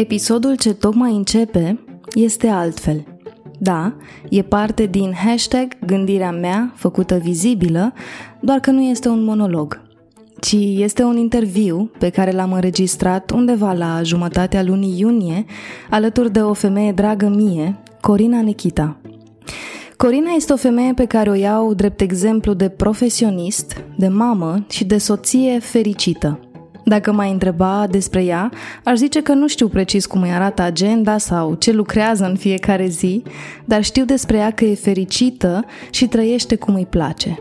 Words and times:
Episodul 0.00 0.54
ce 0.56 0.74
tocmai 0.74 1.14
începe 1.14 1.84
este 2.14 2.48
altfel. 2.48 3.04
Da, 3.58 3.94
e 4.30 4.42
parte 4.42 4.86
din 4.86 5.12
hashtag 5.12 5.78
gândirea 5.86 6.30
mea 6.30 6.72
făcută 6.76 7.16
vizibilă, 7.16 7.92
doar 8.40 8.58
că 8.58 8.70
nu 8.70 8.82
este 8.82 9.08
un 9.08 9.24
monolog, 9.24 9.82
ci 10.40 10.56
este 10.76 11.02
un 11.02 11.16
interviu 11.16 11.90
pe 11.98 12.08
care 12.08 12.30
l-am 12.30 12.52
înregistrat 12.52 13.30
undeva 13.30 13.72
la 13.72 14.02
jumătatea 14.02 14.62
lunii 14.62 14.98
iunie, 14.98 15.44
alături 15.90 16.32
de 16.32 16.40
o 16.40 16.52
femeie 16.52 16.92
dragă 16.92 17.28
mie, 17.28 17.78
Corina 18.00 18.40
Nikita. 18.40 18.96
Corina 19.96 20.30
este 20.30 20.52
o 20.52 20.56
femeie 20.56 20.92
pe 20.92 21.04
care 21.04 21.30
o 21.30 21.34
iau 21.34 21.74
drept 21.74 22.00
exemplu 22.00 22.52
de 22.52 22.68
profesionist, 22.68 23.84
de 23.96 24.08
mamă 24.08 24.64
și 24.68 24.84
de 24.84 24.98
soție 24.98 25.58
fericită. 25.58 26.49
Dacă 26.84 27.12
m-ai 27.12 27.30
întreba 27.30 27.86
despre 27.90 28.24
ea, 28.24 28.50
aș 28.84 28.96
zice 28.96 29.22
că 29.22 29.32
nu 29.32 29.48
știu 29.48 29.68
precis 29.68 30.06
cum 30.06 30.22
îi 30.22 30.30
arată 30.30 30.62
agenda 30.62 31.18
sau 31.18 31.54
ce 31.54 31.72
lucrează 31.72 32.24
în 32.24 32.36
fiecare 32.36 32.86
zi, 32.86 33.22
dar 33.64 33.84
știu 33.84 34.04
despre 34.04 34.36
ea 34.36 34.50
că 34.50 34.64
e 34.64 34.74
fericită 34.74 35.64
și 35.90 36.06
trăiește 36.06 36.56
cum 36.56 36.74
îi 36.74 36.86
place. 36.86 37.38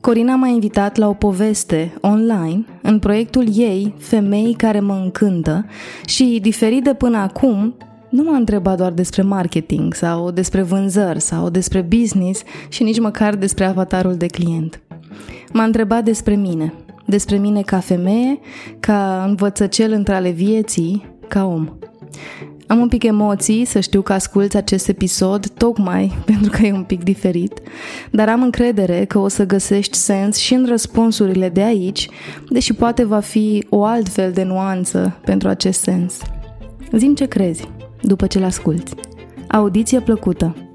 Corina 0.00 0.34
m-a 0.34 0.46
invitat 0.46 0.96
la 0.96 1.08
o 1.08 1.12
poveste 1.12 1.92
online 2.00 2.64
în 2.82 2.98
proiectul 2.98 3.46
ei 3.52 3.94
Femei 3.98 4.54
care 4.56 4.80
mă 4.80 5.00
încântă 5.02 5.66
și, 6.04 6.38
diferit 6.42 6.84
de 6.84 6.94
până 6.94 7.18
acum, 7.18 7.74
nu 8.08 8.22
m-a 8.22 8.36
întrebat 8.36 8.76
doar 8.76 8.92
despre 8.92 9.22
marketing 9.22 9.94
sau 9.94 10.30
despre 10.30 10.62
vânzări 10.62 11.20
sau 11.20 11.48
despre 11.48 11.80
business 11.80 12.42
și 12.68 12.82
nici 12.82 13.00
măcar 13.00 13.34
despre 13.34 13.64
avatarul 13.64 14.14
de 14.14 14.26
client. 14.26 14.80
M-a 15.52 15.64
întrebat 15.64 16.04
despre 16.04 16.34
mine, 16.34 16.72
despre 17.04 17.36
mine 17.36 17.62
ca 17.62 17.78
femeie, 17.78 18.38
ca 18.80 19.24
învățăcel 19.28 19.92
între 19.92 20.14
ale 20.14 20.30
vieții, 20.30 21.14
ca 21.28 21.44
om. 21.44 21.68
Am 22.66 22.80
un 22.80 22.88
pic 22.88 23.02
emoții 23.02 23.64
să 23.64 23.80
știu 23.80 24.02
că 24.02 24.12
asculți 24.12 24.56
acest 24.56 24.88
episod 24.88 25.48
tocmai 25.48 26.12
pentru 26.26 26.50
că 26.50 26.66
e 26.66 26.72
un 26.72 26.82
pic 26.84 27.02
diferit, 27.02 27.60
dar 28.10 28.28
am 28.28 28.42
încredere 28.42 29.04
că 29.04 29.18
o 29.18 29.28
să 29.28 29.46
găsești 29.46 29.96
sens 29.96 30.36
și 30.36 30.54
în 30.54 30.66
răspunsurile 30.66 31.48
de 31.48 31.62
aici, 31.62 32.08
deși 32.48 32.72
poate 32.72 33.04
va 33.04 33.20
fi 33.20 33.66
o 33.68 33.84
altfel 33.84 34.32
de 34.32 34.42
nuanță 34.42 35.16
pentru 35.24 35.48
acest 35.48 35.80
sens. 35.80 36.18
Zim 36.92 37.14
ce 37.14 37.26
crezi 37.26 37.68
după 38.02 38.26
ce 38.26 38.38
l 38.38 38.44
asculți. 38.44 38.94
Audiție 39.48 40.00
plăcută! 40.00 40.71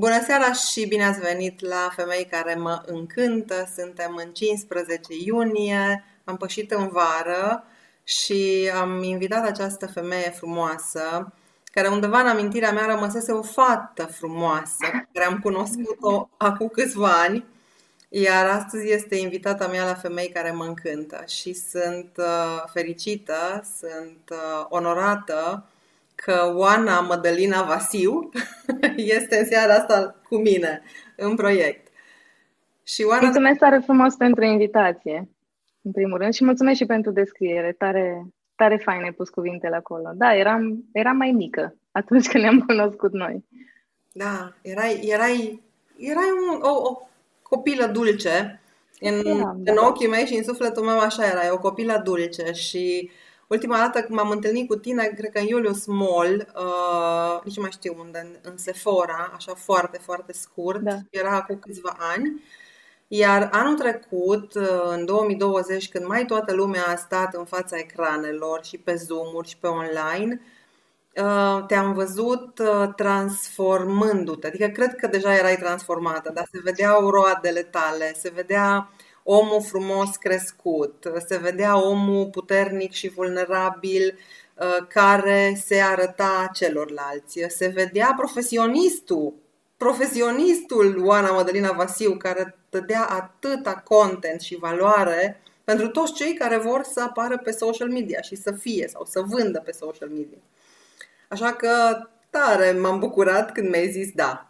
Bună 0.00 0.22
seara 0.22 0.52
și 0.52 0.86
bine 0.86 1.04
ați 1.04 1.20
venit 1.20 1.60
la 1.60 1.90
Femei 1.96 2.26
care 2.30 2.54
mă 2.54 2.82
încântă. 2.86 3.68
Suntem 3.76 4.20
în 4.24 4.32
15 4.32 5.06
iunie, 5.24 6.04
am 6.24 6.36
pășit 6.36 6.70
în 6.70 6.88
vară 6.88 7.64
și 8.04 8.70
am 8.80 9.02
invitat 9.02 9.46
această 9.46 9.86
femeie 9.86 10.30
frumoasă, 10.30 11.32
care 11.64 11.88
undeva 11.88 12.20
în 12.20 12.26
amintirea 12.26 12.72
mea 12.72 12.86
rămăsese 12.86 13.32
o 13.32 13.42
fată 13.42 14.04
frumoasă, 14.04 14.86
care 15.12 15.26
am 15.26 15.38
cunoscut-o 15.38 16.28
acum 16.36 16.68
câțiva 16.68 17.20
ani, 17.22 17.44
iar 18.08 18.46
astăzi 18.46 18.90
este 18.92 19.16
invitata 19.16 19.66
mea 19.66 19.84
la 19.84 19.94
Femei 19.94 20.28
care 20.28 20.50
mă 20.50 20.64
încântă 20.64 21.24
și 21.26 21.52
sunt 21.52 22.10
uh, 22.16 22.62
fericită, 22.72 23.64
sunt 23.78 24.30
uh, 24.30 24.66
onorată 24.68 25.64
că 26.24 26.52
Oana 26.54 27.00
Mădălina 27.00 27.62
Vasiu 27.62 28.28
este 29.18 29.38
în 29.38 29.44
seara 29.44 29.74
asta 29.74 30.20
cu 30.28 30.36
mine 30.36 30.82
în 31.16 31.34
proiect. 31.34 31.88
Și 32.84 33.02
Oana... 33.02 33.22
Mulțumesc 33.22 33.58
tare 33.58 33.78
frumos 33.84 34.14
pentru 34.14 34.44
invitație, 34.44 35.28
în 35.82 35.92
primul 35.92 36.18
rând, 36.18 36.32
și 36.32 36.44
mulțumesc 36.44 36.76
și 36.76 36.86
pentru 36.86 37.10
descriere. 37.10 37.74
Tare, 37.78 38.26
tare 38.54 38.76
fain 38.76 39.02
ai 39.02 39.12
pus 39.12 39.28
cuvintele 39.28 39.76
acolo. 39.76 40.10
Da, 40.14 40.34
eram, 40.34 40.84
eram 40.92 41.16
mai 41.16 41.30
mică 41.30 41.74
atunci 41.92 42.28
când 42.28 42.42
ne-am 42.42 42.60
cunoscut 42.60 43.12
noi. 43.12 43.44
Da, 44.12 44.52
erai, 44.62 45.00
erai, 45.02 45.62
erai 45.96 46.28
un, 46.52 46.60
o, 46.62 46.88
o 46.88 47.08
copilă 47.42 47.86
dulce. 47.86 48.60
În, 49.00 49.22
da, 49.22 49.50
în 49.50 49.74
da. 49.74 49.86
ochii 49.86 50.08
mei 50.08 50.26
și 50.26 50.34
în 50.34 50.44
sufletul 50.44 50.84
meu 50.84 50.98
așa 50.98 51.26
era, 51.26 51.52
o 51.52 51.58
copilă 51.58 52.00
dulce 52.04 52.52
și 52.52 53.10
Ultima 53.50 53.76
dată 53.76 54.02
când 54.02 54.18
m-am 54.18 54.30
întâlnit 54.30 54.68
cu 54.68 54.76
tine, 54.76 55.04
cred 55.16 55.30
că 55.30 55.38
în 55.38 55.46
Julius 55.48 55.86
Mall, 55.86 56.52
uh, 56.56 57.40
nici 57.44 57.56
nu 57.56 57.62
mai 57.62 57.70
știu 57.70 57.96
unde, 57.98 58.18
în, 58.18 58.50
în 58.50 58.56
Sephora, 58.56 59.32
așa 59.34 59.54
foarte, 59.54 59.98
foarte 59.98 60.32
scurt, 60.32 60.80
da. 60.80 60.96
era 61.10 61.30
acum 61.30 61.58
câțiva 61.58 61.96
ani. 61.98 62.42
Iar 63.08 63.48
anul 63.52 63.78
trecut, 63.78 64.54
uh, 64.54 64.82
în 64.90 65.04
2020, 65.04 65.88
când 65.88 66.06
mai 66.06 66.24
toată 66.24 66.54
lumea 66.54 66.84
a 66.86 66.96
stat 66.96 67.34
în 67.34 67.44
fața 67.44 67.78
ecranelor 67.78 68.64
și 68.64 68.78
pe 68.78 68.94
Zoom-uri 68.94 69.48
și 69.48 69.56
pe 69.56 69.66
online, 69.66 70.40
uh, 71.16 71.64
te-am 71.66 71.92
văzut 71.92 72.58
uh, 72.58 72.88
transformându-te. 72.96 74.46
Adică 74.46 74.66
cred 74.66 74.94
că 74.94 75.06
deja 75.06 75.36
erai 75.36 75.56
transformată, 75.56 76.30
dar 76.34 76.48
se 76.52 76.60
vedeau 76.62 77.10
roadele 77.10 77.62
tale, 77.62 78.14
se 78.18 78.30
vedea 78.34 78.90
omul 79.22 79.62
frumos 79.62 80.16
crescut, 80.16 81.12
se 81.26 81.38
vedea 81.38 81.88
omul 81.88 82.26
puternic 82.26 82.92
și 82.92 83.08
vulnerabil 83.08 84.18
uh, 84.54 84.86
care 84.88 85.54
se 85.64 85.80
arăta 85.80 86.50
celorlalți, 86.52 87.44
se 87.48 87.66
vedea 87.66 88.14
profesionistul, 88.16 89.34
profesionistul 89.76 91.06
Oana 91.06 91.30
Mădălina 91.30 91.72
Vasiu 91.72 92.16
care 92.16 92.56
dădea 92.70 93.04
atâta 93.04 93.74
content 93.74 94.40
și 94.40 94.56
valoare 94.56 95.40
pentru 95.64 95.88
toți 95.88 96.12
cei 96.12 96.34
care 96.34 96.56
vor 96.56 96.82
să 96.82 97.02
apară 97.02 97.38
pe 97.38 97.50
social 97.50 97.88
media 97.88 98.20
și 98.20 98.34
să 98.34 98.52
fie 98.52 98.88
sau 98.88 99.04
să 99.04 99.20
vândă 99.20 99.60
pe 99.60 99.72
social 99.72 100.08
media. 100.08 100.38
Așa 101.28 101.52
că 101.52 101.70
tare 102.30 102.72
m-am 102.72 102.98
bucurat 102.98 103.52
când 103.52 103.68
mi-ai 103.68 103.90
zis 103.90 104.12
da. 104.12 104.48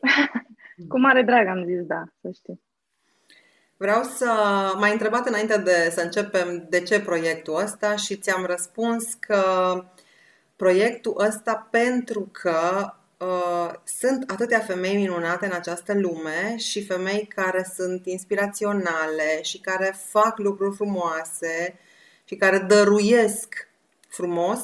Cu 0.88 0.98
mare 0.98 1.22
drag 1.22 1.46
am 1.46 1.64
zis 1.64 1.86
da, 1.86 2.04
să 2.20 2.30
știi. 2.34 2.63
Vreau 3.84 4.02
să 4.02 4.32
m-ai 4.78 4.92
întrebat 4.92 5.26
înainte 5.26 5.56
de 5.56 5.90
să 5.94 6.00
începem 6.00 6.66
de 6.68 6.80
ce 6.80 7.00
proiectul 7.00 7.56
ăsta 7.56 7.96
și 7.96 8.16
ți-am 8.16 8.44
răspuns 8.44 9.04
că 9.18 9.42
proiectul 10.56 11.24
ăsta 11.26 11.68
pentru 11.70 12.28
că 12.32 12.92
uh, 13.18 13.70
sunt 13.98 14.30
atâtea 14.30 14.58
femei 14.58 14.96
minunate 14.96 15.46
în 15.46 15.52
această 15.52 15.94
lume 15.94 16.56
și 16.56 16.86
femei 16.86 17.28
care 17.34 17.70
sunt 17.74 18.06
inspiraționale 18.06 19.42
și 19.42 19.58
care 19.58 19.96
fac 20.10 20.38
lucruri 20.38 20.76
frumoase 20.76 21.78
și 22.24 22.34
care 22.34 22.58
dăruiesc 22.58 23.68
frumos 24.08 24.60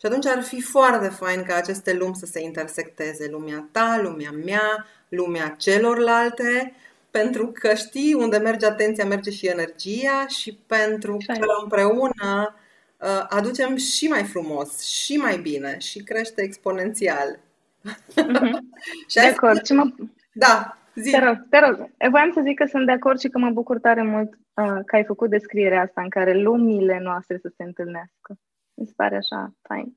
și 0.00 0.06
atunci 0.06 0.26
ar 0.26 0.42
fi 0.42 0.62
foarte 0.62 1.08
fain 1.08 1.42
ca 1.42 1.54
aceste 1.54 1.92
lumi 1.92 2.16
să 2.16 2.26
se 2.26 2.40
intersecteze, 2.40 3.28
lumea 3.30 3.68
ta, 3.72 4.00
lumea 4.02 4.30
mea, 4.44 4.86
lumea 5.08 5.54
celorlalte 5.58 6.74
pentru 7.10 7.46
că 7.46 7.74
știi 7.74 8.14
unde 8.14 8.38
merge 8.38 8.66
atenția, 8.66 9.04
merge 9.04 9.30
și 9.30 9.46
energia 9.46 10.26
și 10.28 10.58
pentru 10.66 11.16
că 11.26 11.46
împreună 11.62 12.54
uh, 12.98 13.24
aducem 13.28 13.76
și 13.76 14.06
mai 14.06 14.24
frumos, 14.24 14.82
și 14.82 15.16
mai 15.16 15.38
bine 15.38 15.78
și 15.78 16.02
crește 16.02 16.42
exponențial. 16.42 17.38
Mm-hmm. 17.88 18.58
și 19.10 19.14
de 19.14 19.20
acord. 19.20 19.64
Și 19.66 19.72
mă... 19.72 19.84
Da, 20.32 20.78
zi. 20.94 21.10
Te 21.10 21.18
rog, 21.18 21.46
te 21.50 21.58
rog. 21.58 21.90
Voiam 22.10 22.30
să 22.34 22.40
zic 22.44 22.58
că 22.58 22.66
sunt 22.66 22.86
de 22.86 22.92
acord 22.92 23.18
și 23.18 23.28
că 23.28 23.38
mă 23.38 23.50
bucur 23.50 23.78
tare 23.78 24.02
mult 24.02 24.32
uh, 24.32 24.78
că 24.86 24.96
ai 24.96 25.04
făcut 25.04 25.30
descrierea 25.30 25.82
asta 25.82 26.02
în 26.02 26.08
care 26.08 26.32
lumile 26.32 26.98
noastre 27.02 27.38
să 27.38 27.52
se 27.56 27.62
întâlnească. 27.62 28.38
Mi 28.74 28.86
se 28.86 28.92
pare 28.96 29.16
așa 29.16 29.54
fain. 29.62 29.96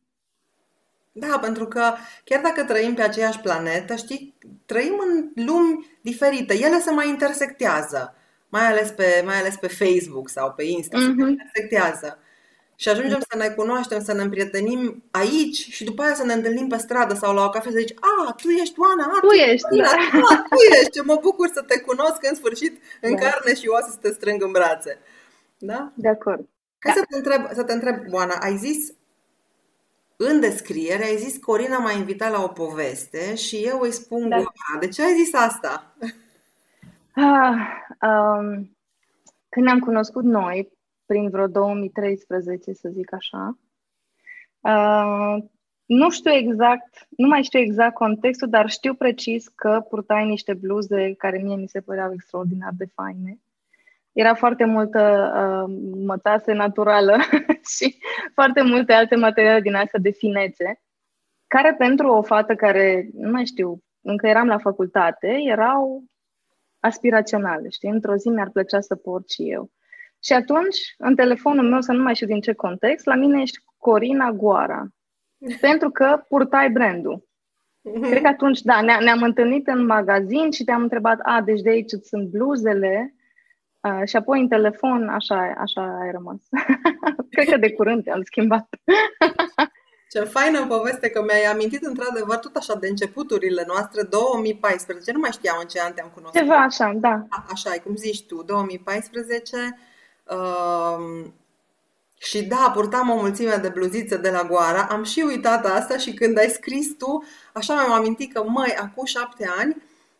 Da, 1.16 1.40
pentru 1.42 1.68
că 1.68 1.94
chiar 2.24 2.42
dacă 2.42 2.64
trăim 2.64 2.94
pe 2.94 3.02
aceeași 3.02 3.40
planetă, 3.40 3.96
știi, 3.96 4.36
trăim 4.66 5.02
în 5.08 5.44
lumi 5.46 5.98
diferite. 6.02 6.54
Ele 6.54 6.80
se 6.80 6.92
mai 6.92 7.08
intersectează, 7.08 8.16
mai 8.50 8.66
ales 8.66 8.90
pe, 8.90 9.22
mai 9.26 9.36
ales 9.40 9.56
pe 9.56 9.68
Facebook 9.68 10.30
sau 10.30 10.52
pe 10.52 10.64
Insta, 10.64 10.98
mm-hmm. 10.98 11.24
se 11.24 11.30
intersectează. 11.30 12.18
Și 12.76 12.90
ajungem 12.90 13.20
să 13.30 13.38
ne 13.38 13.50
cunoaștem, 13.50 14.04
să 14.04 14.14
ne 14.14 14.22
împrietenim 14.22 15.04
aici 15.12 15.56
și 15.56 15.84
după 15.84 16.02
aia 16.02 16.14
să 16.14 16.26
ne 16.26 16.34
întâlnim 16.34 16.68
pe 16.68 16.78
stradă 16.78 17.14
sau 17.14 17.34
la 17.34 17.44
o 17.44 17.50
cafea 17.50 17.72
să 17.72 17.78
zici, 17.78 17.94
a, 18.00 18.34
tu 18.42 18.50
ești 18.50 18.80
Oana, 18.80 19.04
a, 19.04 19.20
tu, 19.20 19.28
tu 19.28 19.34
ești, 19.34 19.78
da. 19.78 19.92
a, 20.30 20.46
tu 20.50 20.56
ești, 20.82 21.00
mă 21.00 21.20
bucur 21.22 21.50
să 21.54 21.62
te 21.62 21.80
cunosc 21.80 22.18
în 22.30 22.36
sfârșit 22.36 22.82
în 23.02 23.16
da. 23.16 23.20
carne 23.20 23.56
și 23.56 23.68
oase 23.68 23.90
să 23.92 23.98
te 24.02 24.12
strâng 24.12 24.44
în 24.44 24.52
brațe. 24.52 25.00
Da? 25.58 25.92
De 25.96 26.10
acord. 26.10 26.48
Hai 26.80 26.94
da. 26.94 27.00
să, 27.00 27.06
te 27.10 27.16
întreb, 27.18 27.54
să 27.54 27.64
te 27.64 27.74
întreb, 27.74 28.14
Oana, 28.14 28.38
ai 28.42 28.58
zis 28.58 28.94
în 30.30 30.40
descriere 30.40 31.04
ai 31.04 31.16
zis 31.18 31.38
Corina 31.38 31.78
m-a 31.78 31.92
invitat 31.92 32.32
la 32.32 32.44
o 32.44 32.48
poveste 32.48 33.36
și 33.36 33.56
eu 33.56 33.80
îi 33.80 33.92
spun 33.92 34.30
da. 34.30 34.44
De 34.80 34.88
ce 34.88 35.04
ai 35.04 35.14
zis 35.24 35.34
asta? 35.34 35.96
Ah, 37.16 37.56
um, 38.02 38.78
când 39.50 39.66
ne-am 39.66 39.80
cunoscut 39.80 40.24
noi, 40.24 40.72
prin 41.06 41.30
vreo 41.30 41.48
2013, 41.48 42.74
să 42.74 42.90
zic 42.90 43.14
așa, 43.14 43.58
Uh, 44.64 45.44
nu 45.86 46.10
știu 46.10 46.32
exact, 46.32 47.08
nu 47.18 47.28
mai 47.28 47.44
știu 47.44 47.60
exact 47.60 47.94
contextul, 47.94 48.50
dar 48.50 48.70
știu 48.70 48.94
precis 48.94 49.48
că 49.48 49.86
purtai 49.90 50.28
niște 50.28 50.54
bluze 50.54 51.14
care 51.14 51.38
mie 51.38 51.56
mi 51.56 51.68
se 51.68 51.82
păreau 51.82 52.14
extraordinar 52.14 52.72
de 52.78 52.86
faine. 52.86 53.40
Era 54.14 54.34
foarte 54.34 54.66
multă 54.66 55.32
uh, 55.36 55.76
mătase 56.06 56.54
naturală 56.54 57.18
și 57.78 57.98
foarte 58.34 58.62
multe 58.62 58.94
alte 58.94 59.16
materiale 59.16 59.62
din 59.62 59.76
astea 59.76 60.00
de 60.00 60.10
finețe, 60.10 60.82
care 61.48 61.76
pentru 61.78 62.08
o 62.08 62.22
fată 62.22 62.56
care, 62.56 63.10
nu 63.14 63.32
mai 63.32 63.46
știu, 63.46 63.84
încă 64.02 64.28
eram 64.28 64.48
la 64.48 64.58
facultate, 64.58 65.38
erau 65.46 66.04
aspiraționale, 66.80 67.70
știi? 67.70 67.90
Într-o 67.90 68.16
zi 68.16 68.30
mi-ar 68.30 68.50
plăcea 68.50 68.80
să 68.80 68.96
port 68.96 69.30
și 69.30 69.52
eu. 69.52 69.72
Și 70.24 70.34
atunci, 70.34 70.78
în 70.98 71.16
telefonul 71.16 71.70
meu, 71.70 71.82
să 71.82 71.92
nu 71.92 72.04
mai 72.04 72.16
știu 72.16 72.28
din 72.28 72.42
ce 72.42 72.54
context, 72.54 73.06
la 73.06 73.16
mine 73.16 73.42
ești 73.42 73.58
Corina 73.78 74.32
Goara. 74.32 74.88
Pentru 75.62 75.90
că 75.90 76.24
purtai 76.28 76.70
brandul. 76.70 77.28
Mm-hmm. 77.90 78.10
Cred 78.10 78.22
că 78.22 78.28
atunci, 78.28 78.62
da, 78.62 78.82
ne- 78.82 79.04
ne-am 79.04 79.22
întâlnit 79.22 79.68
în 79.68 79.86
magazin 79.86 80.52
și 80.52 80.64
te-am 80.64 80.82
întrebat, 80.82 81.20
a, 81.22 81.42
deci 81.42 81.62
de 81.62 81.70
aici 81.70 81.92
sunt 82.02 82.30
bluzele. 82.30 83.16
Uh, 83.84 84.02
și 84.08 84.16
apoi 84.16 84.40
în 84.40 84.48
telefon, 84.48 85.10
așa, 85.10 85.54
așa 85.58 85.82
ai 86.02 86.12
rămas. 86.12 86.38
Cred 87.32 87.50
că 87.50 87.58
de 87.58 87.72
curând 87.72 88.04
te-am 88.04 88.24
schimbat. 88.24 88.68
Ce 90.14 90.20
faină 90.20 90.66
poveste 90.66 91.10
că 91.10 91.22
mi-ai 91.22 91.44
amintit 91.44 91.84
într-adevăr 91.84 92.38
tot 92.38 92.56
așa 92.56 92.76
de 92.76 92.88
începuturile 92.88 93.64
noastre, 93.68 94.02
2014, 94.02 95.12
nu 95.12 95.20
mai 95.20 95.32
știam 95.32 95.58
în 95.62 95.68
ce 95.68 95.82
an 95.82 95.94
te-am 95.94 96.12
cunoscut. 96.14 96.40
Ceva 96.40 96.56
așa, 96.56 96.94
da. 96.96 97.26
A, 97.30 97.46
așa, 97.52 97.70
cum 97.84 97.96
zici 97.96 98.26
tu, 98.26 98.44
2014. 98.44 99.78
Uh, 100.24 101.26
și 102.18 102.44
da, 102.44 102.72
purtam 102.74 103.10
o 103.10 103.16
mulțime 103.16 103.56
de 103.56 103.70
bluzițe 103.70 104.18
de 104.18 104.30
la 104.30 104.44
Goara, 104.44 104.88
am 104.90 105.04
și 105.04 105.24
uitat 105.28 105.66
asta 105.66 105.98
și 105.98 106.14
când 106.14 106.38
ai 106.38 106.50
scris 106.50 106.98
tu, 106.98 107.24
așa 107.54 107.74
mi-am 107.74 107.92
amintit 107.92 108.34
că, 108.34 108.44
măi, 108.48 108.76
acum 108.80 109.06
șapte 109.06 109.50
ani, 109.58 109.76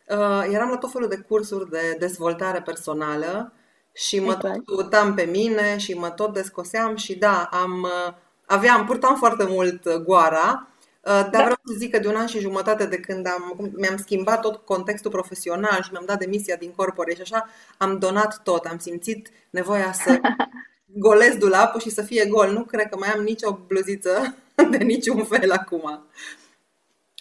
uh, 0.08 0.46
eram 0.50 0.70
la 0.70 0.76
tot 0.76 0.92
felul 0.92 1.08
de 1.08 1.24
cursuri 1.28 1.70
de 1.70 1.96
dezvoltare 1.98 2.62
personală 2.62 3.52
și 3.92 4.20
mă 4.20 4.32
exact. 4.32 4.64
tot 4.64 4.76
uitam 4.76 5.14
pe 5.14 5.22
mine 5.22 5.76
și 5.76 5.94
mă 5.94 6.10
tot 6.10 6.32
descoseam 6.32 6.96
și 6.96 7.18
da, 7.18 7.48
am, 7.52 7.82
uh, 7.82 8.14
aveam, 8.46 8.84
purtam 8.84 9.16
foarte 9.16 9.44
mult 9.48 9.84
uh, 9.84 9.94
Goara, 9.94 10.68
uh, 11.00 11.10
dar 11.10 11.30
da. 11.30 11.38
vreau 11.38 11.60
să 11.64 11.74
zic 11.76 11.90
că 11.90 11.98
de 11.98 12.08
un 12.08 12.16
an 12.16 12.26
și 12.26 12.38
jumătate 12.38 12.86
de 12.86 12.98
când 12.98 13.26
am, 13.26 13.72
mi-am 13.76 13.96
schimbat 13.96 14.40
tot 14.40 14.56
contextul 14.56 15.10
profesional 15.10 15.82
și 15.82 15.88
mi-am 15.90 16.04
dat 16.06 16.18
demisia 16.18 16.56
din 16.56 16.72
corpore 16.76 17.14
și 17.14 17.20
așa, 17.20 17.48
am 17.78 17.98
donat 17.98 18.42
tot, 18.42 18.64
am 18.64 18.78
simțit 18.78 19.30
nevoia 19.50 19.92
să 19.92 20.20
golesc 21.06 21.38
dulapul 21.38 21.80
și 21.80 21.90
să 21.90 22.02
fie 22.02 22.26
gol. 22.26 22.52
Nu 22.52 22.64
cred 22.64 22.88
că 22.88 22.96
mai 22.98 23.08
am 23.08 23.22
nicio 23.22 23.60
bluziță 23.66 24.34
de 24.70 24.76
niciun 24.76 25.24
fel 25.24 25.52
acum. 25.52 26.06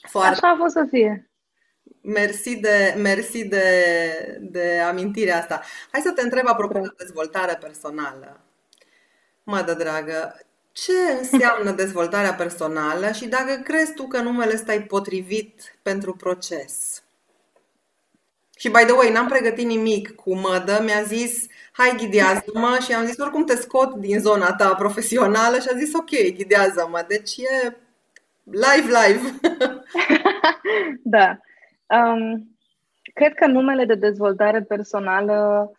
Foarte. 0.09 0.29
Așa 0.29 0.47
a 0.47 0.55
fost 0.57 0.73
să 0.73 0.85
fie. 0.89 1.32
Mersi 2.05 2.55
de, 2.55 2.95
mersi 2.97 3.45
de, 3.45 3.63
de 4.41 4.79
amintirea 4.87 5.37
asta. 5.37 5.61
Hai 5.91 6.01
să 6.01 6.11
te 6.11 6.21
întreb 6.21 6.47
apropo 6.47 6.79
de 6.79 6.93
dezvoltare 6.97 7.57
personală. 7.61 8.39
Mă 9.43 9.61
de 9.61 9.73
dragă, 9.73 10.39
ce 10.71 10.91
înseamnă 11.19 11.71
dezvoltarea 11.83 12.33
personală 12.33 13.11
și 13.11 13.27
dacă 13.27 13.61
crezi 13.63 13.93
tu 13.93 14.07
că 14.07 14.19
numele 14.19 14.53
ăsta 14.53 14.73
e 14.73 14.81
potrivit 14.81 15.77
pentru 15.81 16.13
proces? 16.15 17.03
Și 18.57 18.69
by 18.69 18.83
the 18.83 18.91
way, 18.91 19.11
n-am 19.11 19.27
pregătit 19.27 19.65
nimic 19.65 20.15
cu 20.15 20.35
mădă, 20.35 20.81
mi-a 20.83 21.01
zis 21.01 21.45
hai 21.71 21.95
ghidează-mă 21.97 22.77
și 22.85 22.93
am 22.93 23.05
zis 23.05 23.17
oricum 23.17 23.45
te 23.45 23.55
scot 23.55 23.93
din 23.93 24.19
zona 24.19 24.53
ta 24.53 24.75
profesională 24.75 25.59
și 25.59 25.67
a 25.73 25.77
zis 25.77 25.93
ok, 25.93 26.35
ghidează-mă. 26.35 27.05
Deci 27.07 27.37
e 27.37 27.77
live, 28.43 28.91
live. 29.05 29.39
da. 31.15 31.39
Um, 31.93 32.57
cred 33.13 33.33
că 33.33 33.47
numele 33.47 33.85
de 33.85 33.95
dezvoltare 33.95 34.61
personală 34.61 35.71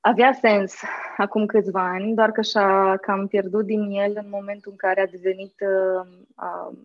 avea 0.00 0.32
sens 0.32 0.74
acum 1.16 1.46
câțiva 1.46 1.88
ani, 1.88 2.14
doar 2.14 2.32
că 2.32 2.42
și-a 2.42 2.96
cam 2.96 3.26
pierdut 3.26 3.64
din 3.64 3.90
el 3.90 4.12
în 4.14 4.28
momentul 4.30 4.70
în 4.70 4.76
care 4.76 5.00
a 5.00 5.06
devenit 5.06 5.54
uh, 5.60 6.06
uh, 6.36 6.78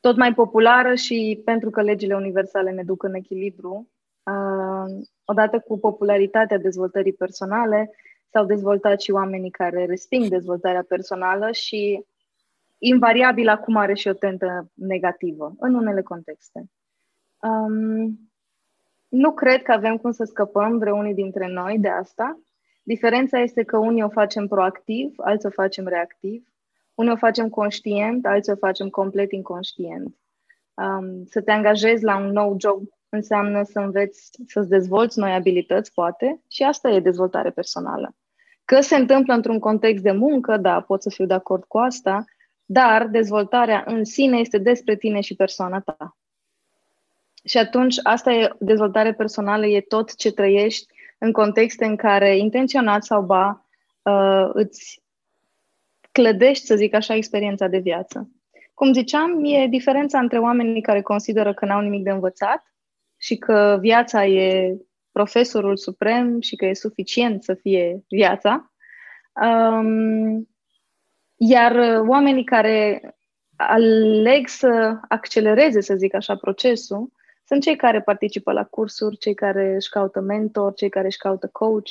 tot 0.00 0.16
mai 0.16 0.34
populară 0.34 0.94
și 0.94 1.42
pentru 1.44 1.70
că 1.70 1.82
legile 1.82 2.14
universale 2.14 2.70
ne 2.70 2.82
duc 2.82 3.02
în 3.02 3.14
echilibru, 3.14 3.88
uh, 4.22 5.04
odată 5.24 5.58
cu 5.58 5.78
popularitatea 5.78 6.58
dezvoltării 6.58 7.12
personale, 7.12 7.90
s-au 8.30 8.44
dezvoltat 8.44 9.00
și 9.00 9.10
oamenii 9.10 9.50
care 9.50 9.86
resping 9.86 10.28
dezvoltarea 10.28 10.84
personală 10.88 11.52
și 11.52 12.04
invariabil 12.78 13.48
acum 13.48 13.76
are 13.76 13.94
și 13.94 14.08
o 14.08 14.12
tentă 14.12 14.70
negativă 14.74 15.54
în 15.58 15.74
unele 15.74 16.02
contexte. 16.02 16.64
Um, 17.42 18.30
nu 19.08 19.32
cred 19.32 19.62
că 19.62 19.72
avem 19.72 19.96
cum 19.96 20.10
să 20.10 20.24
scăpăm 20.24 20.78
vreunii 20.78 21.14
dintre 21.14 21.46
noi 21.46 21.78
de 21.78 21.88
asta. 21.88 22.40
Diferența 22.82 23.38
este 23.38 23.62
că 23.62 23.76
unii 23.76 24.02
o 24.02 24.08
facem 24.08 24.46
proactiv, 24.46 25.14
alții 25.16 25.48
o 25.48 25.52
facem 25.52 25.86
reactiv. 25.86 26.46
Unii 26.94 27.12
o 27.12 27.16
facem 27.16 27.48
conștient, 27.48 28.26
alții 28.26 28.52
o 28.52 28.56
facem 28.56 28.88
complet 28.88 29.32
inconștient. 29.32 30.16
Um, 30.74 31.24
să 31.24 31.40
te 31.40 31.50
angajezi 31.50 32.04
la 32.04 32.16
un 32.16 32.30
nou 32.30 32.56
job 32.58 32.82
înseamnă 33.08 33.62
să 33.62 33.78
înveți 33.78 34.30
să-ți 34.46 34.68
dezvolți 34.68 35.18
noi 35.18 35.32
abilități, 35.32 35.92
poate, 35.92 36.40
și 36.48 36.62
asta 36.62 36.88
e 36.90 37.00
dezvoltare 37.00 37.50
personală. 37.50 38.16
Că 38.64 38.80
se 38.80 38.96
întâmplă 38.96 39.34
într-un 39.34 39.58
context 39.58 40.02
de 40.02 40.12
muncă, 40.12 40.56
da, 40.56 40.80
pot 40.80 41.02
să 41.02 41.10
fiu 41.10 41.26
de 41.26 41.34
acord 41.34 41.64
cu 41.64 41.78
asta, 41.78 42.24
dar 42.64 43.06
dezvoltarea 43.06 43.84
în 43.86 44.04
sine 44.04 44.38
este 44.38 44.58
despre 44.58 44.96
tine 44.96 45.20
și 45.20 45.34
persoana 45.34 45.80
ta. 45.80 46.16
Și 47.48 47.58
atunci, 47.58 47.94
asta 48.02 48.32
e 48.32 48.50
dezvoltare 48.58 49.14
personală, 49.14 49.66
e 49.66 49.80
tot 49.80 50.14
ce 50.16 50.32
trăiești 50.32 50.86
în 51.18 51.32
contexte 51.32 51.84
în 51.84 51.96
care, 51.96 52.36
intenționat 52.36 53.04
sau 53.04 53.22
ba, 53.22 53.66
uh, 54.02 54.48
îți 54.52 55.02
clădești, 56.12 56.66
să 56.66 56.76
zic 56.76 56.94
așa, 56.94 57.14
experiența 57.14 57.66
de 57.66 57.78
viață. 57.78 58.30
Cum 58.74 58.92
ziceam, 58.92 59.44
e 59.44 59.66
diferența 59.66 60.18
între 60.18 60.38
oamenii 60.38 60.82
care 60.82 61.02
consideră 61.02 61.54
că 61.54 61.64
n-au 61.64 61.80
nimic 61.80 62.02
de 62.02 62.10
învățat 62.10 62.74
și 63.16 63.36
că 63.36 63.78
viața 63.80 64.26
e 64.26 64.76
profesorul 65.12 65.76
suprem 65.76 66.40
și 66.40 66.56
că 66.56 66.64
e 66.64 66.74
suficient 66.74 67.42
să 67.42 67.54
fie 67.54 68.04
viața. 68.08 68.72
Um, 69.42 70.48
iar 71.36 72.02
oamenii 72.06 72.44
care 72.44 73.02
aleg 73.56 74.48
să 74.48 74.98
accelereze, 75.08 75.80
să 75.80 75.94
zic 75.94 76.14
așa, 76.14 76.36
procesul, 76.36 77.16
sunt 77.48 77.62
cei 77.62 77.76
care 77.76 78.00
participă 78.00 78.52
la 78.52 78.64
cursuri, 78.64 79.16
cei 79.16 79.34
care 79.34 79.74
își 79.74 79.88
caută 79.88 80.20
mentor, 80.20 80.74
cei 80.74 80.88
care 80.88 81.06
își 81.06 81.18
caută 81.18 81.48
coach, 81.52 81.90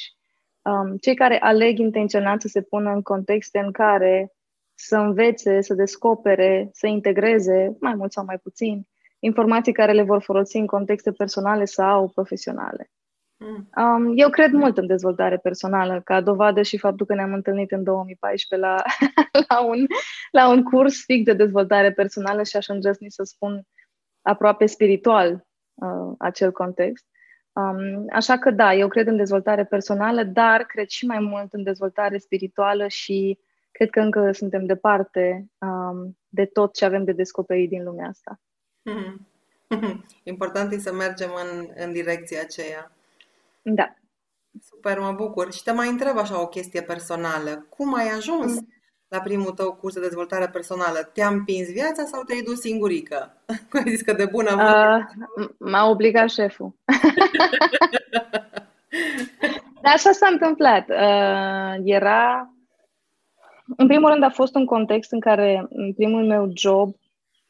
um, 0.61 0.97
cei 0.97 1.15
care 1.15 1.39
aleg 1.39 1.77
intenționat 1.77 2.41
să 2.41 2.47
se 2.47 2.61
pună 2.61 2.91
în 2.91 3.01
contexte 3.01 3.59
în 3.59 3.71
care 3.71 4.31
să 4.73 4.97
învețe, 4.97 5.61
să 5.61 5.73
descopere, 5.73 6.69
să 6.71 6.87
integreze, 6.87 7.77
mai 7.79 7.95
mult 7.95 8.11
sau 8.11 8.25
mai 8.25 8.37
puțin, 8.37 8.87
informații 9.19 9.73
care 9.73 9.91
le 9.91 10.01
vor 10.01 10.21
folosi 10.21 10.57
în 10.57 10.65
contexte 10.65 11.11
personale 11.11 11.65
sau 11.65 12.09
profesionale. 12.09 12.89
Mm. 13.37 13.69
Um, 13.83 14.13
eu 14.15 14.29
cred 14.29 14.51
mult 14.51 14.77
în 14.77 14.87
dezvoltare 14.87 15.37
personală, 15.37 16.01
ca 16.03 16.21
dovadă 16.21 16.61
și 16.61 16.77
faptul 16.77 17.05
că 17.05 17.13
ne-am 17.13 17.33
întâlnit 17.33 17.71
în 17.71 17.83
2014 17.83 18.67
la, 18.67 18.75
la, 19.47 19.65
un, 19.65 19.85
la 20.31 20.49
un 20.49 20.63
curs 20.63 21.03
fix 21.03 21.23
de 21.23 21.33
dezvoltare 21.33 21.91
personală 21.91 22.43
și 22.43 22.55
aș 22.55 22.67
îndrăzni 22.67 23.11
să 23.11 23.23
spun 23.23 23.63
aproape 24.21 24.65
spiritual 24.65 25.46
uh, 25.77 26.13
acel 26.17 26.51
context. 26.51 27.05
Um, 27.51 28.05
așa 28.13 28.37
că 28.37 28.51
da, 28.51 28.73
eu 28.73 28.87
cred 28.87 29.07
în 29.07 29.17
dezvoltare 29.17 29.65
personală, 29.65 30.23
dar 30.23 30.63
cred 30.63 30.87
și 30.87 31.05
mai 31.05 31.19
mult 31.19 31.53
în 31.53 31.63
dezvoltare 31.63 32.17
spirituală 32.17 32.87
și 32.87 33.39
cred 33.71 33.89
că 33.89 33.99
încă 33.99 34.31
suntem 34.31 34.65
departe 34.65 35.47
um, 35.57 36.17
de 36.27 36.45
tot 36.45 36.73
ce 36.73 36.85
avem 36.85 37.03
de 37.03 37.11
descoperit 37.11 37.69
din 37.69 37.83
lumea 37.83 38.07
asta. 38.07 38.39
Important 40.23 40.71
e 40.71 40.77
să 40.77 40.93
mergem 40.93 41.29
în, 41.43 41.67
în 41.75 41.91
direcția 41.91 42.41
aceea. 42.41 42.91
Da. 43.61 43.93
Super, 44.61 44.99
mă 44.99 45.11
bucur. 45.11 45.53
Și 45.53 45.63
te 45.63 45.71
mai 45.71 45.89
întreb 45.89 46.17
așa 46.17 46.41
o 46.41 46.47
chestie 46.47 46.81
personală. 46.81 47.65
Cum 47.69 47.93
ai 47.93 48.07
ajuns 48.07 48.51
mm 48.53 48.76
la 49.07 49.19
primul 49.19 49.51
tău 49.51 49.73
curs 49.73 49.93
de 49.93 49.99
dezvoltare 49.99 50.47
personală? 50.47 51.09
Te-a 51.13 51.27
împins 51.27 51.71
viața 51.71 52.03
sau 52.03 52.23
te-ai 52.23 52.41
dus 52.41 52.59
singurică? 52.59 53.41
Cum 53.69 53.79
ai 53.85 53.89
zis 53.89 54.01
că 54.01 54.13
de 54.13 54.25
bună 54.25 54.51
uh, 54.53 55.49
M-a 55.57 55.89
obligat 55.89 56.29
șeful. 56.29 56.75
Dar 59.81 59.93
așa 59.93 60.11
s-a 60.11 60.27
întâmplat. 60.31 60.89
Uh, 60.89 61.81
era... 61.83 62.51
În 63.77 63.87
primul 63.87 64.09
rând 64.09 64.23
a 64.23 64.29
fost 64.29 64.55
un 64.55 64.65
context 64.65 65.11
în 65.11 65.19
care 65.19 65.65
în 65.69 65.93
primul 65.93 66.25
meu 66.25 66.51
job 66.53 66.95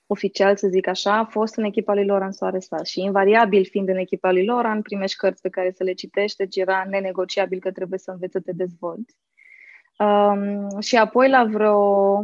oficial, 0.08 0.56
să 0.56 0.68
zic 0.68 0.88
așa, 0.88 1.18
a 1.18 1.26
fost 1.26 1.56
în 1.56 1.64
echipa 1.64 1.94
lui 1.94 2.06
Loran 2.06 2.32
Soares 2.32 2.68
și 2.84 3.02
invariabil 3.02 3.66
fiind 3.66 3.90
în 3.90 3.98
echipa 3.98 4.32
lui 4.32 4.46
Loran, 4.46 4.82
primești 4.82 5.18
cărți 5.18 5.42
pe 5.42 5.50
care 5.50 5.72
să 5.76 5.84
le 5.84 5.94
citești, 5.94 6.38
deci 6.38 6.56
era 6.56 6.86
nenegociabil 6.90 7.60
că 7.60 7.72
trebuie 7.72 8.00
să 8.00 8.12
înveți 8.12 8.32
să 8.32 8.40
te 8.40 8.52
dezvolți. 8.52 9.18
Um, 9.98 10.80
și 10.80 10.96
apoi 10.96 11.30
la 11.30 11.44
vreo 11.46 12.24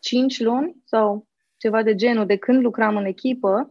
5 0.00 0.40
luni 0.40 0.76
sau 0.84 1.26
ceva 1.56 1.82
de 1.82 1.94
genul, 1.94 2.26
de 2.26 2.36
când 2.36 2.62
lucram 2.62 2.96
în 2.96 3.04
echipă, 3.04 3.70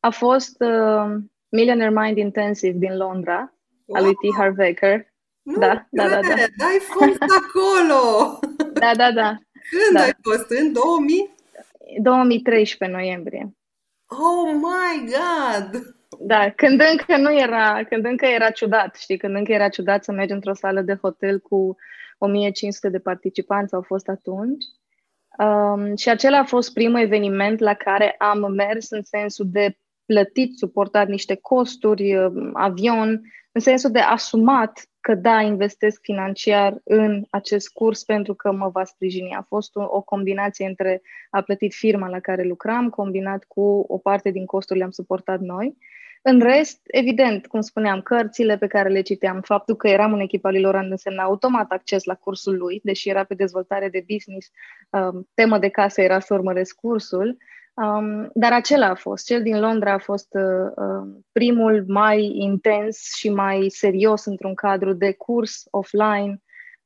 a 0.00 0.10
fost 0.10 0.60
uh, 0.60 1.16
Millionaire 1.48 2.00
Mind 2.00 2.16
Intensive 2.16 2.78
din 2.78 2.96
Londra, 2.96 3.54
wow. 3.84 3.98
al 3.98 4.04
lui 4.04 4.14
T. 4.14 4.36
Harv 4.36 4.58
Eker. 4.58 5.12
Nu 5.42 5.58
da, 5.58 5.86
da, 5.90 6.08
da, 6.08 6.20
da. 6.20 6.34
Ai 6.66 6.78
fost 6.78 7.22
acolo! 7.40 8.38
da, 8.72 8.90
da, 8.96 9.12
da. 9.12 9.36
Când 9.70 9.96
da. 9.96 10.02
ai 10.02 10.12
fost? 10.22 10.50
În 10.50 10.72
2000? 10.72 11.34
2013 12.02 12.96
noiembrie. 12.96 13.54
Oh 14.06 14.52
my 14.52 15.10
god! 15.10 15.94
Da, 16.18 16.50
când 16.50 16.80
încă 16.90 17.16
nu 17.16 17.38
era, 17.38 17.84
când 17.88 18.04
încă 18.04 18.26
era 18.26 18.50
ciudat, 18.50 18.96
știi, 18.96 19.16
când 19.16 19.34
încă 19.36 19.52
era 19.52 19.68
ciudat 19.68 20.04
să 20.04 20.12
mergi 20.12 20.32
într-o 20.32 20.54
sală 20.54 20.80
de 20.80 20.98
hotel 21.00 21.40
cu 21.40 21.76
1500 22.24 22.88
de 22.88 22.98
participanți, 22.98 23.74
au 23.74 23.82
fost 23.82 24.08
atunci. 24.08 24.64
Um, 25.38 25.96
și 25.96 26.08
acela 26.08 26.38
a 26.38 26.44
fost 26.44 26.72
primul 26.72 27.00
eveniment 27.00 27.58
la 27.58 27.74
care 27.74 28.14
am 28.18 28.52
mers 28.52 28.90
în 28.90 29.02
sensul 29.02 29.46
de 29.48 29.76
plătit, 30.06 30.58
suportat 30.58 31.08
niște 31.08 31.34
costuri, 31.34 32.16
um, 32.16 32.50
avion, 32.52 33.20
în 33.52 33.60
sensul 33.60 33.90
de 33.90 33.98
asumat 33.98 34.88
că 35.00 35.14
da, 35.14 35.40
investesc 35.40 36.00
financiar 36.02 36.80
în 36.84 37.24
acest 37.30 37.68
curs 37.68 38.04
pentru 38.04 38.34
că 38.34 38.52
mă 38.52 38.68
va 38.68 38.84
sprijini. 38.84 39.34
A 39.34 39.44
fost 39.48 39.76
o, 39.76 39.82
o 39.88 40.02
combinație 40.02 40.66
între 40.66 41.02
a 41.30 41.40
plătit 41.40 41.74
firma 41.74 42.08
la 42.08 42.20
care 42.20 42.42
lucram, 42.42 42.90
combinat 42.90 43.44
cu 43.48 43.84
o 43.88 43.98
parte 43.98 44.30
din 44.30 44.44
costurile 44.44 44.84
am 44.84 44.90
suportat 44.90 45.40
noi. 45.40 45.76
În 46.26 46.40
rest, 46.40 46.80
evident, 46.84 47.46
cum 47.46 47.60
spuneam, 47.60 48.00
cărțile 48.00 48.58
pe 48.58 48.66
care 48.66 48.88
le 48.88 49.00
citeam, 49.00 49.40
faptul 49.40 49.76
că 49.76 49.88
eram 49.88 50.12
în 50.12 50.20
echipa 50.20 50.50
lui 50.50 50.60
Laurent 50.60 50.90
însemna 50.90 51.22
automat 51.22 51.70
acces 51.70 52.04
la 52.04 52.14
cursul 52.14 52.56
lui, 52.56 52.80
deși 52.82 53.08
era 53.08 53.24
pe 53.24 53.34
dezvoltare 53.34 53.88
de 53.88 54.04
business, 54.12 54.50
um, 54.90 55.28
temă 55.34 55.58
de 55.58 55.68
casă 55.68 56.00
era 56.00 56.20
să 56.20 56.34
urmăresc 56.34 56.74
cursul, 56.74 57.36
um, 57.74 58.30
dar 58.34 58.52
acela 58.52 58.86
a 58.86 58.94
fost. 58.94 59.26
Cel 59.26 59.42
din 59.42 59.60
Londra 59.60 59.92
a 59.92 59.98
fost 59.98 60.28
uh, 60.34 60.70
uh, 60.76 61.08
primul 61.32 61.84
mai 61.88 62.32
intens 62.34 63.14
și 63.16 63.28
mai 63.28 63.68
serios 63.68 64.24
într-un 64.24 64.54
cadru 64.54 64.92
de 64.92 65.12
curs 65.12 65.66
offline 65.70 66.42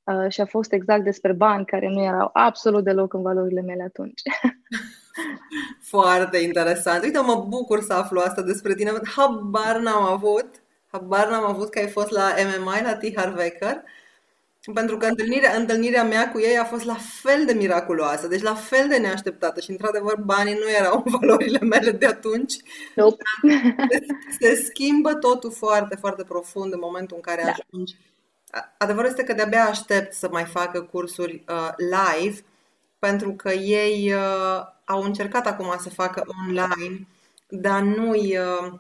uh, 0.09 0.31
și 0.31 0.41
a 0.41 0.47
fost 0.47 0.73
exact 0.73 1.05
despre 1.05 1.33
bani 1.33 1.65
care 1.65 1.89
nu 1.89 2.03
erau 2.03 2.31
absolut 2.33 2.85
deloc 2.85 3.13
în 3.13 3.23
valorile 3.23 3.61
mele 3.61 3.83
atunci. 3.83 4.23
Foarte 5.81 6.39
interesant. 6.39 7.03
Uite, 7.03 7.19
mă 7.19 7.45
bucur 7.49 7.83
să 7.83 7.93
aflu 7.93 8.21
asta 8.21 8.43
despre 8.43 8.75
tine. 8.75 8.93
Habar 9.17 9.79
n-am 9.79 10.03
avut. 10.03 10.49
Habar 10.91 11.29
n-am 11.29 11.45
avut 11.45 11.71
că 11.71 11.79
ai 11.79 11.89
fost 11.89 12.11
la 12.11 12.35
MMI, 12.37 12.83
la 12.83 12.95
T. 12.95 13.17
Harvecker. 13.17 13.83
Pentru 14.75 14.97
că 14.97 15.07
întâlnirea, 15.07 15.57
întâlnirea 15.57 16.05
mea 16.05 16.31
cu 16.31 16.41
ei 16.41 16.59
a 16.59 16.65
fost 16.65 16.85
la 16.85 16.95
fel 16.95 17.45
de 17.47 17.53
miraculoasă, 17.53 18.27
deci 18.27 18.43
la 18.43 18.55
fel 18.55 18.89
de 18.89 18.97
neașteptată 18.97 19.61
și, 19.61 19.71
într-adevăr, 19.71 20.21
banii 20.21 20.55
nu 20.55 20.71
erau 20.79 21.03
în 21.05 21.13
valorile 21.21 21.59
mele 21.59 21.91
de 21.91 22.07
atunci. 22.07 22.55
Nope. 22.95 23.23
Se, 23.91 24.07
se 24.41 24.55
schimbă 24.55 25.15
totul 25.15 25.53
foarte, 25.53 25.97
foarte 25.97 26.23
profund 26.23 26.73
în 26.73 26.79
momentul 26.83 27.17
în 27.17 27.23
care 27.23 27.43
da. 27.45 27.51
ajungi. 27.51 27.97
Adevărul 28.79 29.09
este 29.09 29.25
că 29.25 29.33
de-abia 29.33 29.65
aștept 29.65 30.13
să 30.13 30.29
mai 30.31 30.45
facă 30.45 30.83
cursuri 30.83 31.45
uh, 31.49 31.71
live, 31.77 32.41
pentru 32.99 33.33
că 33.33 33.51
ei 33.51 34.13
uh, 34.13 34.67
au 34.85 35.03
încercat 35.03 35.47
acum 35.47 35.75
să 35.79 35.89
facă 35.89 36.25
online, 36.47 37.07
dar 37.49 37.83
nu 37.83 38.11
uh, 38.11 38.73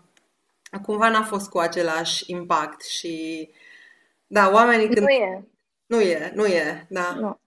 cumva 0.83 1.09
n-a 1.09 1.23
fost 1.23 1.51
cu 1.51 1.59
același 1.59 2.31
impact 2.31 2.83
și 2.83 3.49
da, 4.27 4.51
oamenii 4.53 4.89
când... 4.89 5.07
Nu 5.07 5.09
e. 5.09 5.45
Nu 5.87 6.01
e, 6.01 6.33
nu 6.35 6.47
e, 6.47 6.87
da. 6.89 7.17
Nu. 7.21 7.41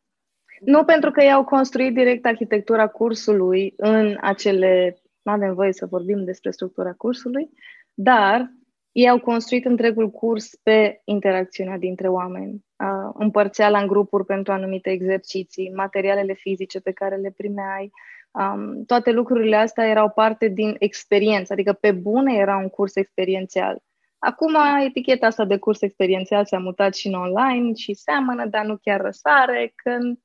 Nu 0.59 0.83
pentru 0.83 1.11
că 1.11 1.21
ei 1.21 1.31
au 1.31 1.43
construit 1.43 1.93
direct 1.93 2.25
arhitectura 2.25 2.87
cursului 2.87 3.73
în 3.77 4.17
acele... 4.21 5.01
Nu 5.21 5.31
avem 5.31 5.53
voie 5.53 5.73
să 5.73 5.85
vorbim 5.85 6.23
despre 6.23 6.51
structura 6.51 6.93
cursului, 6.93 7.49
dar 7.93 8.51
ei 8.91 9.09
au 9.09 9.19
construit 9.19 9.65
întregul 9.65 10.09
curs 10.09 10.55
pe 10.63 11.01
interacțiunea 11.03 11.77
dintre 11.77 12.07
oameni, 12.07 12.65
împărțeala 13.13 13.79
în 13.79 13.87
grupuri 13.87 14.25
pentru 14.25 14.53
anumite 14.53 14.89
exerciții, 14.89 15.71
materialele 15.75 16.33
fizice 16.33 16.79
pe 16.79 16.91
care 16.91 17.15
le 17.15 17.33
primeai, 17.37 17.91
um, 18.31 18.85
toate 18.85 19.11
lucrurile 19.11 19.55
astea 19.55 19.87
erau 19.87 20.09
parte 20.09 20.47
din 20.47 20.75
experiență, 20.79 21.53
adică 21.53 21.73
pe 21.73 21.91
bune 21.91 22.35
era 22.35 22.57
un 22.57 22.69
curs 22.69 22.95
experiențial. 22.95 23.81
Acum 24.19 24.55
eticheta 24.85 25.25
asta 25.25 25.45
de 25.45 25.57
curs 25.57 25.81
experiențial 25.81 26.45
s-a 26.45 26.57
mutat 26.57 26.95
și 26.95 27.07
în 27.07 27.13
online 27.13 27.73
și 27.73 27.93
seamănă, 27.93 28.45
dar 28.45 28.65
nu 28.65 28.77
chiar 28.77 29.01
răsare, 29.01 29.73
când... 29.75 30.19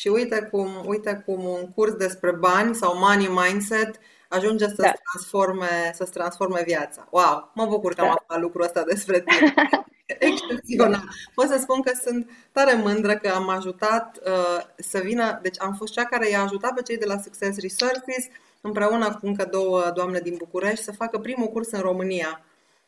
și 0.02 0.08
uite 0.08 0.48
cum, 0.52 0.68
uite 0.86 1.24
cum 1.26 1.44
un 1.44 1.70
curs 1.76 1.94
despre 1.94 2.32
bani 2.32 2.76
sau 2.76 2.98
money 2.98 3.28
mindset 3.28 4.00
ajunge 4.36 4.66
să-ți 4.66 4.82
da. 4.82 4.94
transforme, 5.12 5.92
să 5.94 6.04
transforme 6.04 6.64
viața. 6.66 7.08
Wow, 7.10 7.52
mă 7.54 7.66
bucur 7.66 7.94
că 7.94 8.02
da. 8.02 8.08
am 8.08 8.18
aflat 8.20 8.42
lucrul 8.42 8.64
ăsta 8.64 8.84
despre 8.84 9.24
tine. 9.24 9.54
Excepțional. 10.06 11.04
Pot 11.36 11.48
să 11.48 11.58
spun 11.60 11.82
că 11.82 11.92
sunt 12.04 12.30
tare 12.52 12.74
mândră 12.74 13.16
că 13.16 13.30
am 13.30 13.50
ajutat 13.50 14.20
uh, 14.26 14.64
să 14.76 15.00
vină, 15.04 15.40
deci 15.42 15.62
am 15.62 15.74
fost 15.74 15.94
cea 15.94 16.06
care 16.06 16.30
i-a 16.30 16.42
ajutat 16.42 16.74
pe 16.74 16.82
cei 16.82 16.98
de 16.98 17.06
la 17.06 17.18
Success 17.18 17.60
Resources 17.60 18.28
împreună 18.62 19.10
cu 19.10 19.26
încă 19.26 19.48
două 19.52 19.92
doamne 19.96 20.20
din 20.20 20.36
București 20.38 20.84
să 20.84 20.92
facă 20.92 21.20
primul 21.20 21.48
curs 21.48 21.72
în 21.72 21.80
România. 21.80 22.42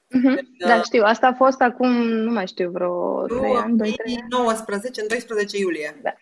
Uh-huh. 0.08 0.68
Da, 0.68 0.82
știu. 0.82 1.04
Asta 1.04 1.28
a 1.28 1.34
fost 1.34 1.62
acum, 1.62 1.92
nu 2.02 2.32
mai 2.32 2.48
știu, 2.48 2.70
vreo 2.70 3.26
3 3.26 3.56
ani, 3.56 3.78
2, 3.78 3.92
3 3.92 4.18
ani. 4.22 4.26
19, 4.30 5.02
în 5.02 5.08
12 5.08 5.58
iulie. 5.58 6.00
Da. 6.02 6.14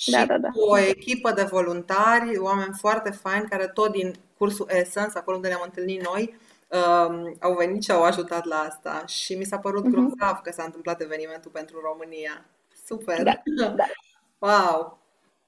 Și 0.00 0.10
da, 0.10 0.26
da, 0.26 0.38
da. 0.38 0.48
o 0.54 0.78
echipă 0.78 1.32
de 1.32 1.42
voluntari, 1.42 2.38
oameni 2.38 2.74
foarte 2.78 3.10
faini, 3.10 3.48
care 3.48 3.66
tot 3.66 3.92
din 3.92 4.14
cursul 4.38 4.66
Essence, 4.70 5.18
acolo 5.18 5.36
unde 5.36 5.48
ne-am 5.48 5.62
întâlnit 5.64 6.02
noi, 6.02 6.34
um, 6.68 7.36
au 7.40 7.54
venit 7.54 7.82
și 7.82 7.90
au 7.90 8.02
ajutat 8.02 8.44
la 8.44 8.56
asta. 8.56 9.06
Și 9.06 9.34
mi 9.34 9.44
s-a 9.44 9.58
părut 9.58 9.86
uh-huh. 9.86 9.90
grozav 9.90 10.40
că 10.42 10.50
s-a 10.52 10.62
întâmplat 10.62 11.00
evenimentul 11.00 11.50
pentru 11.50 11.80
România. 11.80 12.44
Super! 12.86 13.22
Da, 13.22 13.42
da. 13.76 13.86
Wow! 14.38 14.98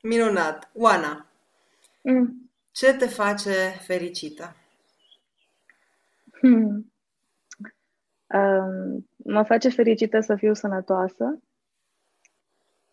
Minunat! 0.02 0.71
Oana, 0.73 1.26
mm. 2.00 2.50
ce 2.73 2.94
te 2.94 3.06
face 3.06 3.52
fericită? 3.87 4.56
Hmm. 6.32 6.92
Um, 8.26 9.06
mă 9.16 9.42
face 9.42 9.68
fericită 9.68 10.21
să 10.21 10.37
fiu 10.37 10.54
sănătoasă. 10.54 11.38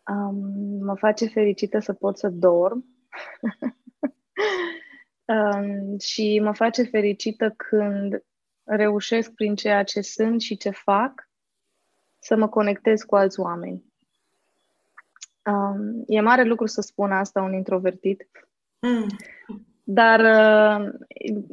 Um, 0.10 0.36
mă 0.82 0.96
face 0.96 1.26
fericită 1.26 1.80
să 1.80 1.94
pot 1.94 2.18
să 2.18 2.30
dorm. 2.30 2.86
um, 5.26 5.98
și 5.98 6.40
mă 6.44 6.54
face 6.54 6.84
fericită 6.84 7.54
când 7.58 8.24
reușesc 8.64 9.32
prin 9.32 9.56
ceea 9.56 9.84
ce 9.84 10.02
sunt 10.02 10.42
și 10.42 10.58
ce 10.58 10.70
fac 10.70 11.30
să 12.20 12.36
mă 12.36 12.48
conectez 12.48 13.02
cu 13.02 13.16
alți 13.16 13.40
oameni. 13.40 13.84
Um, 15.46 16.04
e 16.08 16.22
mare 16.22 16.44
lucru 16.44 16.66
să 16.66 16.82
spun 16.82 17.12
asta 17.12 17.42
un 17.42 17.54
introvertit, 17.54 18.30
mm. 18.80 19.08
dar 19.84 20.20
uh, 20.20 20.94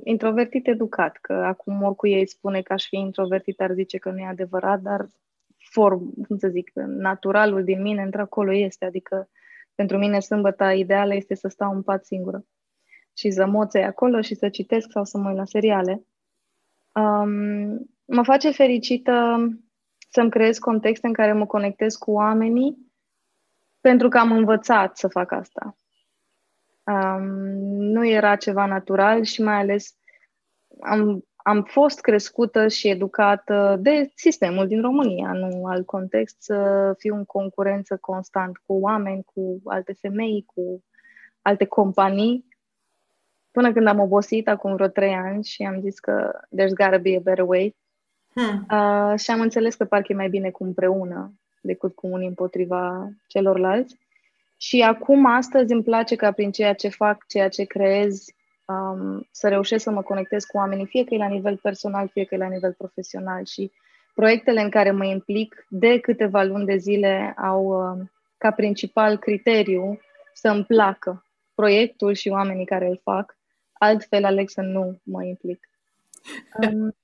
introvertit 0.04 0.66
educat, 0.66 1.18
că 1.20 1.32
acum 1.32 1.82
oricui 1.82 2.12
ei 2.12 2.28
spune 2.28 2.62
că 2.62 2.72
aș 2.72 2.86
fi 2.86 2.96
introvertit 2.96 3.60
ar 3.60 3.72
zice 3.72 3.98
că 3.98 4.10
nu 4.10 4.18
e 4.18 4.26
adevărat, 4.26 4.80
dar 4.80 5.08
form, 5.76 6.14
cum 6.26 6.38
să 6.38 6.48
zic, 6.48 6.70
naturalul 6.86 7.64
din 7.64 7.82
mine 7.82 8.02
într-acolo 8.02 8.52
este, 8.54 8.84
adică 8.84 9.28
pentru 9.74 9.98
mine 9.98 10.20
sâmbăta 10.20 10.72
ideală 10.72 11.14
este 11.14 11.34
să 11.34 11.48
stau 11.48 11.72
în 11.74 11.82
pat 11.82 12.04
singură 12.04 12.44
și 13.16 13.30
să 13.30 13.46
moței 13.46 13.84
acolo 13.84 14.20
și 14.20 14.34
să 14.34 14.48
citesc 14.48 14.90
sau 14.90 15.04
să 15.04 15.18
mă 15.18 15.28
uit 15.28 15.36
la 15.36 15.44
seriale. 15.44 16.04
Um, 16.92 17.90
mă 18.04 18.22
face 18.22 18.50
fericită 18.50 19.36
să-mi 20.10 20.30
creez 20.30 20.58
contexte 20.58 21.06
în 21.06 21.12
care 21.12 21.32
mă 21.32 21.46
conectez 21.46 21.94
cu 21.94 22.10
oamenii 22.10 22.76
pentru 23.80 24.08
că 24.08 24.18
am 24.18 24.32
învățat 24.32 24.96
să 24.96 25.08
fac 25.08 25.32
asta. 25.32 25.76
Um, 26.84 27.24
nu 27.78 28.06
era 28.06 28.36
ceva 28.36 28.66
natural 28.66 29.22
și 29.22 29.42
mai 29.42 29.54
ales 29.54 29.96
am, 30.80 31.24
am 31.46 31.62
fost 31.62 32.00
crescută 32.00 32.68
și 32.68 32.88
educată 32.88 33.76
de 33.80 34.10
sistemul 34.14 34.66
din 34.66 34.80
România, 34.80 35.32
nu 35.32 35.66
alt 35.66 35.86
context, 35.86 36.36
să 36.42 36.92
fiu 36.98 37.14
în 37.14 37.24
concurență 37.24 37.96
constant 38.00 38.56
cu 38.66 38.72
oameni, 38.80 39.24
cu 39.34 39.60
alte 39.64 39.92
femei, 39.92 40.44
cu 40.54 40.84
alte 41.42 41.64
companii 41.64 42.46
Până 43.56 43.72
când 43.72 43.86
am 43.86 44.00
obosit 44.00 44.48
acum 44.48 44.74
vreo 44.74 44.86
trei 44.86 45.14
ani 45.14 45.44
și 45.44 45.62
am 45.62 45.80
zis 45.80 45.98
că 45.98 46.40
there's 46.48 46.74
gotta 46.74 46.98
be 46.98 47.16
a 47.16 47.20
better 47.20 47.44
way. 47.44 47.76
Hmm. 48.32 48.66
Uh, 48.70 49.18
și 49.18 49.30
am 49.30 49.40
înțeles 49.40 49.74
că 49.74 49.84
parcă 49.84 50.12
e 50.12 50.14
mai 50.14 50.28
bine 50.28 50.50
cu 50.50 50.64
împreună 50.64 51.32
decât 51.60 51.94
cu 51.94 52.06
unii 52.06 52.28
împotriva 52.28 53.08
celorlalți. 53.26 53.98
Și 54.56 54.80
acum, 54.80 55.26
astăzi, 55.26 55.72
îmi 55.72 55.82
place 55.82 56.16
ca 56.16 56.32
prin 56.32 56.50
ceea 56.50 56.74
ce 56.74 56.88
fac, 56.88 57.26
ceea 57.26 57.48
ce 57.48 57.64
creez, 57.64 58.24
um, 58.66 59.28
să 59.30 59.48
reușesc 59.48 59.82
să 59.82 59.90
mă 59.90 60.02
conectez 60.02 60.44
cu 60.44 60.56
oamenii, 60.56 60.86
fie 60.86 61.04
că 61.04 61.14
e 61.14 61.18
la 61.18 61.28
nivel 61.28 61.56
personal, 61.56 62.08
fie 62.08 62.24
că 62.24 62.34
e 62.34 62.38
la 62.38 62.48
nivel 62.48 62.72
profesional. 62.72 63.44
Și 63.44 63.72
proiectele 64.14 64.60
în 64.60 64.70
care 64.70 64.90
mă 64.90 65.04
implic 65.04 65.66
de 65.68 65.98
câteva 65.98 66.42
luni 66.42 66.66
de 66.66 66.76
zile 66.76 67.34
au 67.36 67.64
uh, 67.64 68.06
ca 68.38 68.50
principal 68.50 69.18
criteriu 69.18 70.00
să-mi 70.32 70.64
placă 70.64 71.24
proiectul 71.54 72.12
și 72.12 72.28
oamenii 72.28 72.66
care 72.66 72.86
îl 72.86 73.00
fac. 73.02 73.36
Altfel 73.72 74.24
aleg 74.24 74.48
să 74.48 74.60
nu 74.60 75.00
mă 75.02 75.24
implic. 75.24 75.68
Um, 76.62 76.96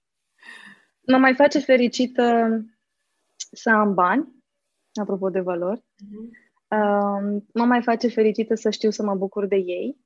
mă 1.13 1.17
mai 1.17 1.35
face 1.35 1.59
fericită 1.59 2.59
să 3.53 3.71
am 3.71 3.95
bani, 3.95 4.29
apropo 4.95 5.31
de 5.31 5.41
valori. 5.41 5.83
Uh, 6.69 7.43
mă 7.53 7.65
mai 7.65 7.83
face 7.83 8.09
fericită 8.09 8.55
să 8.55 8.71
știu 8.71 8.91
să 8.91 9.03
mă 9.03 9.15
bucur 9.15 9.47
de 9.47 9.57
ei. 9.57 9.97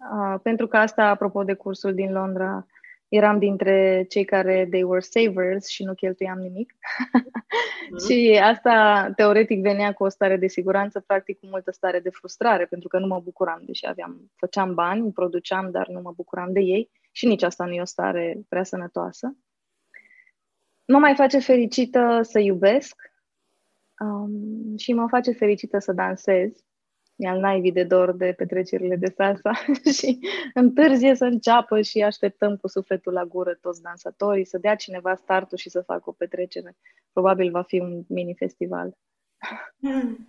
Uh, 0.00 0.40
pentru 0.42 0.66
că 0.66 0.76
asta, 0.76 1.04
apropo 1.04 1.44
de 1.44 1.54
cursul 1.54 1.94
din 1.94 2.12
Londra, 2.12 2.66
eram 3.08 3.38
dintre 3.38 4.04
cei 4.08 4.24
care 4.24 4.66
they 4.70 4.82
were 4.82 5.00
savers 5.00 5.66
și 5.66 5.84
nu 5.84 5.94
cheltuiam 5.94 6.38
nimic. 6.38 6.72
mm-hmm. 6.72 8.04
și 8.08 8.40
asta 8.42 9.10
teoretic 9.16 9.60
venea 9.60 9.92
cu 9.92 10.04
o 10.04 10.08
stare 10.08 10.36
de 10.36 10.46
siguranță, 10.46 11.00
practic 11.00 11.38
cu 11.38 11.46
multă 11.46 11.70
stare 11.70 12.00
de 12.00 12.10
frustrare, 12.10 12.66
pentru 12.66 12.88
că 12.88 12.98
nu 12.98 13.06
mă 13.06 13.20
bucuram, 13.20 13.62
deși 13.66 13.86
aveam, 13.86 14.30
făceam 14.36 14.74
bani, 14.74 15.12
produceam, 15.12 15.70
dar 15.70 15.88
nu 15.88 16.00
mă 16.00 16.12
bucuram 16.16 16.52
de 16.52 16.60
ei 16.60 16.90
și 17.12 17.26
nici 17.26 17.42
asta 17.42 17.64
nu 17.64 17.72
e 17.72 17.80
o 17.80 17.84
stare 17.84 18.40
prea 18.48 18.64
sănătoasă. 18.64 19.36
Mă 20.84 20.98
mai 20.98 21.14
face 21.14 21.38
fericită 21.38 22.20
să 22.22 22.38
iubesc 22.38 22.96
um, 23.98 24.76
și 24.76 24.92
mă 24.92 25.06
face 25.08 25.32
fericită 25.32 25.78
să 25.78 25.92
dansez 25.92 26.64
e 27.20 27.28
al 27.28 27.38
naivii 27.38 27.72
de 27.72 27.84
dor 27.84 28.12
de 28.12 28.34
petrecerile 28.36 28.96
de 28.96 29.12
salsa 29.16 29.52
și 29.98 30.18
întârzie 30.54 31.14
să 31.14 31.24
înceapă 31.24 31.80
și 31.80 32.02
așteptăm 32.02 32.56
cu 32.56 32.68
sufletul 32.68 33.12
la 33.12 33.24
gură 33.24 33.58
toți 33.60 33.82
dansatorii, 33.82 34.44
să 34.44 34.58
dea 34.58 34.74
cineva 34.74 35.14
startul 35.14 35.58
și 35.58 35.70
să 35.70 35.80
facă 35.80 36.02
o 36.04 36.12
petrecere. 36.12 36.76
Probabil 37.12 37.50
va 37.50 37.62
fi 37.62 37.78
un 37.78 38.04
mini-festival. 38.08 38.96
Hmm. 39.80 40.28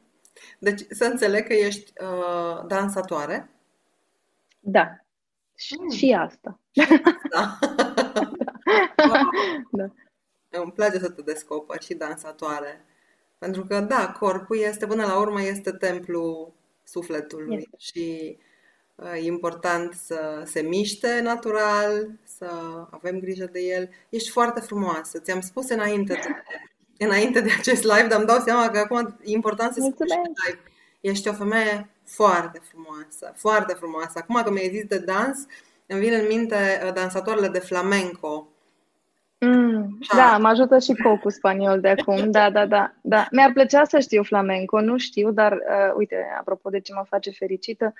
Deci 0.59 0.81
să 0.89 1.05
înțeleg 1.05 1.47
că 1.47 1.53
ești 1.53 1.93
uh, 2.01 2.65
dansatoare? 2.67 3.49
Da. 4.59 5.05
Hmm. 5.67 5.89
Și 5.89 6.13
asta. 6.13 6.59
Da. 7.31 7.59
da. 9.71 9.93
Îmi 10.49 10.71
place 10.71 10.97
să 10.99 11.09
te 11.09 11.21
descoperi 11.21 11.85
și 11.85 11.93
dansatoare. 11.93 12.85
Pentru 13.37 13.65
că, 13.65 13.79
da, 13.79 14.11
corpul 14.19 14.57
este, 14.57 14.85
până 14.85 15.05
la 15.05 15.19
urmă, 15.19 15.41
este 15.41 15.71
templu 15.71 16.53
sufletului 16.91 17.55
este. 17.55 17.75
și 17.77 18.37
uh, 18.95 19.13
e 19.13 19.25
important 19.25 19.93
să 19.93 20.43
se 20.45 20.61
miște 20.61 21.19
natural, 21.23 22.09
să 22.23 22.47
avem 22.89 23.19
grijă 23.19 23.49
de 23.51 23.59
el. 23.59 23.89
Ești 24.09 24.29
foarte 24.29 24.59
frumoasă. 24.59 25.19
Ți-am 25.19 25.41
spus 25.41 25.69
înainte 25.69 26.13
de, 26.13 26.43
înainte 27.05 27.41
de 27.41 27.49
acest 27.59 27.83
live, 27.83 28.07
dar 28.07 28.17
îmi 28.17 28.27
dau 28.27 28.39
seama 28.39 28.69
că 28.69 28.77
acum 28.77 29.17
e 29.23 29.31
important 29.31 29.73
să 29.73 29.79
spui 29.79 30.07
live. 30.07 30.59
Ești 31.01 31.27
o 31.27 31.33
femeie 31.33 31.89
foarte 32.05 32.61
frumoasă, 32.69 33.33
foarte 33.35 33.73
frumoasă. 33.73 34.11
Acum 34.13 34.41
că 34.43 34.51
mi-ai 34.51 34.69
zis 34.73 34.83
de 34.83 34.97
dans, 34.97 35.45
îmi 35.85 35.99
vin 35.99 36.13
în 36.13 36.27
minte 36.27 36.81
uh, 36.85 36.93
dansatoarele 36.93 37.47
de 37.47 37.59
flamenco 37.59 38.50
Mm, 39.45 39.97
da, 40.15 40.37
mă 40.37 40.47
ajută 40.47 40.79
și 40.79 40.93
cocu 40.93 41.29
spaniol 41.29 41.79
de 41.79 41.89
acum, 41.89 42.31
da, 42.31 42.49
da, 42.49 42.65
da, 42.65 42.93
da. 43.01 43.27
Mi-ar 43.31 43.51
plăcea 43.53 43.83
să 43.83 43.99
știu 43.99 44.23
flamenco, 44.23 44.81
nu 44.81 44.97
știu, 44.97 45.31
dar 45.31 45.51
uh, 45.51 45.93
uite, 45.95 46.25
apropo 46.39 46.69
de 46.69 46.79
ce 46.79 46.93
mă 46.93 47.03
face 47.07 47.31
fericită, 47.31 47.93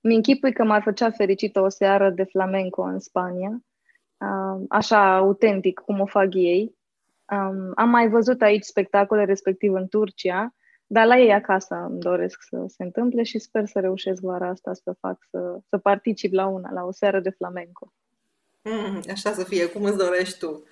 mi 0.00 0.14
închipui 0.14 0.52
că 0.52 0.64
m-ar 0.64 0.82
făcea 0.82 1.10
fericită 1.10 1.60
o 1.60 1.68
seară 1.68 2.10
de 2.10 2.24
flamenco 2.24 2.82
în 2.82 2.98
Spania, 2.98 3.62
uh, 4.18 4.64
așa 4.68 5.16
autentic 5.16 5.80
cum 5.80 6.00
o 6.00 6.06
fac 6.06 6.34
ei. 6.34 6.76
Um, 7.32 7.72
am 7.74 7.88
mai 7.88 8.08
văzut 8.08 8.42
aici 8.42 8.64
spectacole, 8.64 9.24
respectiv 9.24 9.72
în 9.72 9.88
Turcia, 9.88 10.54
dar 10.86 11.06
la 11.06 11.18
ei 11.18 11.32
acasă 11.32 11.74
îmi 11.88 12.00
doresc 12.00 12.42
să 12.42 12.64
se 12.66 12.82
întâmple 12.82 13.22
și 13.22 13.38
sper 13.38 13.66
să 13.66 13.80
reușesc 13.80 14.22
vara 14.22 14.48
asta 14.48 14.74
să 14.74 14.94
fac, 15.00 15.16
să, 15.30 15.58
să 15.68 15.78
particip 15.78 16.32
la 16.32 16.46
una, 16.46 16.70
la 16.72 16.84
o 16.84 16.92
seară 16.92 17.20
de 17.20 17.30
flamenco. 17.30 17.92
Mm, 18.62 19.02
așa 19.10 19.32
să 19.32 19.44
fie, 19.44 19.66
cum 19.66 19.84
îți 19.84 19.96
dorești 19.96 20.38
tu. 20.38 20.62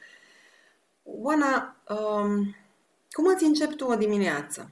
Oana, 1.09 1.77
um, 1.89 2.55
cum 3.11 3.27
îți 3.35 3.45
începi 3.45 3.75
tu 3.75 3.85
o 3.85 3.95
dimineață? 3.95 4.71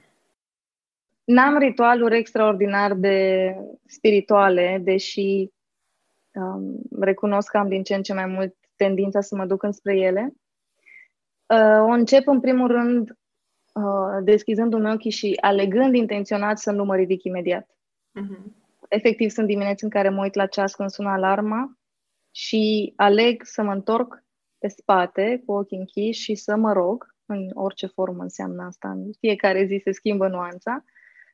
N-am 1.23 1.57
ritualuri 1.57 2.17
extraordinar 2.17 2.93
de 2.93 3.49
spirituale, 3.85 4.81
deși 4.83 5.49
um, 6.33 6.81
recunosc 6.99 7.51
că 7.51 7.57
am 7.57 7.67
din 7.67 7.83
ce 7.83 7.95
în 7.95 8.01
ce 8.01 8.13
mai 8.13 8.25
mult 8.25 8.55
tendința 8.75 9.21
să 9.21 9.35
mă 9.35 9.45
duc 9.45 9.63
înspre 9.63 9.97
ele. 9.97 10.33
Uh, 11.45 11.79
o 11.79 11.91
încep 11.91 12.27
în 12.27 12.39
primul 12.39 12.67
rând 12.67 13.09
uh, 13.73 14.23
deschizându-mi 14.23 14.91
ochii 14.91 15.11
și 15.11 15.37
alegând 15.41 15.95
intenționat 15.95 16.57
să 16.57 16.71
nu 16.71 16.83
mă 16.83 16.95
ridic 16.95 17.23
imediat. 17.23 17.69
Uh-huh. 18.21 18.63
Efectiv, 18.89 19.29
sunt 19.29 19.47
dimineți 19.47 19.83
în 19.83 19.89
care 19.89 20.09
mă 20.09 20.21
uit 20.21 20.35
la 20.35 20.45
ceas 20.45 20.75
când 20.75 20.89
sună 20.89 21.09
alarma 21.09 21.77
și 22.31 22.93
aleg 22.95 23.43
să 23.43 23.63
mă 23.63 23.71
întorc 23.71 24.24
pe 24.65 24.71
spate, 24.71 25.43
cu 25.45 25.51
ochii 25.51 25.77
închiși 25.77 26.21
și 26.21 26.35
să 26.35 26.55
mă 26.55 26.73
rog, 26.73 27.15
în 27.25 27.49
orice 27.53 27.87
formă 27.87 28.23
înseamnă 28.23 28.63
asta, 28.63 28.89
în 28.89 29.11
fiecare 29.19 29.65
zi 29.65 29.81
se 29.83 29.91
schimbă 29.91 30.27
nuanța, 30.27 30.83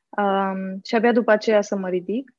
um, 0.09 0.79
și 0.83 0.95
abia 0.95 1.11
după 1.11 1.31
aceea 1.31 1.61
să 1.61 1.75
mă 1.75 1.89
ridic. 1.89 2.33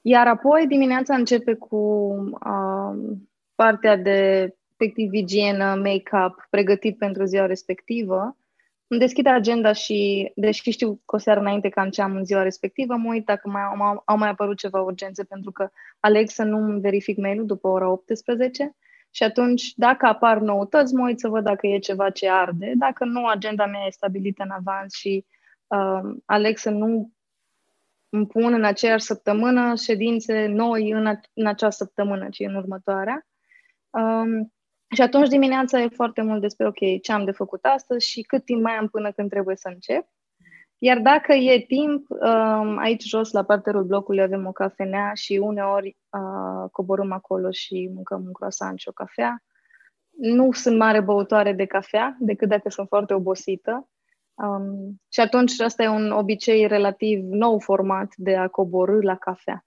Iar 0.00 0.26
apoi 0.26 0.66
dimineața 0.66 1.14
începe 1.14 1.54
cu 1.54 1.76
um, 1.76 3.28
partea 3.54 3.96
de 3.96 4.50
efectiv 4.76 5.12
igienă, 5.12 5.74
make-up, 5.74 6.46
pregătit 6.50 6.98
pentru 6.98 7.24
ziua 7.24 7.46
respectivă. 7.46 8.36
Îmi 8.86 9.00
deschid 9.00 9.26
agenda 9.26 9.72
și, 9.72 10.32
deși 10.34 10.70
știu 10.70 11.00
că 11.04 11.16
o 11.16 11.18
seară 11.18 11.40
înainte 11.40 11.68
cam 11.68 11.88
ce 11.88 12.02
am 12.02 12.16
în 12.16 12.24
ziua 12.24 12.42
respectivă, 12.42 12.94
mă 12.96 13.08
uit 13.08 13.24
dacă 13.24 13.48
mai, 13.48 13.62
au, 13.62 14.02
au 14.04 14.16
mai 14.16 14.28
apărut 14.28 14.56
ceva 14.56 14.80
urgențe, 14.80 15.24
pentru 15.24 15.50
că 15.50 15.68
aleg 16.00 16.28
să 16.28 16.42
nu 16.42 16.78
verific 16.80 17.16
mail-ul 17.16 17.46
după 17.46 17.68
ora 17.68 17.88
18 17.90 18.76
și 19.14 19.22
atunci, 19.22 19.72
dacă 19.76 20.06
apar 20.06 20.38
noutăți, 20.38 20.94
mă 20.94 21.04
uit 21.04 21.18
să 21.18 21.28
văd 21.28 21.44
dacă 21.44 21.66
e 21.66 21.78
ceva 21.78 22.10
ce 22.10 22.30
arde. 22.30 22.72
Dacă 22.76 23.04
nu, 23.04 23.26
agenda 23.26 23.66
mea 23.66 23.86
e 23.86 23.90
stabilită 23.90 24.42
în 24.42 24.50
avans 24.50 24.94
și 24.94 25.26
uh, 25.66 26.16
aleg 26.24 26.56
să 26.56 26.70
nu 26.70 27.10
îmi 28.08 28.26
pun 28.26 28.52
în 28.52 28.64
aceeași 28.64 29.04
săptămână 29.04 29.74
ședințe 29.74 30.46
noi 30.46 30.90
în, 30.90 31.06
a- 31.06 31.20
în 31.32 31.46
acea 31.46 31.70
săptămână, 31.70 32.28
ci 32.28 32.38
în 32.38 32.54
următoarea. 32.54 33.26
Um, 33.90 34.52
și 34.94 35.02
atunci 35.02 35.28
dimineața 35.28 35.80
e 35.80 35.88
foarte 35.88 36.22
mult 36.22 36.40
despre, 36.40 36.66
ok, 36.66 37.00
ce 37.02 37.12
am 37.12 37.24
de 37.24 37.30
făcut 37.30 37.64
astăzi 37.64 38.08
și 38.08 38.22
cât 38.22 38.44
timp 38.44 38.62
mai 38.62 38.72
am 38.72 38.88
până 38.88 39.12
când 39.12 39.30
trebuie 39.30 39.56
să 39.56 39.68
încep. 39.68 40.06
Iar 40.78 40.98
dacă 40.98 41.32
e 41.32 41.64
timp, 41.66 42.06
um, 42.10 42.78
aici 42.78 43.04
jos, 43.04 43.32
la 43.32 43.42
parterul 43.42 43.84
blocului, 43.84 44.22
avem 44.22 44.46
o 44.46 44.52
cafenea 44.52 45.14
și 45.14 45.40
uneori 45.42 45.96
uh, 46.10 46.70
coborâm 46.70 47.12
acolo 47.12 47.50
și 47.50 47.90
mâncăm 47.94 48.22
un 48.26 48.32
croissant 48.32 48.78
și 48.78 48.88
o 48.88 48.92
cafea. 48.92 49.42
Nu 50.10 50.52
sunt 50.52 50.78
mare 50.78 51.00
băutoare 51.00 51.52
de 51.52 51.64
cafea, 51.64 52.16
decât 52.20 52.48
dacă 52.48 52.68
sunt 52.68 52.88
foarte 52.88 53.14
obosită. 53.14 53.88
Um, 54.34 55.00
și 55.12 55.20
atunci 55.20 55.60
asta 55.60 55.82
e 55.82 55.88
un 55.88 56.10
obicei 56.10 56.66
relativ 56.66 57.24
nou 57.24 57.58
format 57.58 58.12
de 58.16 58.36
a 58.36 58.48
coborâ 58.48 59.00
la 59.00 59.16
cafea. 59.16 59.64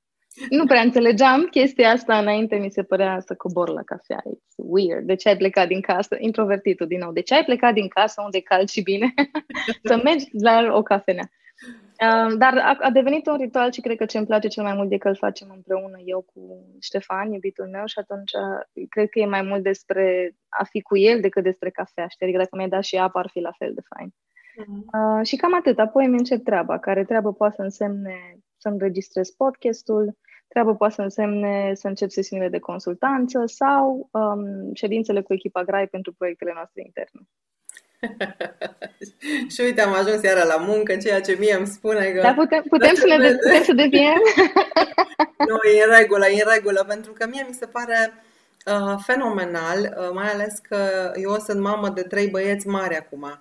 Nu 0.50 0.66
prea 0.66 0.82
înțelegeam 0.82 1.44
chestia 1.44 1.90
asta 1.90 2.18
înainte, 2.18 2.56
mi 2.56 2.72
se 2.72 2.84
părea 2.84 3.20
să 3.20 3.36
cobor 3.36 3.70
la 3.70 3.84
cafea. 3.84 4.24
It's 4.26 4.56
weird. 4.56 5.06
De 5.06 5.16
ce 5.16 5.30
ai 5.30 5.38
plecat 5.38 5.68
din 5.68 5.82
casă? 5.82 6.16
Introvertitul 6.20 6.88
din 6.88 7.00
nou. 7.00 7.12
De 7.12 7.22
ce 7.22 7.36
ai 7.36 7.44
plecat 7.44 7.74
din 7.74 7.88
casă 7.88 8.22
unde 8.24 8.38
e 8.38 8.42
cald 8.42 8.70
și 8.70 8.82
bine? 8.82 9.14
să 9.90 10.02
mergi 10.04 10.26
la 10.32 10.76
o 10.76 10.82
cafenea. 10.82 11.30
Uh, 12.06 12.38
dar 12.38 12.58
a, 12.58 12.78
a 12.80 12.90
devenit 12.90 13.28
un 13.28 13.38
ritual 13.38 13.72
și 13.72 13.82
cred 13.82 13.98
că 13.98 14.06
ce 14.06 14.18
îmi 14.18 14.28
place 14.28 14.48
cel 14.48 14.64
mai 14.64 14.74
mult 14.74 14.92
e 14.92 14.98
că 14.98 15.08
îl 15.08 15.16
facem 15.16 15.48
împreună 15.56 15.98
eu 16.06 16.22
cu 16.34 16.66
Ștefan, 16.82 17.32
iubitul 17.32 17.68
meu, 17.68 17.86
și 17.86 18.00
atunci 18.00 18.32
uh, 18.32 18.86
cred 18.90 19.10
că 19.10 19.20
e 19.20 19.26
mai 19.26 19.42
mult 19.42 19.64
despre 19.64 20.36
a 20.50 20.64
fi 20.64 20.82
cu 20.82 20.98
el 20.98 21.22
decât 21.22 21.44
despre 21.44 21.70
cafea. 21.70 22.08
Știi? 22.08 22.26
Adică 22.26 22.42
dacă 22.42 22.56
mi-ai 22.56 22.70
dat 22.70 22.84
și 22.84 22.98
apă, 22.98 23.20
ar 23.20 23.30
fi 23.32 23.40
la 23.40 23.52
fel 23.58 23.72
de 23.74 23.82
fain. 23.96 24.10
Uh-huh. 24.10 25.20
Uh, 25.20 25.26
și 25.26 25.36
cam 25.36 25.56
atât. 25.56 25.80
Apoi 25.80 26.06
îmi 26.06 26.18
încep 26.18 26.44
treaba, 26.44 26.80
care 26.80 27.06
treabă 27.06 27.34
poate 27.34 27.56
să 27.56 27.62
însemne 27.62 28.38
să 28.58 28.68
înregistrez 28.68 29.30
podcastul, 29.30 30.18
treabă 30.48 30.76
poate 30.76 30.94
să 30.94 31.02
însemne 31.02 31.72
să 31.74 31.88
încep 31.88 32.10
sesiunile 32.10 32.50
de 32.50 32.60
consultanță 32.60 33.44
sau 33.46 34.10
um, 34.12 34.74
ședințele 34.74 35.22
cu 35.22 35.34
echipa 35.34 35.64
GRAI 35.64 35.88
pentru 35.88 36.14
proiectele 36.14 36.52
noastre 36.54 36.82
interne. 36.86 37.22
și 39.54 39.62
uite, 39.62 39.82
am 39.82 39.94
ajuns 39.94 40.22
iară 40.22 40.44
la 40.44 40.64
muncă, 40.66 40.96
ceea 40.96 41.22
ce 41.22 41.36
mie 41.40 41.54
îmi 41.54 41.68
spune 41.68 42.12
că... 42.12 42.22
Dar 42.22 42.34
putem, 42.34 42.64
putem, 42.70 42.94
să, 42.96 43.06
ne 43.08 43.18
de, 43.18 43.36
putem 43.36 43.64
să 43.64 43.74
deviem? 43.74 44.22
nu, 45.50 45.70
e 45.70 45.84
în 45.84 45.98
regulă, 46.00 46.28
e 46.28 46.44
în 46.44 46.52
regulă, 46.54 46.86
pentru 46.88 47.12
că 47.12 47.28
mie 47.28 47.46
mi 47.48 47.54
se 47.54 47.66
pare 47.66 48.14
uh, 48.66 48.96
fenomenal, 49.06 49.80
uh, 49.98 50.10
mai 50.14 50.28
ales 50.28 50.60
că 50.70 51.12
eu 51.16 51.38
sunt 51.38 51.62
mamă 51.62 51.90
de 51.90 52.02
trei 52.02 52.28
băieți 52.28 52.68
mari 52.68 52.96
acum 52.96 53.40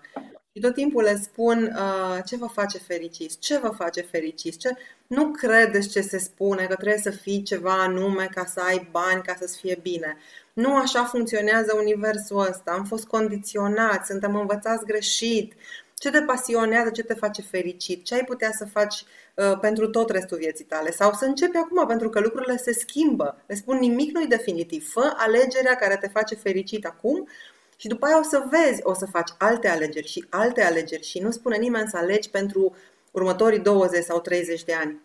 și 0.56 0.62
tot 0.62 0.74
timpul 0.74 1.02
le 1.02 1.16
spun 1.22 1.76
uh, 1.76 2.18
ce 2.24 2.36
vă 2.36 2.46
face 2.46 2.78
fericiți, 2.78 3.38
ce 3.38 3.58
vă 3.58 3.68
face 3.68 4.00
fericiți, 4.00 4.58
ce... 4.58 4.70
nu 5.06 5.30
credeți 5.30 5.88
ce 5.88 6.00
se 6.00 6.18
spune, 6.18 6.66
că 6.66 6.74
trebuie 6.74 7.00
să 7.02 7.10
fii 7.10 7.42
ceva 7.42 7.72
anume 7.72 8.28
ca 8.34 8.44
să 8.44 8.60
ai 8.60 8.88
bani, 8.90 9.22
ca 9.22 9.34
să-ți 9.38 9.58
fie 9.58 9.78
bine. 9.82 10.16
Nu 10.52 10.76
așa 10.76 11.04
funcționează 11.04 11.76
universul 11.76 12.46
ăsta, 12.50 12.70
am 12.70 12.84
fost 12.84 13.06
condiționați, 13.06 14.10
suntem 14.10 14.36
învățați 14.36 14.84
greșit. 14.84 15.52
ce 15.94 16.10
te 16.10 16.20
pasionează, 16.20 16.90
ce 16.90 17.02
te 17.02 17.14
face 17.14 17.42
fericit, 17.42 18.04
ce 18.04 18.14
ai 18.14 18.24
putea 18.24 18.50
să 18.52 18.64
faci 18.64 19.04
uh, 19.34 19.58
pentru 19.60 19.88
tot 19.88 20.10
restul 20.10 20.38
vieții 20.38 20.64
tale. 20.64 20.90
Sau 20.90 21.12
să 21.12 21.24
începi 21.24 21.56
acum, 21.56 21.86
pentru 21.86 22.08
că 22.08 22.20
lucrurile 22.20 22.56
se 22.56 22.72
schimbă. 22.72 23.42
Le 23.46 23.54
spun 23.54 23.78
nimic 23.78 24.12
nu-i 24.12 24.26
definitiv. 24.26 24.90
Fă 24.90 25.12
alegerea 25.16 25.74
care 25.74 25.96
te 25.96 26.08
face 26.08 26.34
fericit 26.34 26.86
acum 26.86 27.28
și 27.76 27.88
după 27.88 28.06
aia 28.06 28.18
o 28.18 28.22
să 28.22 28.44
vezi, 28.50 28.80
o 28.82 28.94
să 28.94 29.06
faci 29.06 29.30
alte 29.38 29.68
alegeri 29.68 30.08
și 30.08 30.26
alte 30.30 30.62
alegeri 30.62 31.06
și 31.06 31.18
nu 31.18 31.30
spune 31.30 31.56
nimeni 31.56 31.88
să 31.88 31.96
alegi 31.96 32.30
pentru 32.30 32.76
următorii 33.10 33.58
20 33.58 34.04
sau 34.04 34.20
30 34.20 34.64
de 34.64 34.74
ani. 34.74 35.00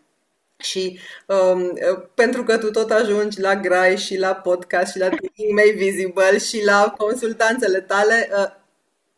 Și 0.57 0.99
um, 1.25 1.73
pentru 2.13 2.43
că 2.43 2.57
tu 2.57 2.71
tot 2.71 2.91
ajungi 2.91 3.41
la 3.41 3.55
grai 3.55 3.97
și 3.97 4.17
la 4.17 4.35
podcast 4.35 4.91
și 4.91 4.99
la 4.99 5.09
Thinking 5.09 5.53
May 5.53 5.73
Visible 5.75 6.37
și 6.37 6.63
la 6.63 6.93
consultanțele 6.97 7.81
tale, 7.81 8.29
uh, 8.37 8.51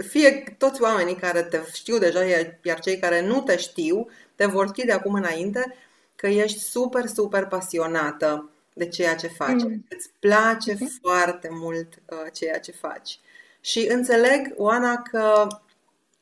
fie 0.08 0.56
toți 0.58 0.82
oamenii 0.82 1.16
care 1.16 1.44
te 1.44 1.62
știu 1.74 1.98
deja, 1.98 2.24
iar 2.62 2.80
cei 2.80 2.98
care 2.98 3.22
nu 3.22 3.42
te 3.42 3.58
știu, 3.58 4.08
te 4.36 4.46
vor 4.46 4.68
ști 4.68 4.86
de 4.86 4.92
acum 4.92 5.14
înainte 5.14 5.76
că 6.16 6.28
ești 6.28 6.60
super, 6.60 7.06
super 7.06 7.46
pasionată 7.46 8.50
de 8.74 8.88
ceea 8.88 9.16
ce 9.16 9.28
faci. 9.28 9.62
Mm. 9.62 9.86
Îți 9.90 10.10
place 10.20 10.74
mm-hmm. 10.74 11.02
foarte 11.02 11.48
mult 11.52 11.88
uh, 12.10 12.32
ceea 12.34 12.60
ce 12.60 12.72
faci. 12.72 13.20
Și 13.64 13.88
înțeleg, 13.90 14.54
Oana, 14.56 15.02
că 15.02 15.48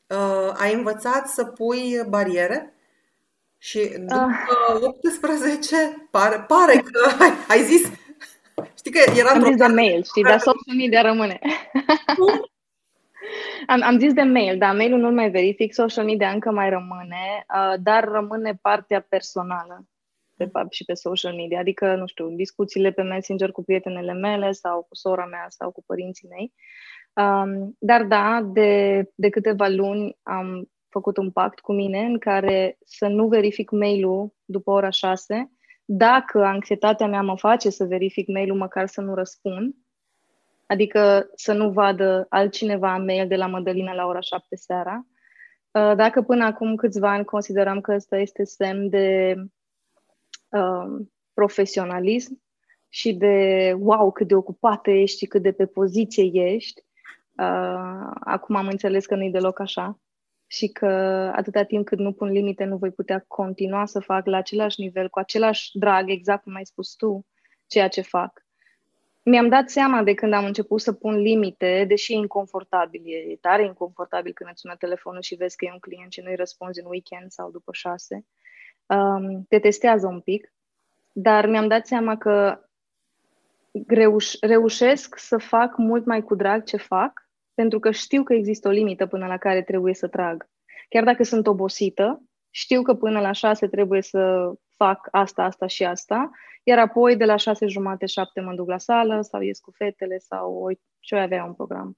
uh, 0.06 0.52
ai 0.54 0.74
învățat 0.74 1.28
să 1.28 1.44
pui 1.44 2.00
bariere 2.08 2.74
și 3.58 3.94
după 3.98 4.34
uh. 4.74 4.82
18 4.82 6.08
pare, 6.10 6.44
pare 6.48 6.76
că 6.78 7.10
ai, 7.24 7.32
ai 7.48 7.62
zis 7.62 7.90
Știi 8.76 8.90
că 8.90 9.18
era 9.18 9.30
Am 9.30 9.44
zis 9.44 9.56
de 9.56 9.66
mail, 9.66 10.02
știi, 10.02 10.22
dar 10.22 10.38
social 10.38 10.76
media 10.76 11.02
rămâne. 11.02 11.38
am, 13.66 13.82
am 13.82 13.98
zis 13.98 14.12
de 14.12 14.22
mail, 14.22 14.58
dar 14.58 14.74
mailul 14.74 14.98
nu 14.98 15.10
mai 15.10 15.30
verific, 15.30 15.74
social 15.74 16.04
media 16.04 16.30
încă 16.30 16.50
mai 16.50 16.70
rămâne, 16.70 17.44
uh, 17.54 17.74
dar 17.82 18.04
rămâne 18.04 18.58
partea 18.62 19.06
personală, 19.08 19.86
de 20.34 20.44
fapt, 20.44 20.72
și 20.72 20.84
pe 20.84 20.94
social 20.94 21.34
media. 21.34 21.58
Adică, 21.58 21.94
nu 21.94 22.06
știu, 22.06 22.28
discuțiile 22.28 22.90
pe 22.90 23.02
Messenger 23.02 23.50
cu 23.50 23.62
prietenele 23.62 24.12
mele 24.12 24.52
sau 24.52 24.82
cu 24.88 24.94
sora 24.94 25.24
mea 25.24 25.46
sau 25.48 25.70
cu 25.70 25.82
părinții 25.86 26.28
mei. 26.28 26.52
Um, 27.14 27.76
dar 27.78 28.04
da, 28.04 28.42
de, 28.52 29.02
de 29.14 29.28
câteva 29.28 29.68
luni 29.68 30.18
am 30.22 30.70
făcut 30.88 31.16
un 31.16 31.30
pact 31.30 31.60
cu 31.60 31.72
mine 31.72 32.00
în 32.00 32.18
care 32.18 32.78
să 32.84 33.06
nu 33.06 33.28
verific 33.28 33.70
mail-ul 33.70 34.34
după 34.44 34.70
ora 34.70 34.90
6. 34.90 35.52
Dacă 35.84 36.44
anxietatea 36.44 37.06
mea 37.06 37.22
mă 37.22 37.36
face 37.36 37.70
să 37.70 37.84
verific 37.84 38.28
mail-ul, 38.28 38.56
măcar 38.56 38.86
să 38.86 39.00
nu 39.00 39.14
răspund. 39.14 39.74
Adică 40.66 41.30
să 41.34 41.52
nu 41.52 41.70
vadă 41.70 42.26
altcineva 42.28 42.96
mail 42.96 43.28
de 43.28 43.36
la 43.36 43.46
Mădălina 43.46 43.92
la 43.94 44.06
ora 44.06 44.20
7 44.20 44.56
seara. 44.56 45.06
Uh, 45.70 45.92
dacă 45.96 46.22
până 46.22 46.44
acum 46.44 46.74
câțiva 46.74 47.10
ani 47.10 47.24
consideram 47.24 47.80
că 47.80 47.92
ăsta 47.92 48.16
este 48.18 48.44
semn 48.44 48.88
de 48.88 49.36
uh, 50.48 51.06
profesionalism 51.34 52.42
și 52.88 53.12
de 53.12 53.74
wow, 53.78 54.10
cât 54.10 54.28
de 54.28 54.34
ocupată 54.34 54.90
ești 54.90 55.18
și 55.18 55.26
cât 55.26 55.42
de 55.42 55.52
pe 55.52 55.66
poziție 55.66 56.30
ești, 56.32 56.82
uh, 57.36 58.10
acum 58.20 58.56
am 58.56 58.66
înțeles 58.66 59.06
că 59.06 59.14
nu 59.14 59.24
e 59.24 59.30
deloc 59.30 59.60
așa 59.60 59.98
și 60.46 60.68
că 60.68 60.86
atâta 61.34 61.62
timp 61.62 61.86
cât 61.86 61.98
nu 61.98 62.12
pun 62.12 62.28
limite, 62.28 62.64
nu 62.64 62.76
voi 62.76 62.90
putea 62.90 63.24
continua 63.28 63.86
să 63.86 64.00
fac 64.00 64.26
la 64.26 64.36
același 64.36 64.80
nivel, 64.80 65.08
cu 65.08 65.18
același 65.18 65.78
drag, 65.78 66.10
exact 66.10 66.42
cum 66.42 66.54
ai 66.54 66.66
spus 66.66 66.94
tu, 66.94 67.26
ceea 67.66 67.88
ce 67.88 68.00
fac. 68.00 68.46
Mi-am 69.22 69.48
dat 69.48 69.70
seama 69.70 70.02
de 70.02 70.14
când 70.14 70.32
am 70.32 70.44
început 70.44 70.80
să 70.80 70.92
pun 70.92 71.14
limite, 71.14 71.84
deși 71.88 72.12
e 72.12 72.16
inconfortabil, 72.16 73.02
e 73.04 73.36
tare 73.40 73.64
inconfortabil 73.64 74.32
când 74.32 74.50
îți 74.50 74.60
sună 74.60 74.76
telefonul 74.78 75.22
și 75.22 75.34
vezi 75.34 75.56
că 75.56 75.64
e 75.64 75.72
un 75.72 75.78
client 75.78 76.12
și 76.12 76.20
nu-i 76.20 76.36
răspunzi 76.36 76.80
în 76.80 76.86
weekend 76.86 77.30
sau 77.30 77.50
după 77.50 77.72
șase. 77.72 78.26
Um, 78.86 79.44
te 79.48 79.58
testează 79.58 80.06
un 80.06 80.20
pic, 80.20 80.52
dar 81.12 81.46
mi-am 81.46 81.68
dat 81.68 81.86
seama 81.86 82.16
că 82.16 82.60
reuș- 83.72 84.38
reușesc 84.40 85.18
să 85.18 85.38
fac 85.38 85.76
mult 85.76 86.04
mai 86.04 86.22
cu 86.22 86.34
drag 86.34 86.64
ce 86.64 86.76
fac 86.76 87.21
pentru 87.54 87.78
că 87.78 87.90
știu 87.90 88.22
că 88.22 88.34
există 88.34 88.68
o 88.68 88.70
limită 88.70 89.06
până 89.06 89.26
la 89.26 89.36
care 89.36 89.62
trebuie 89.62 89.94
să 89.94 90.08
trag. 90.08 90.48
Chiar 90.88 91.04
dacă 91.04 91.22
sunt 91.22 91.46
obosită, 91.46 92.22
știu 92.50 92.82
că 92.82 92.94
până 92.94 93.20
la 93.20 93.32
șase 93.32 93.68
trebuie 93.68 94.02
să 94.02 94.52
fac 94.76 95.08
asta, 95.10 95.42
asta 95.42 95.66
și 95.66 95.84
asta, 95.84 96.30
iar 96.62 96.78
apoi 96.78 97.16
de 97.16 97.24
la 97.24 97.36
șase 97.36 97.66
jumate, 97.66 98.06
șapte 98.06 98.40
mă 98.40 98.54
duc 98.54 98.68
la 98.68 98.78
sală 98.78 99.20
sau 99.20 99.40
ies 99.40 99.60
cu 99.60 99.70
fetele 99.70 100.18
sau 100.18 100.70
ce 101.00 101.16
avea 101.16 101.44
un 101.44 101.54
program. 101.54 101.96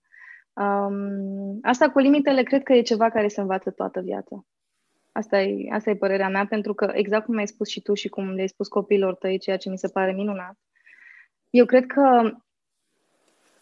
Um, 0.52 1.58
asta 1.62 1.90
cu 1.90 1.98
limitele 1.98 2.42
cred 2.42 2.62
că 2.62 2.72
e 2.72 2.82
ceva 2.82 3.10
care 3.10 3.28
se 3.28 3.40
învață 3.40 3.70
toată 3.70 4.00
viața. 4.00 4.44
Asta 5.12 5.40
e, 5.40 5.72
asta 5.72 5.90
e 5.90 5.96
părerea 5.96 6.28
mea, 6.28 6.46
pentru 6.46 6.74
că 6.74 6.90
exact 6.92 7.24
cum 7.24 7.36
ai 7.36 7.46
spus 7.46 7.68
și 7.68 7.80
tu 7.80 7.94
și 7.94 8.08
cum 8.08 8.30
le-ai 8.30 8.48
spus 8.48 8.68
copiilor 8.68 9.14
tăi, 9.14 9.38
ceea 9.38 9.56
ce 9.56 9.70
mi 9.70 9.78
se 9.78 9.88
pare 9.88 10.12
minunat, 10.12 10.58
eu 11.50 11.64
cred 11.64 11.86
că 11.86 12.34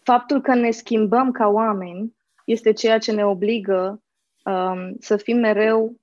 faptul 0.03 0.41
că 0.41 0.55
ne 0.55 0.71
schimbăm 0.71 1.31
ca 1.31 1.47
oameni 1.47 2.17
este 2.45 2.73
ceea 2.73 2.99
ce 2.99 3.13
ne 3.13 3.27
obligă 3.27 4.03
um, 4.45 4.97
să 4.99 5.17
fim 5.17 5.39
mereu 5.39 5.97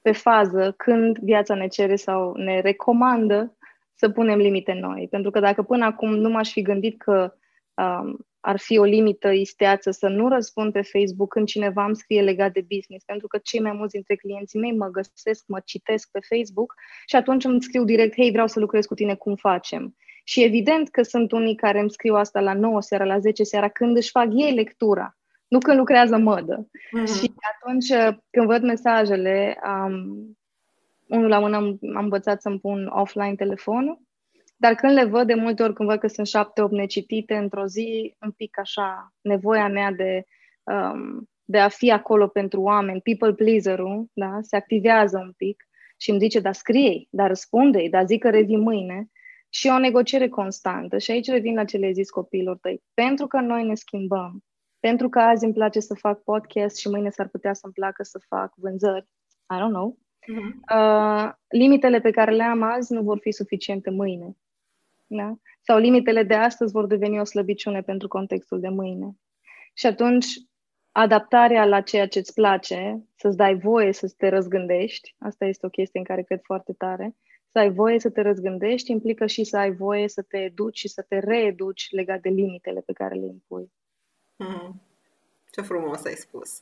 pe 0.00 0.12
fază 0.12 0.74
când 0.76 1.18
viața 1.18 1.54
ne 1.54 1.66
cere 1.66 1.96
sau 1.96 2.34
ne 2.36 2.60
recomandă 2.60 3.56
să 3.94 4.08
punem 4.08 4.38
limite 4.38 4.72
noi. 4.72 5.08
Pentru 5.10 5.30
că 5.30 5.40
dacă 5.40 5.62
până 5.62 5.84
acum 5.84 6.14
nu 6.14 6.28
m-aș 6.28 6.52
fi 6.52 6.62
gândit 6.62 6.98
că 7.02 7.34
um, 7.74 8.26
ar 8.40 8.58
fi 8.58 8.78
o 8.78 8.84
limită 8.84 9.30
isteață 9.30 9.90
să 9.90 10.08
nu 10.08 10.28
răspund 10.28 10.72
pe 10.72 10.82
Facebook 10.82 11.28
când 11.28 11.46
cineva 11.46 11.84
îmi 11.84 11.96
scrie 11.96 12.22
legat 12.22 12.52
de 12.52 12.66
business, 12.74 13.04
pentru 13.04 13.26
că 13.26 13.38
cei 13.42 13.60
mai 13.60 13.72
mulți 13.72 13.92
dintre 13.92 14.14
clienții 14.14 14.58
mei 14.58 14.72
mă 14.76 14.88
găsesc, 14.88 15.44
mă 15.46 15.60
citesc 15.64 16.10
pe 16.10 16.18
Facebook 16.28 16.74
și 17.06 17.16
atunci 17.16 17.44
îmi 17.44 17.62
scriu 17.62 17.84
direct, 17.84 18.14
hei, 18.14 18.30
vreau 18.30 18.46
să 18.46 18.60
lucrez 18.60 18.86
cu 18.86 18.94
tine, 18.94 19.14
cum 19.14 19.34
facem? 19.34 19.96
Și 20.26 20.42
evident 20.42 20.88
că 20.88 21.02
sunt 21.02 21.32
unii 21.32 21.54
care 21.54 21.80
îmi 21.80 21.90
scriu 21.90 22.14
asta 22.14 22.40
la 22.40 22.52
9 22.54 22.80
seara, 22.80 23.04
la 23.04 23.18
10 23.18 23.42
seara, 23.42 23.68
când 23.68 23.96
își 23.96 24.10
fac 24.10 24.28
ei 24.30 24.54
lectura, 24.54 25.16
nu 25.48 25.58
când 25.58 25.78
lucrează 25.78 26.16
mădă. 26.16 26.68
Mm-hmm. 26.68 27.20
Și 27.20 27.32
atunci 27.54 28.16
când 28.30 28.46
văd 28.46 28.62
mesajele, 28.62 29.58
um, 29.66 30.36
unul 31.08 31.28
la 31.28 31.38
mână 31.38 31.56
am, 31.56 31.78
am 31.94 32.02
învățat 32.02 32.40
să-mi 32.40 32.60
pun 32.60 32.86
offline 32.86 33.34
telefonul, 33.34 34.02
dar 34.56 34.74
când 34.74 34.92
le 34.92 35.04
văd 35.04 35.26
de 35.26 35.34
multe 35.34 35.62
ori, 35.62 35.74
când 35.74 35.88
văd 35.88 35.98
că 35.98 36.06
sunt 36.06 36.26
șapte-opt 36.26 36.72
necitite 36.72 37.36
într-o 37.36 37.66
zi, 37.66 38.16
un 38.20 38.30
pic 38.30 38.58
așa, 38.58 39.12
nevoia 39.20 39.68
mea 39.68 39.92
de, 39.92 40.24
um, 40.62 41.28
de 41.44 41.58
a 41.58 41.68
fi 41.68 41.90
acolo 41.90 42.26
pentru 42.26 42.60
oameni, 42.60 43.00
people 43.00 43.32
pleaser-ul, 43.32 44.06
da, 44.12 44.38
se 44.40 44.56
activează 44.56 45.18
un 45.18 45.32
pic 45.36 45.68
și 45.96 46.10
îmi 46.10 46.18
zice, 46.18 46.40
dar 46.40 46.52
scrie 46.52 47.06
dar 47.10 47.28
răspunde 47.28 47.88
dar 47.90 48.06
zic 48.06 48.20
că 48.22 48.30
revii 48.30 48.56
mâine 48.56 49.08
și 49.54 49.68
o 49.68 49.78
negociere 49.78 50.28
constantă. 50.28 50.98
Și 50.98 51.10
aici 51.10 51.28
revin 51.28 51.54
la 51.54 51.64
ce 51.64 51.76
le 51.76 51.92
zis 51.92 52.10
copiilor 52.10 52.58
tăi. 52.58 52.82
Pentru 52.94 53.26
că 53.26 53.40
noi 53.40 53.64
ne 53.64 53.74
schimbăm, 53.74 54.44
pentru 54.80 55.08
că 55.08 55.20
azi 55.20 55.44
îmi 55.44 55.52
place 55.52 55.80
să 55.80 55.94
fac 55.94 56.22
podcast 56.22 56.76
și 56.76 56.88
mâine 56.88 57.10
s-ar 57.10 57.28
putea 57.28 57.52
să-mi 57.52 57.72
placă 57.72 58.02
să 58.02 58.18
fac 58.28 58.52
vânzări, 58.56 59.08
I 59.50 59.56
don't 59.56 59.72
know, 59.72 59.98
uh-huh. 59.98 60.76
uh, 60.76 61.32
limitele 61.48 62.00
pe 62.00 62.10
care 62.10 62.30
le 62.30 62.42
am 62.42 62.62
azi 62.62 62.92
nu 62.92 63.02
vor 63.02 63.18
fi 63.20 63.30
suficiente 63.30 63.90
mâine. 63.90 64.36
Da? 65.06 65.34
Sau 65.60 65.78
limitele 65.78 66.22
de 66.22 66.34
astăzi 66.34 66.72
vor 66.72 66.86
deveni 66.86 67.20
o 67.20 67.24
slăbiciune 67.24 67.82
pentru 67.82 68.08
contextul 68.08 68.60
de 68.60 68.68
mâine. 68.68 69.18
Și 69.74 69.86
atunci, 69.86 70.26
adaptarea 70.92 71.64
la 71.64 71.80
ceea 71.80 72.08
ce 72.08 72.18
îți 72.18 72.34
place, 72.34 73.04
să-ți 73.16 73.36
dai 73.36 73.54
voie 73.54 73.92
să 73.92 74.14
te 74.16 74.28
răzgândești, 74.28 75.14
asta 75.18 75.44
este 75.44 75.66
o 75.66 75.68
chestie 75.68 75.98
în 75.98 76.06
care 76.06 76.22
cred 76.22 76.40
foarte 76.42 76.72
tare, 76.72 77.16
să 77.54 77.60
ai 77.60 77.72
voie 77.72 78.00
să 78.00 78.10
te 78.10 78.20
răzgândești 78.20 78.90
implică 78.90 79.26
și 79.26 79.44
să 79.44 79.56
ai 79.56 79.72
voie 79.72 80.08
să 80.08 80.22
te 80.22 80.36
educi 80.36 80.78
și 80.78 80.88
să 80.88 81.04
te 81.08 81.18
reeduci 81.18 81.88
legat 81.90 82.20
de 82.20 82.28
limitele 82.28 82.80
pe 82.80 82.92
care 82.92 83.14
le 83.14 83.26
impui. 83.26 83.72
Mm. 84.36 84.82
Ce 85.50 85.60
frumos 85.60 86.04
ai 86.04 86.14
spus. 86.14 86.60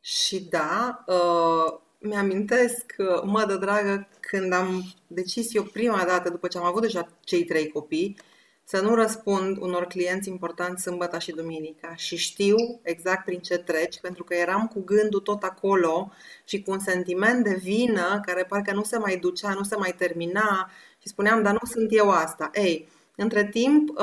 Și 0.00 0.48
da, 0.48 1.04
uh, 1.06 1.78
mi-amintesc, 1.98 2.94
uh, 2.98 3.22
mă 3.22 3.44
de 3.44 3.58
dragă, 3.58 4.08
când 4.20 4.52
am 4.52 4.82
decis 5.06 5.54
eu 5.54 5.62
prima 5.62 6.04
dată, 6.04 6.30
după 6.30 6.48
ce 6.48 6.58
am 6.58 6.64
avut 6.64 6.82
deja 6.82 7.08
cei 7.20 7.44
trei 7.44 7.68
copii, 7.68 8.16
să 8.64 8.80
nu 8.80 8.94
răspund 8.94 9.56
unor 9.56 9.84
clienți 9.86 10.28
importanți 10.28 10.82
sâmbătă 10.82 11.18
și 11.18 11.32
duminica 11.32 11.94
și 11.94 12.16
știu 12.16 12.56
exact 12.82 13.24
prin 13.24 13.40
ce 13.40 13.58
treci, 13.58 14.00
pentru 14.00 14.24
că 14.24 14.34
eram 14.34 14.66
cu 14.66 14.80
gândul 14.80 15.20
tot 15.20 15.42
acolo 15.42 16.12
și 16.44 16.62
cu 16.62 16.70
un 16.70 16.78
sentiment 16.78 17.44
de 17.44 17.54
vină 17.54 18.20
care 18.26 18.44
parcă 18.44 18.72
nu 18.74 18.82
se 18.82 18.98
mai 18.98 19.16
ducea, 19.16 19.52
nu 19.52 19.62
se 19.62 19.76
mai 19.76 19.94
termina 19.98 20.70
și 20.98 21.08
spuneam, 21.08 21.42
dar 21.42 21.52
nu 21.52 21.68
sunt 21.70 21.88
eu 21.90 22.10
asta. 22.10 22.50
Ei, 22.54 22.88
între 23.16 23.48
timp 23.48 23.88
uh, 23.88 23.96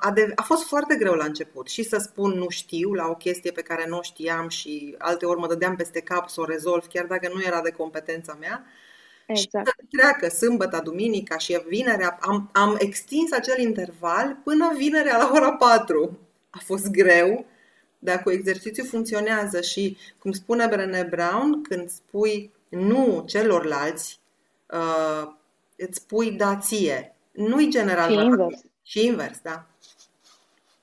a, 0.00 0.10
de- 0.14 0.32
a 0.34 0.42
fost 0.42 0.66
foarte 0.66 0.96
greu 0.96 1.14
la 1.14 1.24
început 1.24 1.68
și 1.68 1.82
să 1.82 1.96
spun 1.98 2.30
nu 2.32 2.48
știu 2.48 2.92
la 2.92 3.06
o 3.08 3.14
chestie 3.14 3.50
pe 3.52 3.62
care 3.62 3.86
nu 3.88 3.98
știam 4.02 4.48
și 4.48 4.94
alte 4.98 5.26
ori 5.26 5.40
mă 5.40 5.46
dădeam 5.46 5.76
peste 5.76 6.00
cap 6.00 6.28
să 6.28 6.40
o 6.40 6.44
rezolv, 6.44 6.86
chiar 6.86 7.06
dacă 7.06 7.30
nu 7.34 7.42
era 7.42 7.60
de 7.60 7.70
competența 7.70 8.36
mea. 8.40 8.64
Exact. 9.26 9.66
Și 9.68 9.86
treacă 9.90 10.28
sâmbătă, 10.28 10.80
duminica 10.84 11.38
și 11.38 11.60
vinerea. 11.68 12.18
Am, 12.20 12.50
am 12.52 12.76
extins 12.78 13.32
acel 13.32 13.58
interval 13.58 14.36
până 14.44 14.72
vinerea 14.76 15.16
la 15.16 15.30
ora 15.32 15.52
4. 15.52 16.18
A 16.50 16.58
fost 16.64 16.90
greu, 16.90 17.44
Dacă 17.98 18.30
exercițiul 18.32 18.86
funcționează 18.86 19.60
și, 19.60 19.96
cum 20.18 20.32
spune 20.32 20.66
Brené 20.66 21.02
Brown, 21.10 21.62
când 21.62 21.88
spui 21.88 22.52
nu 22.68 23.24
celorlalți, 23.26 24.20
uh, 24.72 25.32
îți 25.76 25.98
spui 25.98 26.32
da 26.32 26.56
ție. 26.56 27.14
Nu-i 27.32 27.70
general. 27.70 28.10
Și 28.10 28.24
invers. 28.24 28.60
Și 28.82 29.06
invers, 29.06 29.40
da. 29.42 29.66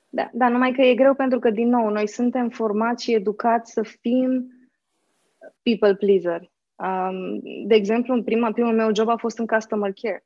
Da, 0.08 0.30
da, 0.32 0.48
numai 0.48 0.72
că 0.72 0.82
e 0.82 0.94
greu 0.94 1.14
pentru 1.14 1.38
că, 1.38 1.50
din 1.50 1.68
nou, 1.68 1.88
noi 1.88 2.08
suntem 2.08 2.48
formați 2.48 3.04
și 3.04 3.14
educați 3.14 3.72
să 3.72 3.82
fim 4.00 4.52
people 5.62 5.94
pleaser. 5.94 6.50
Um, 6.82 7.40
de 7.66 7.74
exemplu, 7.74 8.14
în 8.14 8.22
prima, 8.22 8.52
primul 8.52 8.74
meu 8.74 8.94
job 8.94 9.08
a 9.08 9.16
fost 9.16 9.38
în 9.38 9.46
customer 9.46 9.92
care. 9.92 10.24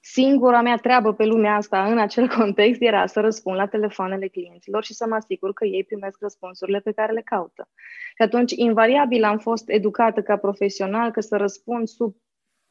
Singura 0.00 0.60
mea 0.60 0.76
treabă 0.76 1.12
pe 1.14 1.24
lumea 1.24 1.54
asta, 1.54 1.84
în 1.84 1.98
acel 1.98 2.28
context, 2.38 2.80
era 2.80 3.06
să 3.06 3.20
răspund 3.20 3.56
la 3.56 3.66
telefoanele 3.66 4.28
clienților 4.28 4.84
și 4.84 4.94
să 4.94 5.06
mă 5.08 5.14
asigur 5.14 5.52
că 5.52 5.64
ei 5.64 5.84
primesc 5.84 6.20
răspunsurile 6.20 6.80
pe 6.80 6.92
care 6.92 7.12
le 7.12 7.22
caută. 7.22 7.68
Și 8.16 8.22
atunci, 8.22 8.52
invariabil, 8.52 9.24
am 9.24 9.38
fost 9.38 9.68
educată 9.68 10.22
ca 10.22 10.36
profesional 10.36 11.10
că 11.10 11.20
să 11.20 11.36
răspund 11.36 11.88
sub, 11.88 12.14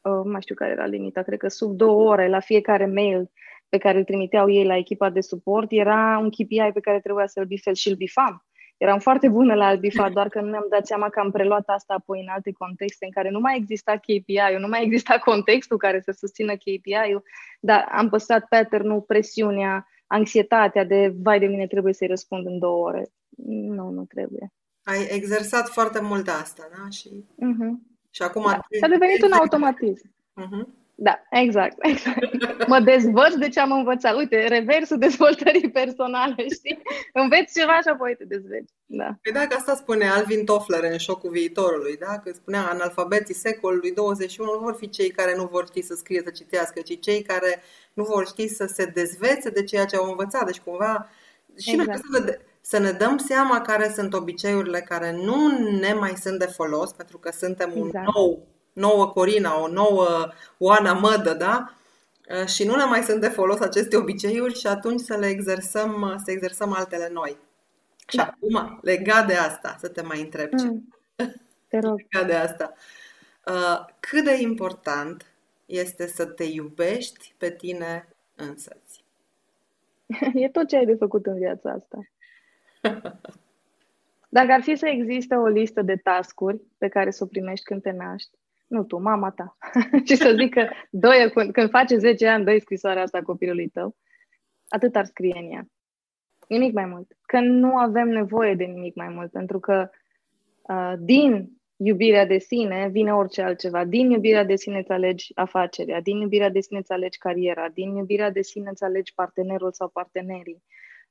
uh, 0.00 0.24
nu 0.24 0.30
mai 0.30 0.42
știu 0.42 0.54
care 0.54 0.70
era 0.70 0.86
limita, 0.86 1.22
cred 1.22 1.38
că 1.38 1.48
sub 1.48 1.76
două 1.76 2.10
ore 2.10 2.28
la 2.28 2.40
fiecare 2.40 2.86
mail 2.86 3.30
pe 3.68 3.78
care 3.78 3.98
îl 3.98 4.04
trimiteau 4.04 4.50
ei 4.50 4.64
la 4.64 4.76
echipa 4.76 5.10
de 5.10 5.20
suport, 5.20 5.66
era 5.70 6.18
un 6.18 6.30
KPI 6.30 6.70
pe 6.72 6.80
care 6.80 7.00
trebuia 7.00 7.26
să-l 7.26 7.44
bifez 7.44 7.76
și 7.76 7.88
îl 7.88 7.96
bifam. 7.96 8.45
Eram 8.76 8.98
foarte 8.98 9.28
bună 9.28 9.54
la 9.54 9.66
Albifa, 9.66 10.08
doar 10.08 10.28
că 10.28 10.40
nu 10.40 10.50
mi-am 10.50 10.66
dat 10.70 10.86
seama 10.86 11.08
că 11.08 11.20
am 11.20 11.30
preluat 11.30 11.62
asta 11.66 11.94
apoi 11.94 12.20
în 12.20 12.28
alte 12.28 12.52
contexte 12.52 13.04
în 13.04 13.10
care 13.10 13.30
nu 13.30 13.40
mai 13.40 13.56
exista 13.56 13.96
KPI-ul, 13.96 14.60
nu 14.60 14.68
mai 14.68 14.82
exista 14.84 15.18
contextul 15.18 15.76
care 15.76 16.00
să 16.00 16.12
susțină 16.12 16.52
KPI-ul, 16.54 17.22
dar 17.60 17.88
am 17.90 18.08
păstrat 18.08 18.44
pattern-ul, 18.48 19.00
presiunea, 19.00 19.86
anxietatea 20.06 20.84
de 20.84 21.14
vai 21.22 21.38
de 21.38 21.46
mine 21.46 21.66
trebuie 21.66 21.92
să-i 21.92 22.06
răspund 22.06 22.46
în 22.46 22.58
două 22.58 22.86
ore. 22.86 23.08
Nu, 23.46 23.90
nu 23.90 24.04
trebuie. 24.04 24.52
Ai 24.82 25.06
exersat 25.10 25.68
foarte 25.68 26.00
mult 26.00 26.28
asta, 26.28 26.68
da? 26.76 26.88
Și, 26.90 27.08
uh-huh. 27.34 27.94
și 28.10 28.22
acum... 28.22 28.42
Da. 28.42 28.60
S-a 28.80 28.88
devenit 28.88 29.22
un 29.22 29.32
automatism. 29.40 30.14
Uh-huh. 30.40 30.85
Da, 30.98 31.22
exact, 31.30 31.76
exact. 31.80 32.66
Mă 32.66 32.80
dezvăț 32.80 33.34
de 33.34 33.48
ce 33.48 33.60
am 33.60 33.72
învățat. 33.72 34.16
Uite, 34.16 34.46
reversul 34.46 34.98
dezvoltării 34.98 35.70
personale, 35.70 36.48
știi? 36.58 36.82
Înveți 37.12 37.58
ceva 37.58 37.80
și 37.80 37.88
apoi 37.88 38.16
te 38.16 38.24
dezveți. 38.24 38.72
Da. 38.86 39.18
Păi 39.22 39.32
da, 39.32 39.46
că 39.46 39.56
asta 39.58 39.74
spune 39.74 40.08
Alvin 40.08 40.44
Toffler 40.44 40.92
în 40.92 40.98
Șocul 40.98 41.30
Viitorului, 41.30 41.96
da? 41.96 42.18
Că 42.18 42.32
spunea, 42.32 42.68
analfabeții 42.68 43.34
secolului 43.34 43.92
21 43.92 44.52
nu 44.52 44.58
vor 44.58 44.74
fi 44.74 44.88
cei 44.88 45.10
care 45.10 45.36
nu 45.36 45.44
vor 45.44 45.66
ști 45.66 45.82
să 45.82 45.94
scrie, 45.94 46.22
să 46.24 46.30
citească, 46.30 46.80
ci 46.80 47.00
cei 47.00 47.22
care 47.22 47.62
nu 47.92 48.04
vor 48.04 48.26
ști 48.26 48.48
să 48.48 48.66
se 48.66 48.84
dezvețe 48.84 49.50
de 49.50 49.64
ceea 49.64 49.84
ce 49.84 49.96
au 49.96 50.08
învățat. 50.10 50.44
Deci 50.44 50.60
cumva 50.60 51.08
și 51.58 51.70
exact. 51.70 51.88
noi 51.88 51.98
să 52.12 52.24
ne, 52.24 52.38
să 52.60 52.78
ne 52.78 52.90
dăm 52.90 53.16
seama 53.16 53.60
care 53.60 53.92
sunt 53.94 54.14
obiceiurile 54.14 54.80
care 54.80 55.12
nu 55.12 55.48
ne 55.80 55.92
mai 55.92 56.12
sunt 56.20 56.38
de 56.38 56.46
folos, 56.46 56.92
pentru 56.92 57.18
că 57.18 57.30
suntem 57.30 57.68
exact. 57.68 57.94
un 57.94 58.12
nou 58.14 58.55
nouă 58.76 59.06
Corina, 59.06 59.60
o 59.60 59.68
nouă 59.68 60.32
Oana 60.58 60.92
Mădă, 60.92 61.34
da? 61.34 61.74
Uh, 62.40 62.46
și 62.46 62.64
nu 62.64 62.76
ne 62.76 62.84
mai 62.84 63.02
sunt 63.02 63.20
de 63.20 63.28
folos 63.28 63.60
aceste 63.60 63.96
obiceiuri 63.96 64.58
și 64.58 64.66
atunci 64.66 65.00
să 65.00 65.16
le 65.16 65.26
exersăm, 65.26 66.00
uh, 66.00 66.14
să 66.24 66.30
exersăm 66.30 66.72
altele 66.72 67.08
noi. 67.12 67.36
Și 68.08 68.16
da. 68.16 68.22
acum, 68.22 68.78
legat 68.82 69.26
de 69.26 69.34
asta, 69.34 69.76
să 69.78 69.88
te 69.88 70.02
mai 70.02 70.20
întreb 70.20 70.54
ce. 70.54 70.66
Mm. 70.66 70.94
Te 71.68 71.78
rog. 71.78 72.00
legat 72.10 72.26
de 72.28 72.34
asta. 72.34 72.72
Uh, 73.46 73.94
cât 74.00 74.24
de 74.24 74.40
important 74.40 75.26
este 75.66 76.06
să 76.06 76.26
te 76.26 76.44
iubești 76.44 77.34
pe 77.38 77.50
tine 77.50 78.08
însăți? 78.34 79.04
E 80.34 80.48
tot 80.48 80.68
ce 80.68 80.76
ai 80.76 80.86
de 80.86 80.94
făcut 80.94 81.26
în 81.26 81.36
viața 81.36 81.70
asta. 81.70 81.98
Dacă 84.28 84.52
ar 84.52 84.62
fi 84.62 84.76
să 84.76 84.86
existe 84.86 85.34
o 85.34 85.46
listă 85.46 85.82
de 85.82 85.96
tascuri 85.96 86.60
pe 86.78 86.88
care 86.88 87.10
să 87.10 87.24
o 87.24 87.26
primești 87.26 87.64
când 87.64 87.82
te 87.82 87.90
naști, 87.90 88.30
nu 88.66 88.84
tu, 88.84 88.98
mama 88.98 89.30
ta. 89.30 89.56
și 90.06 90.16
să 90.16 90.34
zică, 90.38 90.70
doi, 90.90 91.30
când, 91.34 91.52
când 91.52 91.70
face 91.70 91.96
10 91.96 92.26
ani, 92.26 92.44
dă 92.44 92.58
scrisoarea 92.58 93.02
asta 93.02 93.22
copilului 93.22 93.68
tău, 93.68 93.96
atât 94.68 94.96
ar 94.96 95.04
scrie 95.04 95.38
în 95.38 95.50
ea. 95.50 95.66
Nimic 96.48 96.72
mai 96.72 96.84
mult. 96.84 97.16
Că 97.26 97.40
nu 97.40 97.76
avem 97.76 98.08
nevoie 98.08 98.54
de 98.54 98.64
nimic 98.64 98.94
mai 98.94 99.08
mult, 99.08 99.30
pentru 99.30 99.60
că 99.60 99.90
uh, 100.62 100.92
din 100.98 101.56
iubirea 101.76 102.26
de 102.26 102.38
sine 102.38 102.88
vine 102.88 103.14
orice 103.14 103.42
altceva. 103.42 103.84
Din 103.84 104.10
iubirea 104.10 104.44
de 104.44 104.56
sine 104.56 104.78
îți 104.78 104.90
alegi 104.90 105.32
afacerea, 105.34 106.00
din 106.00 106.20
iubirea 106.20 106.50
de 106.50 106.60
sine 106.60 106.78
îți 106.78 106.92
alegi 106.92 107.18
cariera, 107.18 107.68
din 107.68 107.96
iubirea 107.96 108.30
de 108.30 108.42
sine 108.42 108.70
îți 108.70 108.84
alegi 108.84 109.14
partenerul 109.14 109.72
sau 109.72 109.88
partenerii, 109.88 110.62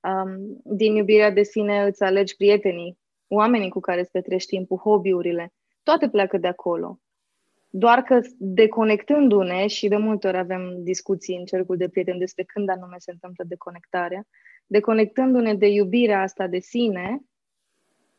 um, 0.02 0.62
din 0.64 0.96
iubirea 0.96 1.32
de 1.32 1.44
sine 1.44 1.84
îți 1.86 2.04
alegi 2.04 2.36
prietenii, 2.36 2.98
oamenii 3.28 3.70
cu 3.70 3.80
care 3.80 4.00
îți 4.00 4.12
petrești 4.12 4.56
timpul, 4.56 4.78
hobby-urile. 4.78 5.54
Toate 5.84 6.10
pleacă 6.10 6.38
de 6.38 6.48
acolo. 6.48 7.00
Doar 7.78 8.02
că 8.02 8.20
deconectându-ne, 8.38 9.68
și 9.68 9.88
de 9.88 9.98
multe 9.98 10.28
ori 10.28 10.38
avem 10.38 10.84
discuții 10.84 11.38
în 11.38 11.46
cercul 11.46 11.78
de 11.78 11.90
prieteni 11.90 12.20
despre 12.20 12.44
când 12.44 12.70
anume 12.70 12.96
se 12.98 13.12
întâmplă 13.12 13.44
deconectarea, 13.48 14.28
deconectându-ne 14.66 15.54
de 15.54 15.68
iubirea 15.68 16.22
asta 16.22 16.48
de 16.48 16.60
sine, 16.60 17.24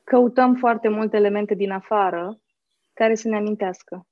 căutăm 0.05 0.55
foarte 0.55 0.89
multe 0.89 1.17
elemente 1.17 1.55
din 1.55 1.71
afară 1.71 2.41
care 2.93 3.15
să 3.15 3.29
ne 3.29 3.37
amintească. 3.37 4.07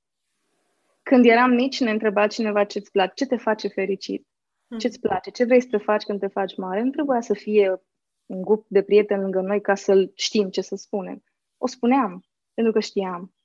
Când 1.03 1.25
eram 1.25 1.51
mici, 1.51 1.79
ne 1.79 1.91
întreba 1.91 2.27
cineva 2.27 2.63
ce-ți 2.63 2.91
place, 2.91 3.11
ce 3.15 3.25
te 3.25 3.37
face 3.37 3.67
fericit, 3.67 4.27
hmm. 4.67 4.77
ce-ți 4.77 4.99
place, 4.99 5.29
ce 5.29 5.45
vrei 5.45 5.61
să 5.61 5.67
te 5.71 5.77
faci 5.77 6.03
când 6.03 6.19
te 6.19 6.27
faci 6.27 6.57
mare. 6.57 6.81
Nu 6.81 6.89
trebuia 6.89 7.21
să 7.21 7.33
fie 7.33 7.81
un 8.25 8.41
grup 8.41 8.65
de 8.67 8.81
prieteni 8.81 9.21
lângă 9.21 9.39
noi 9.39 9.61
ca 9.61 9.75
să 9.75 10.11
știm 10.15 10.49
ce 10.49 10.61
să 10.61 10.75
spunem. 10.75 11.23
O 11.57 11.67
spuneam, 11.67 12.25
pentru 12.53 12.73
că 12.73 12.79
știam. 12.79 13.35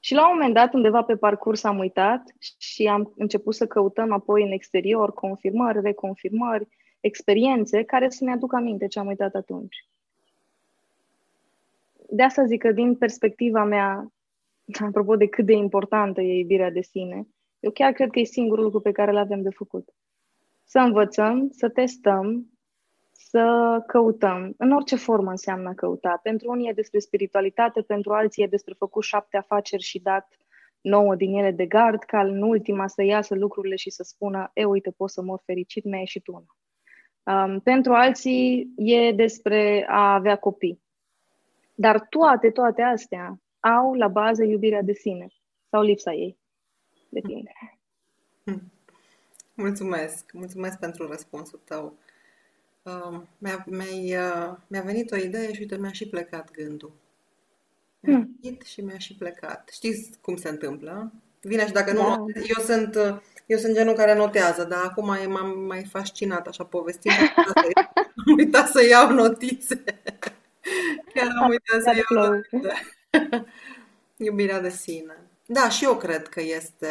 Și 0.00 0.14
la 0.14 0.28
un 0.28 0.32
moment 0.34 0.54
dat, 0.54 0.74
undeva 0.74 1.02
pe 1.02 1.16
parcurs, 1.16 1.64
am 1.64 1.78
uitat 1.78 2.22
și 2.58 2.86
am 2.86 3.12
început 3.16 3.54
să 3.54 3.66
căutăm 3.66 4.12
apoi 4.12 4.42
în 4.42 4.52
exterior 4.52 5.12
confirmări, 5.12 5.80
reconfirmări, 5.80 6.68
experiențe 7.00 7.82
care 7.82 8.08
să 8.08 8.24
ne 8.24 8.32
aducă 8.32 8.56
aminte 8.56 8.86
ce 8.86 8.98
am 8.98 9.06
uitat 9.06 9.34
atunci. 9.34 9.86
De 12.10 12.22
asta 12.22 12.44
zic 12.44 12.60
că 12.60 12.72
din 12.72 12.94
perspectiva 12.94 13.64
mea, 13.64 14.12
apropo 14.86 15.16
de 15.16 15.26
cât 15.26 15.46
de 15.46 15.52
importantă 15.52 16.20
e 16.20 16.38
iubirea 16.38 16.70
de 16.70 16.82
sine, 16.82 17.26
eu 17.60 17.70
chiar 17.70 17.92
cred 17.92 18.10
că 18.10 18.18
e 18.18 18.24
singurul 18.24 18.64
lucru 18.64 18.80
pe 18.80 18.92
care 18.92 19.10
îl 19.10 19.16
avem 19.16 19.42
de 19.42 19.50
făcut. 19.50 19.88
Să 20.64 20.78
învățăm, 20.78 21.48
să 21.50 21.68
testăm, 21.68 22.57
să 23.20 23.78
căutăm. 23.86 24.54
În 24.56 24.72
orice 24.72 24.96
formă 24.96 25.30
înseamnă 25.30 25.74
căuta. 25.74 26.20
Pentru 26.22 26.50
unii 26.50 26.68
e 26.68 26.72
despre 26.72 26.98
spiritualitate, 26.98 27.82
pentru 27.82 28.12
alții 28.12 28.42
e 28.42 28.46
despre 28.46 28.74
făcut 28.78 29.02
șapte 29.02 29.36
afaceri 29.36 29.82
și 29.82 29.98
dat 29.98 30.38
nouă 30.80 31.14
din 31.14 31.34
ele 31.34 31.50
de 31.50 31.66
gard, 31.66 32.02
ca 32.02 32.20
în 32.20 32.42
ultima 32.42 32.86
să 32.86 33.02
iasă 33.02 33.34
lucrurile 33.34 33.76
și 33.76 33.90
să 33.90 34.02
spună, 34.02 34.50
e, 34.54 34.64
uite, 34.64 34.90
pot 34.90 35.10
să 35.10 35.22
mor 35.22 35.42
fericit, 35.44 35.84
mi-a 35.84 35.98
ieșit 35.98 36.26
una. 36.26 36.56
Um, 37.22 37.60
pentru 37.60 37.92
alții 37.92 38.72
e 38.76 39.12
despre 39.12 39.86
a 39.88 40.14
avea 40.14 40.36
copii. 40.36 40.80
Dar 41.74 42.06
toate, 42.08 42.50
toate 42.50 42.82
astea 42.82 43.40
au 43.60 43.94
la 43.94 44.08
bază 44.08 44.44
iubirea 44.44 44.82
de 44.82 44.92
sine 44.92 45.26
sau 45.70 45.82
lipsa 45.82 46.12
ei 46.12 46.38
de 47.08 47.20
tine. 47.20 47.52
Mulțumesc! 49.54 50.32
Mulțumesc 50.32 50.78
pentru 50.78 51.06
răspunsul 51.06 51.60
tău. 51.64 51.98
Uh, 52.88 53.20
mi-a, 53.38 53.64
mi-a, 53.66 54.48
uh, 54.50 54.56
mi-a 54.66 54.80
venit 54.80 55.10
o 55.10 55.16
idee 55.16 55.52
și 55.52 55.60
uite, 55.60 55.76
mi-a 55.76 55.92
și 55.92 56.08
plecat 56.08 56.50
gândul. 56.50 56.92
Mi-a 58.00 58.16
hmm. 58.16 58.38
venit 58.42 58.62
și 58.62 58.80
mi-a 58.80 58.98
și 58.98 59.14
plecat. 59.14 59.68
Știți 59.72 60.10
cum 60.20 60.36
se 60.36 60.48
întâmplă? 60.48 61.12
Vine 61.40 61.66
și 61.66 61.72
dacă 61.72 61.92
da. 61.92 62.02
nu 62.02 62.26
eu 62.34 62.64
sunt, 62.64 62.94
uh, 62.94 63.16
eu 63.46 63.58
sunt 63.58 63.74
genul 63.74 63.94
care 63.94 64.14
notează, 64.14 64.64
dar 64.64 64.84
acum 64.84 65.06
m-am 65.26 65.58
mai 65.58 65.84
fascinat 65.84 66.46
așa 66.46 66.64
povestind. 66.64 67.14
am 68.26 68.36
uitat 68.36 68.68
să 68.68 68.86
iau 68.86 69.12
notițe. 69.12 69.84
Chiar 71.14 71.28
am 71.42 71.48
uitat 71.48 71.82
să 71.82 71.92
iau 71.94 72.30
notițe. 72.30 72.72
Iubirea 74.26 74.60
de 74.60 74.70
sine. 74.70 75.16
Da, 75.46 75.68
și 75.68 75.84
eu 75.84 75.96
cred 75.96 76.28
că 76.28 76.40
este, 76.40 76.86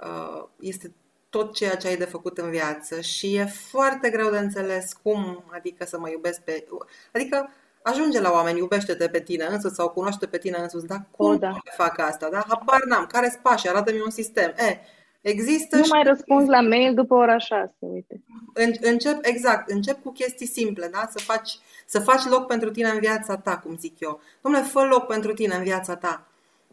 uh, 0.00 0.44
este 0.60 0.92
tot 1.32 1.54
ceea 1.54 1.76
ce 1.76 1.86
ai 1.86 1.96
de 1.96 2.04
făcut 2.04 2.38
în 2.38 2.50
viață 2.50 3.00
și 3.00 3.34
e 3.34 3.44
foarte 3.44 4.10
greu 4.10 4.30
de 4.30 4.38
înțeles 4.38 4.92
cum, 5.02 5.44
adică 5.50 5.84
să 5.84 5.98
mă 5.98 6.08
iubesc 6.10 6.40
pe... 6.40 6.64
Adică 7.12 7.50
ajunge 7.82 8.20
la 8.20 8.30
oameni, 8.30 8.58
iubește-te 8.58 9.08
pe 9.08 9.20
tine 9.20 9.44
însuți 9.44 9.74
sau 9.74 9.88
cunoaște 9.88 10.26
pe 10.26 10.38
tine 10.38 10.58
însuți, 10.58 10.86
dar 10.86 11.06
cum 11.10 11.26
o, 11.26 11.34
da. 11.36 11.52
fac 11.76 11.98
asta? 11.98 12.28
Da? 12.30 12.44
Habar 12.48 12.84
n-am, 12.84 13.06
care 13.06 13.28
sunt 13.28 13.42
pași? 13.42 13.68
Arată-mi 13.68 14.00
un 14.04 14.10
sistem. 14.10 14.52
E, 14.56 14.80
există 15.20 15.76
Nu 15.76 15.82
și... 15.82 15.90
mai 15.90 16.02
răspunzi 16.02 16.48
la 16.48 16.60
mail 16.60 16.94
după 16.94 17.14
ora 17.14 17.38
6, 17.38 17.72
uite. 17.78 18.20
În, 18.54 18.72
încep, 18.80 19.18
exact, 19.22 19.70
încep 19.70 20.02
cu 20.02 20.12
chestii 20.12 20.46
simple, 20.46 20.88
da? 20.92 21.08
Să 21.10 21.18
faci, 21.18 21.58
să 21.86 22.00
faci 22.00 22.24
loc 22.24 22.46
pentru 22.46 22.70
tine 22.70 22.88
în 22.88 22.98
viața 22.98 23.36
ta, 23.36 23.58
cum 23.58 23.76
zic 23.76 24.00
eu. 24.00 24.20
Dom'le, 24.20 24.70
fă 24.70 24.80
loc 24.80 25.06
pentru 25.06 25.32
tine 25.32 25.54
în 25.54 25.62
viața 25.62 25.96
ta. 25.96 26.26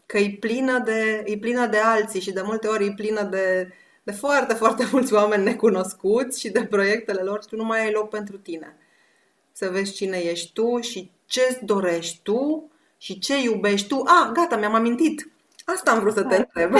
Că 0.05 0.17
e 0.17 0.37
plină 0.39 0.79
de, 0.79 1.23
e 1.25 1.37
plină 1.37 1.65
de 1.65 1.77
alții 1.77 2.21
și 2.21 2.31
de 2.31 2.41
multe 2.41 2.67
ori 2.67 2.85
e 2.85 2.93
plină 2.95 3.23
de 3.23 3.73
de 4.03 4.11
foarte, 4.11 4.53
foarte 4.53 4.87
mulți 4.91 5.13
oameni 5.13 5.43
necunoscuți 5.43 6.39
și 6.39 6.49
de 6.49 6.65
proiectele 6.65 7.21
lor 7.21 7.41
și 7.41 7.47
tu 7.47 7.55
nu 7.55 7.63
mai 7.63 7.79
ai 7.79 7.91
loc 7.91 8.09
pentru 8.09 8.37
tine. 8.37 8.77
să 9.51 9.69
vezi 9.69 9.93
cine 9.93 10.17
ești 10.17 10.53
tu 10.53 10.79
și 10.79 11.11
ce-ți 11.25 11.65
dorești 11.65 12.19
tu 12.23 12.71
și 12.97 13.19
ce 13.19 13.41
iubești 13.41 13.87
tu. 13.87 13.95
Ah, 13.95 14.31
gata, 14.33 14.57
mi-am 14.57 14.73
amintit. 14.73 15.31
Asta 15.65 15.91
am 15.91 15.99
vrut 15.99 16.13
să 16.13 16.23
te 16.23 16.35
întreb. 16.35 16.73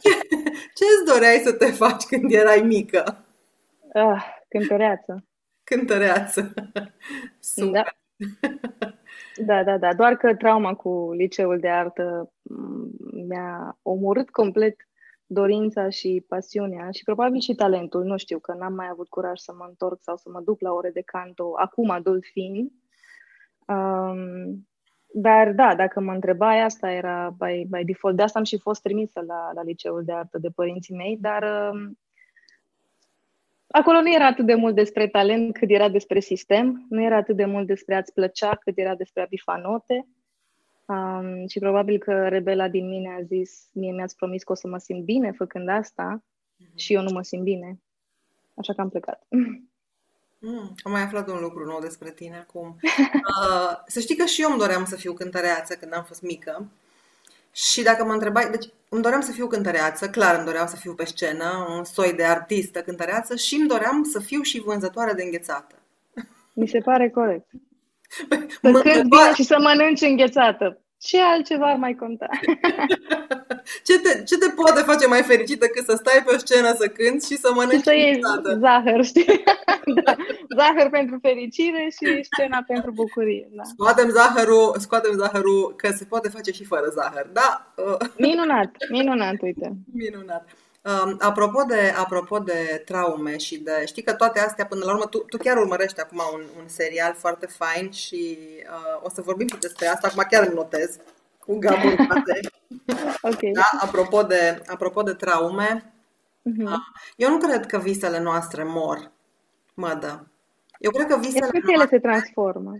Ce 0.76 0.84
îți 0.84 1.14
doreai 1.14 1.40
să 1.44 1.52
te 1.52 1.66
faci 1.66 2.02
când 2.02 2.32
erai 2.32 2.60
mică? 2.60 3.24
Ah, 3.92 4.24
cântăreață. 4.48 5.24
Cântăreață. 5.64 6.52
Da. 7.72 7.84
da, 9.46 9.64
da, 9.64 9.78
da. 9.78 9.94
Doar 9.94 10.16
că 10.16 10.34
trauma 10.34 10.74
cu 10.74 11.12
liceul 11.12 11.58
de 11.58 11.68
artă 11.68 12.32
mm, 12.42 12.90
mi-a 13.28 13.78
omorât 13.82 14.30
complet 14.30 14.76
dorința 15.32 15.88
și 15.88 16.24
pasiunea 16.28 16.90
și 16.90 17.04
probabil 17.04 17.40
și 17.40 17.54
talentul. 17.54 18.04
Nu 18.04 18.16
știu, 18.16 18.38
că 18.38 18.54
n-am 18.54 18.74
mai 18.74 18.88
avut 18.90 19.08
curaj 19.08 19.38
să 19.38 19.52
mă 19.58 19.64
întorc 19.68 19.98
sau 20.02 20.16
să 20.16 20.28
mă 20.32 20.40
duc 20.40 20.60
la 20.60 20.72
ore 20.72 20.90
de 20.90 21.00
canto, 21.00 21.52
acum 21.56 21.90
adult 21.90 22.24
fiind. 22.24 22.70
Um, 23.66 24.68
dar 25.12 25.52
da, 25.52 25.74
dacă 25.74 26.00
mă 26.00 26.12
întrebai, 26.12 26.60
asta 26.60 26.90
era 26.90 27.36
by, 27.38 27.66
by 27.68 27.84
default. 27.84 28.16
De 28.16 28.22
asta 28.22 28.38
am 28.38 28.44
și 28.44 28.58
fost 28.58 28.82
trimisă 28.82 29.22
la, 29.26 29.50
la 29.54 29.62
liceul 29.62 30.04
de 30.04 30.12
artă 30.12 30.38
de 30.38 30.48
părinții 30.48 30.94
mei, 30.94 31.18
dar 31.20 31.42
uh, 31.42 31.90
acolo 33.66 34.00
nu 34.00 34.12
era 34.12 34.26
atât 34.26 34.46
de 34.46 34.54
mult 34.54 34.74
despre 34.74 35.08
talent 35.08 35.52
cât 35.52 35.70
era 35.70 35.88
despre 35.88 36.20
sistem, 36.20 36.86
nu 36.88 37.02
era 37.02 37.16
atât 37.16 37.36
de 37.36 37.44
mult 37.44 37.66
despre 37.66 37.94
a-ți 37.94 38.12
plăcea 38.12 38.54
cât 38.54 38.78
era 38.78 38.94
despre 38.94 39.22
a 39.22 39.26
bifa 39.28 39.56
note. 39.56 40.06
Um, 40.90 41.46
și 41.46 41.58
probabil 41.58 41.98
că 41.98 42.28
rebela 42.28 42.68
din 42.68 42.88
mine 42.88 43.16
a 43.18 43.22
zis, 43.22 43.68
mie 43.72 43.92
mi-ați 43.92 44.16
promis 44.16 44.42
că 44.42 44.52
o 44.52 44.54
să 44.54 44.68
mă 44.68 44.78
simt 44.78 45.04
bine 45.04 45.32
făcând 45.32 45.68
asta 45.68 46.22
mm-hmm. 46.22 46.74
și 46.74 46.92
eu 46.92 47.02
nu 47.02 47.10
mă 47.10 47.22
simt 47.22 47.42
bine. 47.42 47.80
Așa 48.54 48.72
că 48.72 48.80
am 48.80 48.88
plecat. 48.88 49.26
Mm, 50.42 50.74
am 50.82 50.92
mai 50.92 51.02
aflat 51.02 51.28
un 51.28 51.40
lucru 51.40 51.64
nou 51.64 51.80
despre 51.80 52.10
tine 52.10 52.36
acum. 52.36 52.76
Uh, 53.42 53.76
să 53.86 54.00
știi 54.00 54.16
că 54.16 54.24
și 54.24 54.42
eu 54.42 54.50
îmi 54.50 54.58
doream 54.58 54.84
să 54.84 54.96
fiu 54.96 55.12
cântăreață 55.12 55.74
când 55.74 55.94
am 55.94 56.04
fost 56.04 56.22
mică. 56.22 56.70
Și 57.52 57.82
dacă 57.82 58.04
mă 58.04 58.12
întrebai, 58.12 58.50
deci 58.50 58.66
îmi 58.88 59.02
doream 59.02 59.20
să 59.20 59.32
fiu 59.32 59.46
cântăreață, 59.46 60.10
clar 60.10 60.34
îmi 60.34 60.44
doream 60.44 60.66
să 60.66 60.76
fiu 60.76 60.94
pe 60.94 61.04
scenă, 61.04 61.66
un 61.76 61.84
soi 61.84 62.12
de 62.12 62.24
artistă 62.24 62.82
cântăreață 62.82 63.36
și 63.36 63.54
îmi 63.54 63.68
doream 63.68 64.02
să 64.02 64.18
fiu 64.18 64.42
și 64.42 64.60
vânzătoare 64.60 65.12
de 65.12 65.22
înghețată. 65.22 65.74
Mi 66.52 66.68
se 66.68 66.78
pare 66.78 67.10
corect. 67.10 67.50
Să 68.62 68.70
cânti 68.72 69.08
bine 69.08 69.34
și 69.34 69.42
să 69.42 69.56
mănânci 69.60 70.00
înghețată 70.00 70.80
ce 71.00 71.20
altceva 71.20 71.66
ar 71.66 71.76
mai 71.76 71.94
conta? 71.94 72.28
ce, 73.86 73.98
te, 74.00 74.22
ce 74.22 74.38
te 74.38 74.50
poate 74.50 74.80
face 74.80 75.06
mai 75.06 75.22
fericită 75.22 75.66
cât 75.66 75.84
să 75.84 75.94
stai 75.96 76.22
pe 76.24 76.34
o 76.34 76.38
scenă 76.38 76.74
să 76.78 76.86
cânti 76.88 77.26
și 77.26 77.36
să 77.36 77.50
mănânci 77.54 77.74
și 77.74 77.82
să 77.82 77.94
iei 77.94 78.20
zahăr, 78.58 79.04
știi? 79.04 79.42
da. 80.04 80.16
Zahăr 80.58 80.90
pentru 80.90 81.18
fericire 81.22 81.92
și 81.96 82.28
scena 82.30 82.64
pentru 82.66 82.90
bucurie. 82.90 83.48
Da. 83.52 83.62
Scoatem, 83.62 84.08
zahărul, 84.08 84.74
scoatem 84.78 85.12
zahărul, 85.12 85.74
că 85.76 85.88
se 85.90 86.04
poate 86.04 86.28
face 86.28 86.50
și 86.52 86.64
fără 86.64 86.88
zahăr, 86.94 87.26
da? 87.32 87.74
minunat, 88.16 88.70
minunat, 88.90 89.42
uite. 89.42 89.72
Minunat. 89.92 90.48
Um, 90.82 91.16
apropo, 91.18 91.62
de, 91.62 91.94
apropo 91.96 92.38
de 92.38 92.82
traume 92.84 93.36
și 93.36 93.58
de. 93.58 93.82
Știi 93.86 94.02
că 94.02 94.12
toate 94.12 94.40
astea, 94.40 94.66
până 94.66 94.84
la 94.84 94.92
urmă, 94.92 95.04
tu, 95.04 95.18
tu 95.18 95.36
chiar 95.36 95.56
urmărești 95.56 96.00
acum 96.00 96.20
un, 96.32 96.42
un 96.58 96.68
serial 96.68 97.14
foarte 97.14 97.46
fain 97.46 97.90
și 97.90 98.38
uh, 98.62 99.02
o 99.02 99.08
să 99.08 99.20
vorbim 99.20 99.48
și 99.48 99.58
despre 99.58 99.86
asta. 99.86 100.08
Acum 100.08 100.26
chiar 100.30 100.46
îmi 100.46 100.54
notez 100.54 100.96
cu 101.38 101.58
Gabor 101.58 101.94
okay. 103.22 103.50
da? 103.52 103.70
apropo, 103.80 104.22
de, 104.22 104.62
apropo 104.66 105.02
de 105.02 105.12
traume, 105.12 105.92
uh-huh. 106.50 106.64
uh, 106.64 106.80
eu 107.16 107.30
nu 107.30 107.38
cred 107.38 107.66
că 107.66 107.78
visele 107.78 108.20
noastre 108.20 108.64
mor, 108.64 109.10
mădă. 109.74 110.26
Eu 110.78 110.90
cred 110.90 111.06
că 111.06 111.16
visele 111.16 111.46
cred 111.46 111.62
că 111.62 111.70
ele 111.70 111.86
se 111.86 111.98
transformă. 111.98 112.76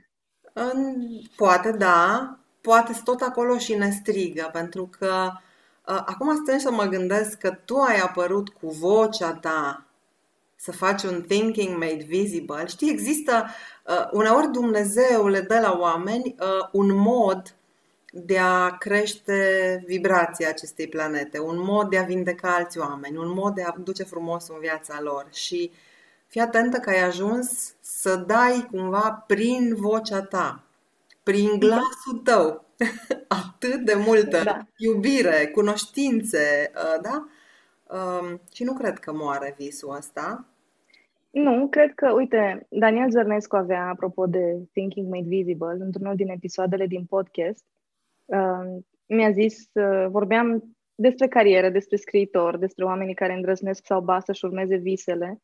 În, 0.52 0.96
poate, 1.36 1.72
da. 1.72 2.34
Poate 2.60 2.92
tot 3.04 3.20
acolo 3.20 3.58
și 3.58 3.74
ne 3.74 3.90
strigă, 3.90 4.48
pentru 4.52 4.90
că 4.98 5.30
Acum 5.84 6.42
stăm 6.42 6.58
să 6.58 6.70
mă 6.70 6.84
gândesc 6.84 7.38
că 7.38 7.50
tu 7.64 7.76
ai 7.76 7.98
apărut 7.98 8.48
cu 8.48 8.68
vocea 8.68 9.32
ta 9.34 9.84
să 10.56 10.72
faci 10.72 11.02
un 11.02 11.22
thinking 11.22 11.78
made 11.78 12.04
visible. 12.06 12.66
Știi, 12.66 12.90
există, 12.90 13.46
uh, 13.86 14.08
uneori 14.12 14.50
Dumnezeu 14.50 15.26
le 15.26 15.40
dă 15.40 15.60
la 15.60 15.76
oameni 15.78 16.34
uh, 16.38 16.68
un 16.72 16.96
mod 16.96 17.54
de 18.12 18.38
a 18.38 18.76
crește 18.76 19.82
vibrația 19.86 20.48
acestei 20.48 20.88
planete, 20.88 21.38
un 21.38 21.62
mod 21.62 21.88
de 21.88 21.98
a 21.98 22.02
vindeca 22.02 22.54
alți 22.54 22.78
oameni, 22.78 23.16
un 23.16 23.32
mod 23.32 23.54
de 23.54 23.62
a 23.62 23.74
duce 23.78 24.02
frumos 24.02 24.48
în 24.48 24.58
viața 24.60 25.00
lor. 25.00 25.26
Și 25.32 25.70
fii 26.26 26.40
atentă 26.40 26.78
că 26.78 26.90
ai 26.90 27.02
ajuns 27.02 27.74
să 27.80 28.16
dai 28.16 28.68
cumva 28.70 29.24
prin 29.26 29.74
vocea 29.74 30.22
ta, 30.22 30.62
prin 31.22 31.58
glasul 31.58 32.20
tău, 32.24 32.64
atât 33.42 33.84
de 33.84 33.94
multă 34.06 34.40
da. 34.44 34.66
iubire, 34.76 35.50
cunoștințe, 35.52 36.70
uh, 36.74 37.00
da? 37.02 37.26
Um, 37.96 38.40
și 38.52 38.64
nu 38.64 38.72
cred 38.72 38.98
că 38.98 39.12
moare 39.12 39.54
visul 39.58 39.94
ăsta. 39.96 40.44
Nu, 41.30 41.68
cred 41.68 41.94
că, 41.94 42.12
uite, 42.12 42.66
Daniel 42.68 43.10
Zărnescu 43.10 43.56
avea, 43.56 43.88
apropo 43.88 44.26
de 44.26 44.68
Thinking 44.72 45.08
Made 45.08 45.28
Visible, 45.28 45.76
într-unul 45.78 46.14
din 46.14 46.28
episoadele 46.28 46.86
din 46.86 47.04
podcast, 47.04 47.64
uh, 48.24 48.78
mi-a 49.06 49.30
zis, 49.30 49.68
uh, 49.72 50.06
vorbeam 50.08 50.76
despre 50.94 51.28
carieră, 51.28 51.68
despre 51.70 51.96
scriitor, 51.96 52.56
despre 52.56 52.84
oamenii 52.84 53.14
care 53.14 53.32
îndrăznesc 53.32 53.86
sau 53.86 54.00
ba 54.00 54.20
să-și 54.20 54.44
urmeze 54.44 54.76
visele 54.76 55.40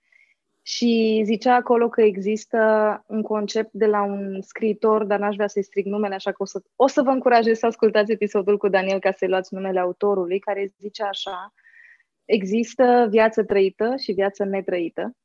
și 0.68 1.22
zicea 1.24 1.54
acolo 1.54 1.88
că 1.88 2.02
există 2.02 2.58
un 3.06 3.22
concept 3.22 3.72
de 3.72 3.86
la 3.86 4.02
un 4.02 4.40
scriitor, 4.40 5.04
dar 5.04 5.18
n-aș 5.18 5.34
vrea 5.34 5.46
să-i 5.46 5.62
strig 5.62 5.86
numele, 5.86 6.14
așa 6.14 6.30
că 6.32 6.42
o 6.42 6.44
să, 6.44 6.62
o 6.76 6.86
să 6.86 7.02
vă 7.02 7.10
încurajez 7.10 7.58
să 7.58 7.66
ascultați 7.66 8.12
episodul 8.12 8.58
cu 8.58 8.68
Daniel 8.68 8.98
ca 8.98 9.12
să-i 9.12 9.28
luați 9.28 9.54
numele 9.54 9.80
autorului, 9.80 10.38
care 10.38 10.74
zice 10.78 11.02
așa, 11.02 11.54
există 12.24 13.06
viață 13.10 13.44
trăită 13.44 13.94
și 13.96 14.12
viață 14.12 14.44
netrăită. 14.44 15.16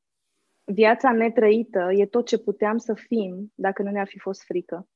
Viața 0.63 1.12
netrăită 1.12 1.89
e 1.91 2.06
tot 2.06 2.25
ce 2.25 2.38
puteam 2.38 2.77
să 2.77 2.93
fim 2.93 3.51
dacă 3.56 3.82
nu 3.82 3.91
ne-ar 3.91 4.08
fi 4.08 4.19
fost 4.19 4.43
frică. 4.43 4.88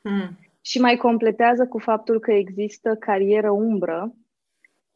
Hmm. 0.00 0.38
Și 0.60 0.80
mai 0.80 0.96
completează 0.96 1.66
cu 1.66 1.78
faptul 1.78 2.20
că 2.20 2.32
există 2.32 2.94
carieră 2.94 3.50
umbră, 3.50 4.14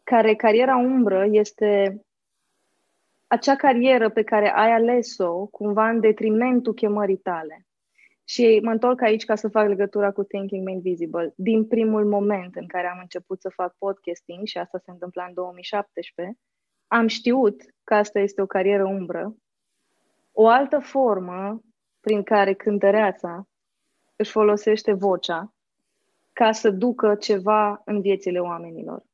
care 0.03 0.35
cariera 0.35 0.77
umbră 0.77 1.27
este 1.31 2.01
acea 3.27 3.57
carieră 3.57 4.11
pe 4.11 4.23
care 4.23 4.53
ai 4.55 4.73
ales-o 4.73 5.47
cumva 5.47 5.89
în 5.89 6.01
detrimentul 6.01 6.75
chemării 6.75 7.17
tale. 7.17 7.67
Și 8.25 8.61
mă 8.63 8.71
întorc 8.71 9.03
aici 9.03 9.25
ca 9.25 9.35
să 9.35 9.49
fac 9.49 9.69
legătura 9.69 10.13
cu 10.13 10.23
Thinking 10.23 10.67
Made 10.69 10.81
Visible. 10.81 11.33
Din 11.37 11.67
primul 11.67 12.05
moment 12.05 12.57
în 12.57 12.67
care 12.67 12.87
am 12.87 12.99
început 13.01 13.41
să 13.41 13.49
fac 13.49 13.75
podcasting, 13.79 14.47
și 14.47 14.59
asta 14.59 14.79
se 14.79 14.91
întâmpla 14.91 15.25
în 15.25 15.35
2017, 15.35 16.39
am 16.87 17.07
știut 17.07 17.63
că 17.85 17.95
asta 17.95 18.19
este 18.19 18.43
o 18.43 18.47
carieră 18.47 18.85
umbră. 18.85 19.37
O 20.33 20.49
altă 20.49 20.79
formă 20.79 21.61
prin 22.01 22.23
care 22.23 22.55
cântăreața 22.55 23.49
își 24.17 24.31
folosește 24.31 24.93
vocea 24.93 25.55
ca 26.33 26.53
să 26.53 26.71
ducă 26.71 27.15
ceva 27.15 27.83
în 27.85 28.01
viețile 28.01 28.39
oamenilor 28.39 29.05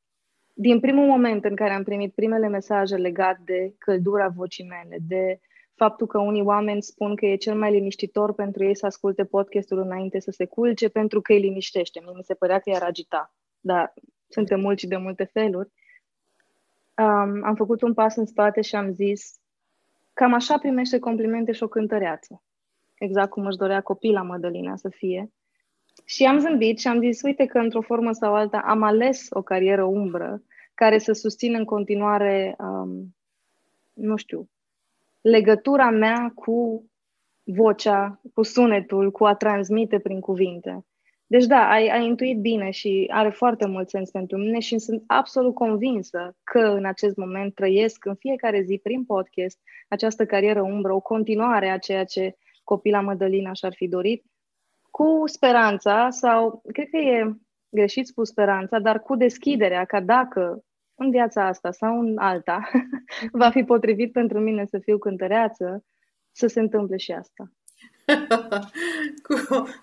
din 0.53 0.79
primul 0.79 1.05
moment 1.05 1.45
în 1.45 1.55
care 1.55 1.73
am 1.73 1.83
primit 1.83 2.13
primele 2.13 2.47
mesaje 2.47 2.95
legate 2.95 3.41
de 3.45 3.75
căldura 3.77 4.27
vocii 4.27 4.67
mele, 4.67 4.97
de 5.07 5.39
faptul 5.75 6.07
că 6.07 6.19
unii 6.19 6.41
oameni 6.41 6.81
spun 6.81 7.15
că 7.15 7.25
e 7.25 7.35
cel 7.35 7.55
mai 7.55 7.71
liniștitor 7.71 8.33
pentru 8.33 8.63
ei 8.63 8.75
să 8.75 8.85
asculte 8.85 9.25
podcastul 9.25 9.77
înainte 9.77 10.19
să 10.19 10.31
se 10.31 10.45
culce 10.45 10.89
pentru 10.89 11.21
că 11.21 11.33
îi 11.33 11.39
liniștește. 11.39 11.99
Mie 12.03 12.13
mi 12.15 12.23
se 12.23 12.33
părea 12.33 12.59
că 12.59 12.69
i-ar 12.69 12.83
agita, 12.83 13.35
dar 13.59 13.93
suntem 14.27 14.59
mulți 14.59 14.87
de 14.87 14.97
multe 14.97 15.23
feluri. 15.23 15.71
Um, 16.97 17.43
am 17.43 17.55
făcut 17.55 17.81
un 17.81 17.93
pas 17.93 18.15
în 18.15 18.25
spate 18.25 18.61
și 18.61 18.75
am 18.75 18.91
zis 18.91 19.39
cam 20.13 20.33
așa 20.33 20.57
primește 20.57 20.99
complimente 20.99 21.51
și 21.51 21.63
o 21.63 21.67
cântăreață. 21.67 22.43
Exact 22.93 23.29
cum 23.29 23.45
își 23.45 23.57
dorea 23.57 23.81
copila 23.81 24.21
Mădălina 24.21 24.75
să 24.75 24.89
fie. 24.89 25.31
Și 26.05 26.25
am 26.25 26.39
zâmbit 26.39 26.79
și 26.79 26.87
am 26.87 26.99
zis, 26.99 27.21
uite 27.21 27.45
că 27.45 27.57
într-o 27.57 27.81
formă 27.81 28.11
sau 28.11 28.33
alta 28.33 28.57
am 28.57 28.83
ales 28.83 29.27
o 29.29 29.41
carieră 29.41 29.83
umbră 29.83 30.43
care 30.73 30.97
să 30.97 31.11
susțină 31.11 31.57
în 31.57 31.65
continuare, 31.65 32.55
um, 32.59 33.15
nu 33.93 34.15
știu, 34.15 34.49
legătura 35.21 35.89
mea 35.89 36.31
cu 36.35 36.85
vocea, 37.43 38.21
cu 38.33 38.43
sunetul, 38.43 39.11
cu 39.11 39.25
a 39.25 39.35
transmite 39.35 39.99
prin 39.99 40.19
cuvinte. 40.19 40.85
Deci 41.27 41.45
da, 41.45 41.69
ai, 41.69 41.87
ai 41.87 42.05
intuit 42.05 42.39
bine 42.39 42.69
și 42.69 43.09
are 43.11 43.29
foarte 43.29 43.65
mult 43.67 43.89
sens 43.89 44.09
pentru 44.09 44.37
mine 44.37 44.59
și 44.59 44.79
sunt 44.79 45.03
absolut 45.07 45.53
convinsă 45.53 46.35
că 46.43 46.59
în 46.59 46.85
acest 46.85 47.15
moment 47.15 47.55
trăiesc 47.55 48.05
în 48.05 48.15
fiecare 48.15 48.61
zi 48.61 48.79
prin 48.83 49.05
podcast 49.05 49.59
această 49.87 50.25
carieră 50.25 50.61
umbră, 50.61 50.93
o 50.93 50.99
continuare 50.99 51.69
a 51.69 51.77
ceea 51.77 52.03
ce 52.03 52.35
copila 52.63 53.01
Mădălina 53.01 53.53
și-ar 53.53 53.73
fi 53.73 53.87
dorit 53.87 54.23
cu 54.95 55.23
speranța 55.25 56.09
sau, 56.09 56.61
cred 56.71 56.89
că 56.89 56.97
e 56.97 57.33
greșit 57.69 58.07
spus 58.07 58.29
speranța, 58.29 58.79
dar 58.79 58.99
cu 58.99 59.15
deschiderea 59.15 59.85
ca 59.85 60.01
dacă 60.01 60.63
în 60.95 61.09
viața 61.09 61.47
asta 61.47 61.71
sau 61.71 61.99
în 61.99 62.17
alta 62.17 62.69
va 63.41 63.49
fi 63.49 63.63
potrivit 63.63 64.11
pentru 64.11 64.39
mine 64.39 64.65
să 64.65 64.79
fiu 64.79 64.97
cântăreață, 64.97 65.83
să 66.31 66.47
se 66.47 66.59
întâmple 66.59 66.97
și 66.97 67.11
asta. 67.11 67.51
cu, 69.27 69.35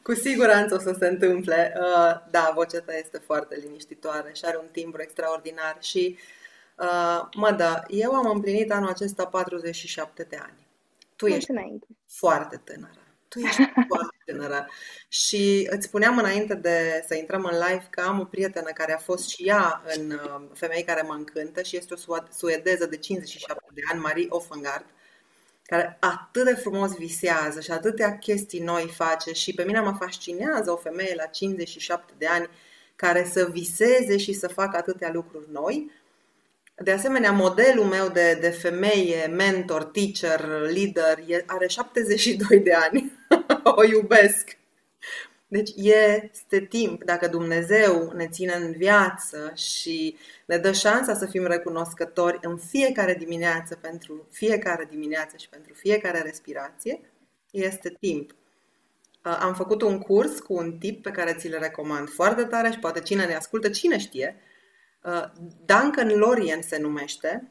cu 0.02 0.12
siguranță 0.14 0.74
o 0.74 0.78
să 0.78 0.96
se 0.98 1.06
întâmple. 1.06 1.72
Uh, 1.76 2.30
da, 2.30 2.52
vocea 2.54 2.80
ta 2.80 2.96
este 2.96 3.18
foarte 3.18 3.56
liniștitoare 3.64 4.30
și 4.32 4.44
are 4.44 4.56
un 4.56 4.68
timbru 4.72 5.02
extraordinar 5.02 5.76
și 5.80 6.18
uh, 6.78 7.28
mă, 7.36 7.50
da, 7.50 7.82
eu 7.88 8.12
am 8.12 8.30
împlinit 8.30 8.72
anul 8.72 8.88
acesta 8.88 9.26
47 9.26 10.22
de 10.22 10.36
ani. 10.36 10.66
Tu 11.16 11.26
ești 11.26 11.50
înainte. 11.50 11.86
foarte 12.06 12.60
tânără. 12.64 12.99
Tu 13.30 13.38
ești 13.38 13.62
foarte 13.88 14.16
tânără. 14.24 14.68
Și 15.08 15.68
îți 15.70 15.86
spuneam 15.86 16.18
înainte 16.18 16.54
de 16.54 17.04
să 17.08 17.14
intrăm 17.14 17.44
în 17.44 17.58
live 17.58 17.86
că 17.90 18.00
am 18.00 18.20
o 18.20 18.24
prietenă 18.24 18.70
care 18.74 18.92
a 18.92 18.98
fost 18.98 19.28
și 19.28 19.42
ea 19.48 19.82
în 19.96 20.10
uh, 20.10 20.48
Femei 20.54 20.84
care 20.84 21.02
mă 21.02 21.14
încântă 21.14 21.62
și 21.62 21.76
este 21.76 21.94
o 21.94 22.16
suedeză 22.30 22.86
de 22.86 22.96
57 22.96 23.64
de 23.74 23.80
ani, 23.92 24.00
Marie 24.00 24.26
Offengard 24.28 24.84
care 25.70 25.96
atât 26.00 26.44
de 26.44 26.54
frumos 26.54 26.94
visează 26.94 27.60
și 27.60 27.70
atâtea 27.70 28.18
chestii 28.18 28.60
noi 28.60 28.92
face 28.96 29.32
și 29.32 29.54
pe 29.54 29.64
mine 29.64 29.80
mă 29.80 29.96
fascinează 29.98 30.70
o 30.70 30.76
femeie 30.76 31.14
la 31.16 31.24
57 31.24 32.12
de 32.18 32.26
ani 32.26 32.48
care 32.96 33.28
să 33.32 33.48
viseze 33.52 34.16
și 34.16 34.32
să 34.32 34.48
facă 34.48 34.76
atâtea 34.76 35.10
lucruri 35.12 35.46
noi. 35.52 35.90
De 36.74 36.92
asemenea, 36.92 37.32
modelul 37.32 37.84
meu 37.84 38.08
de, 38.08 38.38
de 38.40 38.48
femeie, 38.48 39.26
mentor, 39.26 39.84
teacher, 39.84 40.40
leader, 40.48 41.18
are 41.46 41.66
72 41.66 42.60
de 42.60 42.72
ani. 42.72 43.12
o 43.76 43.84
iubesc. 43.84 44.58
Deci 45.48 45.70
este 45.76 46.60
timp, 46.60 47.04
dacă 47.04 47.28
Dumnezeu 47.28 48.12
ne 48.14 48.28
ține 48.28 48.52
în 48.52 48.72
viață 48.72 49.52
și 49.54 50.16
ne 50.46 50.56
dă 50.56 50.72
șansa 50.72 51.14
să 51.14 51.26
fim 51.26 51.46
recunoscători 51.46 52.38
în 52.42 52.56
fiecare 52.56 53.14
dimineață 53.14 53.76
pentru 53.76 54.26
fiecare 54.30 54.86
dimineață 54.90 55.36
și 55.36 55.48
pentru 55.48 55.74
fiecare 55.74 56.20
respirație, 56.20 57.00
este 57.50 57.96
timp. 58.00 58.30
Uh, 59.24 59.38
am 59.40 59.54
făcut 59.54 59.82
un 59.82 59.98
curs 59.98 60.38
cu 60.38 60.54
un 60.54 60.78
tip 60.78 61.02
pe 61.02 61.10
care 61.10 61.32
ți-l 61.32 61.56
recomand 61.60 62.08
foarte 62.08 62.44
tare 62.44 62.70
și 62.70 62.78
poate 62.78 63.00
cine 63.00 63.26
ne 63.26 63.34
ascultă, 63.34 63.68
cine 63.68 63.98
știe. 63.98 64.36
Uh, 65.02 65.24
Duncan 65.64 66.08
Lorien 66.08 66.62
se 66.62 66.78
numește, 66.78 67.50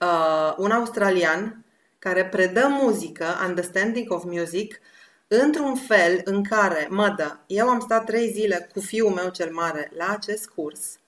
uh, 0.00 0.54
un 0.56 0.70
australian 0.70 1.64
care 1.98 2.24
predă 2.24 2.66
muzică, 2.70 3.26
Understanding 3.46 4.12
of 4.12 4.24
Music, 4.24 4.80
într-un 5.28 5.74
fel 5.74 6.20
în 6.24 6.42
care, 6.42 6.86
mă 6.90 7.14
dă, 7.16 7.36
eu 7.46 7.68
am 7.68 7.80
stat 7.80 8.04
trei 8.04 8.30
zile 8.30 8.68
cu 8.72 8.80
fiul 8.80 9.10
meu 9.10 9.28
cel 9.28 9.52
mare 9.52 9.90
la 9.96 10.08
acest 10.08 10.48
curs, 10.48 10.98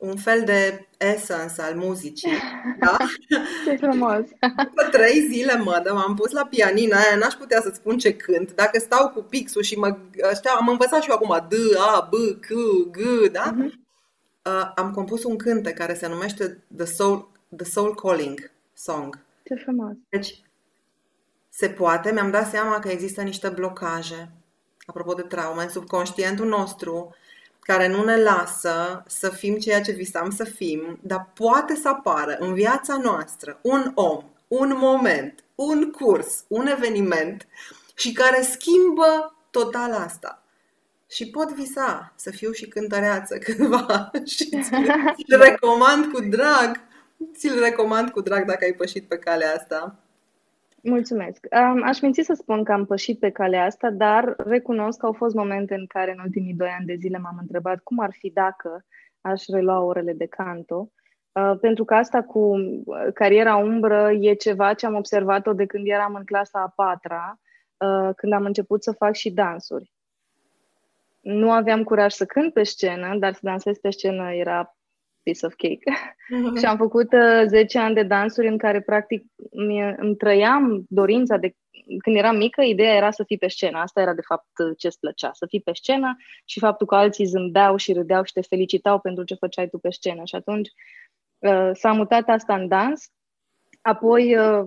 un 0.00 0.16
fel 0.16 0.42
de 0.44 0.88
essence 0.98 1.62
al 1.62 1.74
muzicii, 1.74 2.32
da? 2.80 2.96
Ce 3.64 3.76
frumos! 3.76 4.24
După 4.40 4.88
trei 4.90 5.26
zile, 5.30 5.56
mă, 5.56 5.80
dă, 5.84 5.92
m-am 5.92 6.14
pus 6.14 6.30
la 6.30 6.46
pianina 6.46 6.96
aia, 6.96 7.16
n-aș 7.16 7.32
putea 7.32 7.60
să 7.60 7.70
spun 7.74 7.98
ce 7.98 8.16
cânt. 8.16 8.54
Dacă 8.54 8.78
stau 8.78 9.08
cu 9.08 9.22
pixul 9.22 9.62
și 9.62 9.78
mă, 9.78 9.96
știa, 10.34 10.50
am 10.50 10.68
învățat 10.68 11.02
și 11.02 11.10
eu 11.10 11.14
acum 11.14 11.46
D, 11.48 11.54
A, 11.76 12.08
B, 12.10 12.40
C, 12.40 12.48
G, 12.90 13.30
da? 13.30 13.54
Uh-huh. 13.54 13.72
Uh, 14.44 14.72
am 14.74 14.90
compus 14.90 15.24
un 15.24 15.36
cânte 15.36 15.72
care 15.72 15.94
se 15.94 16.08
numește 16.08 16.64
The 16.76 16.86
Soul, 16.86 17.30
The 17.56 17.64
Soul 17.64 17.94
Calling 17.94 18.50
Song. 18.74 19.18
Ce 19.44 19.54
frumos! 19.54 19.94
Deci, 20.08 20.40
se 21.60 21.68
poate, 21.68 22.12
mi-am 22.12 22.30
dat 22.30 22.50
seama 22.50 22.78
că 22.78 22.88
există 22.88 23.22
niște 23.22 23.48
blocaje, 23.48 24.30
apropo 24.86 25.12
de 25.14 25.22
traume, 25.22 25.62
în 25.62 25.68
subconștientul 25.68 26.46
nostru, 26.46 27.14
care 27.60 27.88
nu 27.88 28.04
ne 28.04 28.22
lasă 28.22 29.02
să 29.06 29.28
fim 29.28 29.58
ceea 29.58 29.80
ce 29.80 29.92
visam 29.92 30.30
să 30.30 30.44
fim, 30.44 30.98
dar 31.02 31.30
poate 31.34 31.74
să 31.74 31.88
apară 31.88 32.36
în 32.38 32.54
viața 32.54 32.96
noastră 32.96 33.58
un 33.62 33.92
om, 33.94 34.24
un 34.48 34.74
moment, 34.76 35.44
un 35.54 35.90
curs, 35.90 36.44
un 36.48 36.66
eveniment 36.66 37.46
și 37.94 38.12
care 38.12 38.42
schimbă 38.42 39.34
total 39.50 39.92
asta. 39.92 40.42
Și 41.10 41.30
pot 41.30 41.52
visa 41.52 42.12
să 42.16 42.30
fiu 42.30 42.52
și 42.52 42.68
cântăreață 42.68 43.38
cândva 43.38 44.10
și 44.34 44.48
ți-l 44.62 45.38
recomand 45.48 46.12
cu 46.12 46.20
drag, 46.20 46.80
ți-l 47.34 47.58
recomand 47.58 48.10
cu 48.10 48.20
drag 48.20 48.46
dacă 48.46 48.64
ai 48.64 48.72
pășit 48.72 49.08
pe 49.08 49.18
calea 49.18 49.54
asta. 49.54 49.98
Mulțumesc. 50.82 51.46
Aș 51.82 52.00
minți 52.00 52.22
să 52.22 52.32
spun 52.34 52.64
că 52.64 52.72
am 52.72 52.84
pășit 52.84 53.18
pe 53.18 53.30
calea 53.30 53.64
asta, 53.64 53.90
dar 53.90 54.34
recunosc 54.36 54.98
că 54.98 55.06
au 55.06 55.12
fost 55.12 55.34
momente 55.34 55.74
în 55.74 55.86
care 55.86 56.12
în 56.12 56.18
ultimii 56.24 56.54
doi 56.54 56.68
ani 56.78 56.86
de 56.86 56.94
zile 56.94 57.18
m-am 57.18 57.36
întrebat 57.40 57.80
cum 57.82 57.98
ar 57.98 58.10
fi 58.12 58.30
dacă 58.30 58.84
aș 59.20 59.46
relua 59.46 59.80
orele 59.80 60.12
de 60.12 60.26
canto. 60.26 60.90
Pentru 61.60 61.84
că 61.84 61.94
asta 61.94 62.22
cu 62.22 62.56
cariera 63.14 63.56
umbră 63.56 64.10
e 64.20 64.34
ceva 64.34 64.74
ce 64.74 64.86
am 64.86 64.94
observat-o 64.94 65.52
de 65.52 65.66
când 65.66 65.86
eram 65.86 66.14
în 66.14 66.24
clasa 66.24 66.60
a 66.60 66.72
patra, 66.76 67.40
când 68.16 68.32
am 68.32 68.44
început 68.44 68.82
să 68.82 68.92
fac 68.92 69.14
și 69.14 69.30
dansuri. 69.30 69.92
Nu 71.20 71.52
aveam 71.52 71.82
curaj 71.82 72.12
să 72.12 72.24
cânt 72.24 72.52
pe 72.52 72.62
scenă, 72.62 73.16
dar 73.18 73.32
să 73.32 73.40
dansez 73.42 73.78
pe 73.78 73.90
scenă 73.90 74.32
era 74.32 74.76
piece 75.22 75.46
of 75.46 75.54
cake. 75.54 75.78
Mm-hmm. 75.78 76.58
și 76.58 76.64
am 76.64 76.76
făcut 76.76 77.12
uh, 77.12 77.42
10 77.46 77.78
ani 77.78 77.94
de 77.94 78.02
dansuri 78.02 78.48
în 78.48 78.58
care, 78.58 78.80
practic, 78.80 79.24
îmi 79.96 80.16
trăiam 80.16 80.84
dorința 80.88 81.36
de 81.36 81.54
când 81.98 82.16
eram 82.16 82.36
mică, 82.36 82.62
ideea 82.62 82.94
era 82.94 83.10
să 83.10 83.24
fii 83.24 83.38
pe 83.38 83.48
scenă. 83.48 83.78
Asta 83.78 84.00
era, 84.00 84.14
de 84.14 84.20
fapt, 84.20 84.46
ce 84.76 84.86
îți 84.86 84.98
plăcea. 84.98 85.30
Să 85.32 85.46
fii 85.48 85.60
pe 85.60 85.70
scenă 85.74 86.16
și 86.44 86.58
faptul 86.58 86.86
că 86.86 86.94
alții 86.94 87.24
zâmbeau 87.24 87.76
și 87.76 87.92
râdeau 87.92 88.22
și 88.22 88.32
te 88.32 88.40
felicitau 88.40 89.00
pentru 89.00 89.24
ce 89.24 89.34
făceai 89.34 89.68
tu 89.68 89.78
pe 89.78 89.90
scenă. 89.90 90.22
Și 90.24 90.34
atunci 90.34 90.68
uh, 91.38 91.70
s-a 91.72 91.92
mutat 91.92 92.28
asta 92.28 92.54
în 92.54 92.68
dans. 92.68 93.08
Apoi 93.82 94.36
uh, 94.36 94.64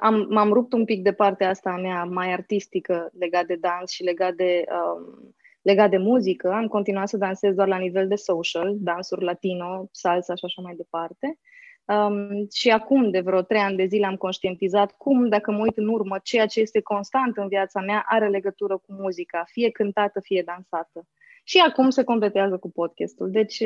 am, 0.00 0.26
m-am 0.28 0.52
rupt 0.52 0.72
un 0.72 0.84
pic 0.84 1.02
de 1.02 1.12
partea 1.12 1.48
asta 1.48 1.70
a 1.70 1.80
mea 1.80 2.04
mai 2.04 2.32
artistică 2.32 3.10
legat 3.18 3.46
de 3.46 3.54
dans 3.54 3.90
și 3.90 4.02
legat 4.02 4.34
de 4.34 4.64
um, 4.68 5.34
Legat 5.62 5.90
de 5.90 5.96
muzică, 5.96 6.50
am 6.52 6.66
continuat 6.66 7.08
să 7.08 7.16
dansez 7.16 7.54
doar 7.54 7.68
la 7.68 7.76
nivel 7.76 8.08
de 8.08 8.14
social, 8.14 8.76
dansuri 8.78 9.24
latino, 9.24 9.88
salsa 9.92 10.34
și 10.34 10.44
așa 10.44 10.62
mai 10.62 10.74
departe. 10.74 11.38
Um, 11.84 12.46
și 12.52 12.70
acum, 12.70 13.10
de 13.10 13.20
vreo 13.20 13.42
trei 13.42 13.60
ani 13.60 13.76
de 13.76 13.84
zile, 13.84 14.06
am 14.06 14.16
conștientizat 14.16 14.92
cum, 14.96 15.28
dacă 15.28 15.50
mă 15.50 15.60
uit 15.60 15.76
în 15.76 15.88
urmă, 15.88 16.18
ceea 16.22 16.46
ce 16.46 16.60
este 16.60 16.80
constant 16.80 17.36
în 17.36 17.48
viața 17.48 17.80
mea 17.80 18.04
are 18.08 18.28
legătură 18.28 18.76
cu 18.76 18.92
muzica, 18.92 19.44
fie 19.46 19.70
cântată, 19.70 20.20
fie 20.20 20.42
dansată. 20.46 21.06
Și 21.44 21.58
acum 21.58 21.90
se 21.90 22.04
completează 22.04 22.58
cu 22.58 22.70
podcastul. 22.70 23.30
Deci, 23.30 23.62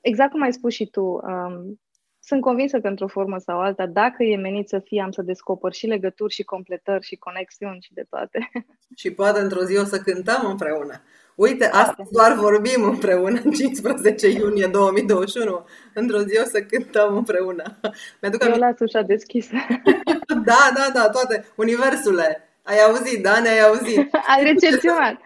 exact 0.00 0.30
cum 0.30 0.42
ai 0.42 0.52
spus 0.52 0.74
și 0.74 0.86
tu, 0.86 1.02
um, 1.02 1.80
sunt 2.24 2.40
convinsă 2.40 2.80
că 2.80 2.88
într-o 2.88 3.06
formă 3.06 3.38
sau 3.38 3.60
alta, 3.60 3.86
dacă 3.86 4.22
e 4.22 4.36
menit 4.36 4.68
să 4.68 4.78
fie, 4.78 5.02
am 5.02 5.10
să 5.10 5.22
descoper 5.22 5.72
și 5.72 5.86
legături 5.86 6.34
și 6.34 6.42
completări 6.42 7.06
și 7.06 7.16
conexiuni 7.16 7.80
și 7.80 7.92
de 7.92 8.04
toate. 8.10 8.50
Și 9.00 9.10
poate 9.10 9.40
într-o 9.40 9.64
zi 9.64 9.76
o 9.76 9.84
să 9.84 9.98
cântăm 9.98 10.46
împreună. 10.50 11.02
Uite, 11.34 11.64
astăzi 11.64 12.10
doar 12.10 12.34
vorbim 12.34 12.82
împreună 12.82 13.40
în 13.44 13.50
15 13.50 14.28
iunie 14.28 14.66
2021. 14.66 15.66
Într-o 15.94 16.18
zi 16.18 16.38
o 16.38 16.44
să 16.44 16.62
cântăm 16.62 17.16
împreună. 17.16 17.78
Mi-aduc 18.20 18.44
Eu 18.44 18.58
las 18.58 18.78
ușa 18.78 19.02
deschisă. 19.02 19.54
da, 20.50 20.72
da, 20.74 20.90
da, 20.94 21.08
toate. 21.08 21.44
Universule, 21.56 22.48
ai 22.62 22.78
auzit, 22.86 23.22
da? 23.22 23.40
Ne-ai 23.40 23.60
auzit. 23.60 24.14
Ai 24.36 24.42
recepționat. 24.42 25.20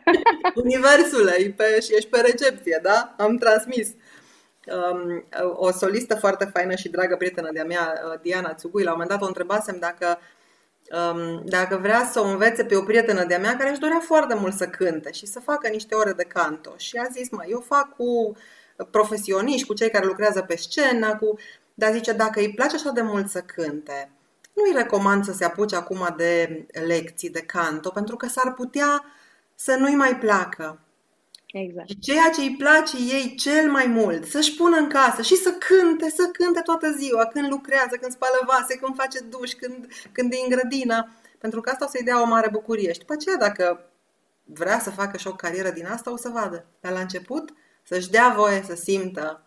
Universule, 0.55 1.33
e 1.39 1.51
pe, 1.51 1.81
și 1.81 1.95
ești 1.97 2.11
pe 2.11 2.21
recepție, 2.21 2.81
da? 2.83 3.15
Am 3.19 3.37
transmis 3.37 3.89
um, 3.89 3.95
o 5.53 5.71
solistă 5.71 6.15
foarte 6.15 6.45
faină 6.45 6.75
și 6.75 6.89
dragă 6.89 7.17
prietenă 7.17 7.51
de-a 7.53 7.65
mea, 7.65 7.93
uh, 8.13 8.21
Diana 8.21 8.55
Țugui, 8.55 8.83
la 8.83 8.91
un 8.91 8.99
moment 8.99 9.19
dat 9.19 9.23
o 9.23 9.31
întrebasem 9.31 9.77
dacă, 9.79 10.19
um, 11.13 11.43
dacă 11.45 11.77
vrea 11.77 12.09
să 12.13 12.21
o 12.21 12.27
învețe 12.27 12.65
pe 12.65 12.77
o 12.77 12.83
prietenă 12.83 13.25
de-a 13.25 13.39
mea 13.39 13.57
care 13.57 13.71
își 13.71 13.81
dorea 13.81 14.01
foarte 14.01 14.35
mult 14.35 14.55
să 14.55 14.67
cânte 14.67 15.13
și 15.13 15.27
să 15.27 15.41
facă 15.41 15.69
niște 15.69 15.95
ore 15.95 16.13
de 16.13 16.25
canto. 16.25 16.75
Și 16.77 16.97
a 16.97 17.07
zis, 17.13 17.31
mă, 17.31 17.45
eu 17.49 17.61
fac 17.61 17.97
cu 17.97 18.37
profesioniști, 18.91 19.67
cu 19.67 19.75
cei 19.75 19.91
care 19.91 20.07
lucrează 20.07 20.43
pe 20.43 20.57
scenă, 20.57 21.17
cu... 21.17 21.39
dar 21.75 21.93
zice, 21.93 22.13
dacă 22.13 22.41
îi 22.41 22.55
place 22.55 22.75
așa 22.75 22.91
de 22.91 23.03
mult 23.03 23.29
să 23.29 23.41
cânte, 23.41 24.11
nu 24.53 24.63
îi 24.67 24.73
recomand 24.77 25.25
să 25.25 25.33
se 25.33 25.45
apuce 25.45 25.77
acum 25.77 26.15
de 26.17 26.67
lecții 26.87 27.31
de 27.31 27.41
canto, 27.41 27.91
pentru 27.91 28.17
că 28.17 28.29
s-ar 28.29 28.53
putea 28.53 29.05
să 29.55 29.77
nu-i 29.79 29.95
mai 29.95 30.19
placă. 30.19 30.81
Exact. 31.59 31.89
Ceea 32.01 32.31
ce 32.35 32.41
îi 32.41 32.57
place 32.59 32.97
ei 32.97 33.35
cel 33.35 33.71
mai 33.71 33.87
mult, 33.87 34.25
să-și 34.25 34.57
pună 34.57 34.77
în 34.77 34.89
casă 34.89 35.23
și 35.23 35.35
să 35.35 35.51
cânte, 35.51 36.11
să 36.11 36.29
cânte 36.33 36.61
toată 36.61 36.91
ziua, 36.91 37.27
când 37.27 37.51
lucrează, 37.51 37.97
când 38.01 38.13
spală 38.13 38.39
vase, 38.47 38.79
când 38.79 38.95
face 38.95 39.19
duș, 39.21 39.51
când, 39.51 39.87
când 40.13 40.33
e 40.33 40.37
în 40.45 40.57
grădină, 40.57 41.09
pentru 41.39 41.61
că 41.61 41.71
asta 41.71 41.85
o 41.85 41.89
să-i 41.89 42.05
dea 42.05 42.23
o 42.23 42.27
mare 42.27 42.49
bucurie. 42.53 42.93
Și 42.93 42.99
după 42.99 43.13
aceea, 43.13 43.37
dacă 43.37 43.91
vrea 44.45 44.79
să 44.79 44.91
facă 44.91 45.17
și 45.17 45.27
o 45.27 45.35
carieră 45.35 45.71
din 45.71 45.87
asta, 45.87 46.13
o 46.13 46.17
să 46.17 46.29
vadă. 46.29 46.65
Dar 46.81 46.93
la 46.93 47.01
început, 47.01 47.53
să-și 47.83 48.11
dea 48.11 48.35
voie 48.37 48.63
să 48.63 48.75
simtă 48.75 49.43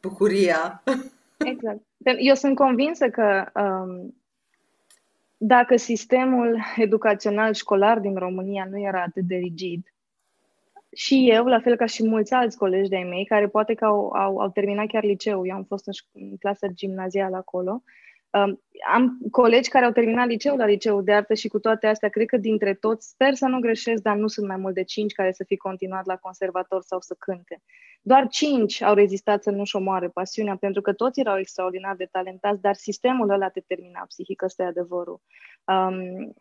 bucuria. 0.00 0.82
Exact. 1.52 1.80
Eu 2.18 2.34
sunt 2.34 2.56
convinsă 2.56 3.08
că 3.08 3.44
um, 3.54 4.14
dacă 5.36 5.76
sistemul 5.76 6.58
educațional 6.76 7.52
școlar 7.52 7.98
din 7.98 8.14
România 8.16 8.66
nu 8.70 8.80
era 8.80 9.02
atât 9.02 9.24
de 9.24 9.36
rigid, 9.36 9.93
și 10.94 11.30
eu, 11.30 11.44
la 11.44 11.60
fel 11.60 11.76
ca 11.76 11.86
și 11.86 12.06
mulți 12.06 12.32
alți 12.32 12.56
colegi 12.56 12.88
de-ai 12.88 13.04
mei, 13.04 13.24
care 13.24 13.48
poate 13.48 13.74
că 13.74 13.84
au, 13.84 14.08
au, 14.08 14.38
au 14.38 14.48
terminat 14.48 14.86
chiar 14.86 15.04
liceu, 15.04 15.46
eu 15.46 15.54
am 15.54 15.64
fost 15.64 15.86
în, 15.86 15.92
în 16.12 16.36
clasa 16.36 16.66
gimnazială 16.66 17.36
acolo, 17.36 17.82
Um, 18.34 18.62
am 18.92 19.18
colegi 19.30 19.68
care 19.68 19.84
au 19.84 19.90
terminat 19.90 20.26
liceul 20.26 20.58
la 20.58 20.66
liceu 20.66 21.02
de 21.02 21.12
artă 21.12 21.34
și 21.34 21.48
cu 21.48 21.58
toate 21.58 21.86
astea, 21.86 22.08
cred 22.08 22.26
că 22.26 22.36
dintre 22.36 22.74
toți, 22.74 23.08
sper 23.08 23.34
să 23.34 23.46
nu 23.46 23.60
greșesc, 23.60 24.02
dar 24.02 24.16
nu 24.16 24.26
sunt 24.26 24.46
mai 24.46 24.56
mult 24.56 24.74
de 24.74 24.82
cinci 24.82 25.12
care 25.12 25.32
să 25.32 25.44
fi 25.44 25.56
continuat 25.56 26.06
la 26.06 26.16
conservator 26.16 26.82
sau 26.82 27.00
să 27.00 27.14
cânte. 27.18 27.62
Doar 28.02 28.28
cinci 28.28 28.82
au 28.82 28.94
rezistat 28.94 29.42
să 29.42 29.50
nu-și 29.50 29.76
omoare 29.76 30.08
pasiunea, 30.08 30.56
pentru 30.56 30.80
că 30.80 30.92
toți 30.92 31.20
erau 31.20 31.38
extraordinar 31.38 31.96
de 31.96 32.08
talentați, 32.10 32.60
dar 32.60 32.74
sistemul 32.74 33.30
ăla 33.30 33.48
te 33.48 33.60
termina 33.60 34.04
psihic, 34.08 34.42
ăsta 34.42 34.62
e 34.62 34.66
adevărul. 34.66 35.20
Um, 35.64 36.34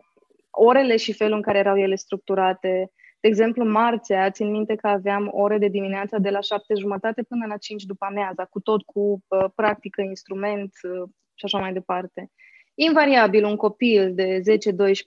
orele 0.49 0.97
și 0.97 1.13
felul 1.13 1.35
în 1.35 1.41
care 1.41 1.57
erau 1.57 1.77
ele 1.77 1.95
structurate, 1.95 2.91
de 3.23 3.29
exemplu, 3.29 3.65
marțea, 3.65 4.31
țin 4.31 4.51
minte 4.51 4.75
că 4.75 4.87
aveam 4.87 5.29
ore 5.31 5.57
de 5.57 5.67
dimineață 5.67 6.17
de 6.19 6.29
la 6.29 6.39
șapte 6.39 6.73
jumătate 6.73 7.23
până 7.23 7.45
la 7.45 7.57
cinci 7.57 7.83
după 7.83 8.05
amiaza, 8.05 8.45
cu 8.45 8.59
tot 8.59 8.81
cu 8.81 9.23
uh, 9.27 9.45
practică, 9.55 10.01
instrument 10.01 10.71
uh, 10.81 11.09
și 11.33 11.45
așa 11.45 11.59
mai 11.59 11.73
departe. 11.73 12.31
Invariabil, 12.75 13.45
un 13.45 13.55
copil 13.55 14.13
de 14.13 14.39
10-12 14.39 14.41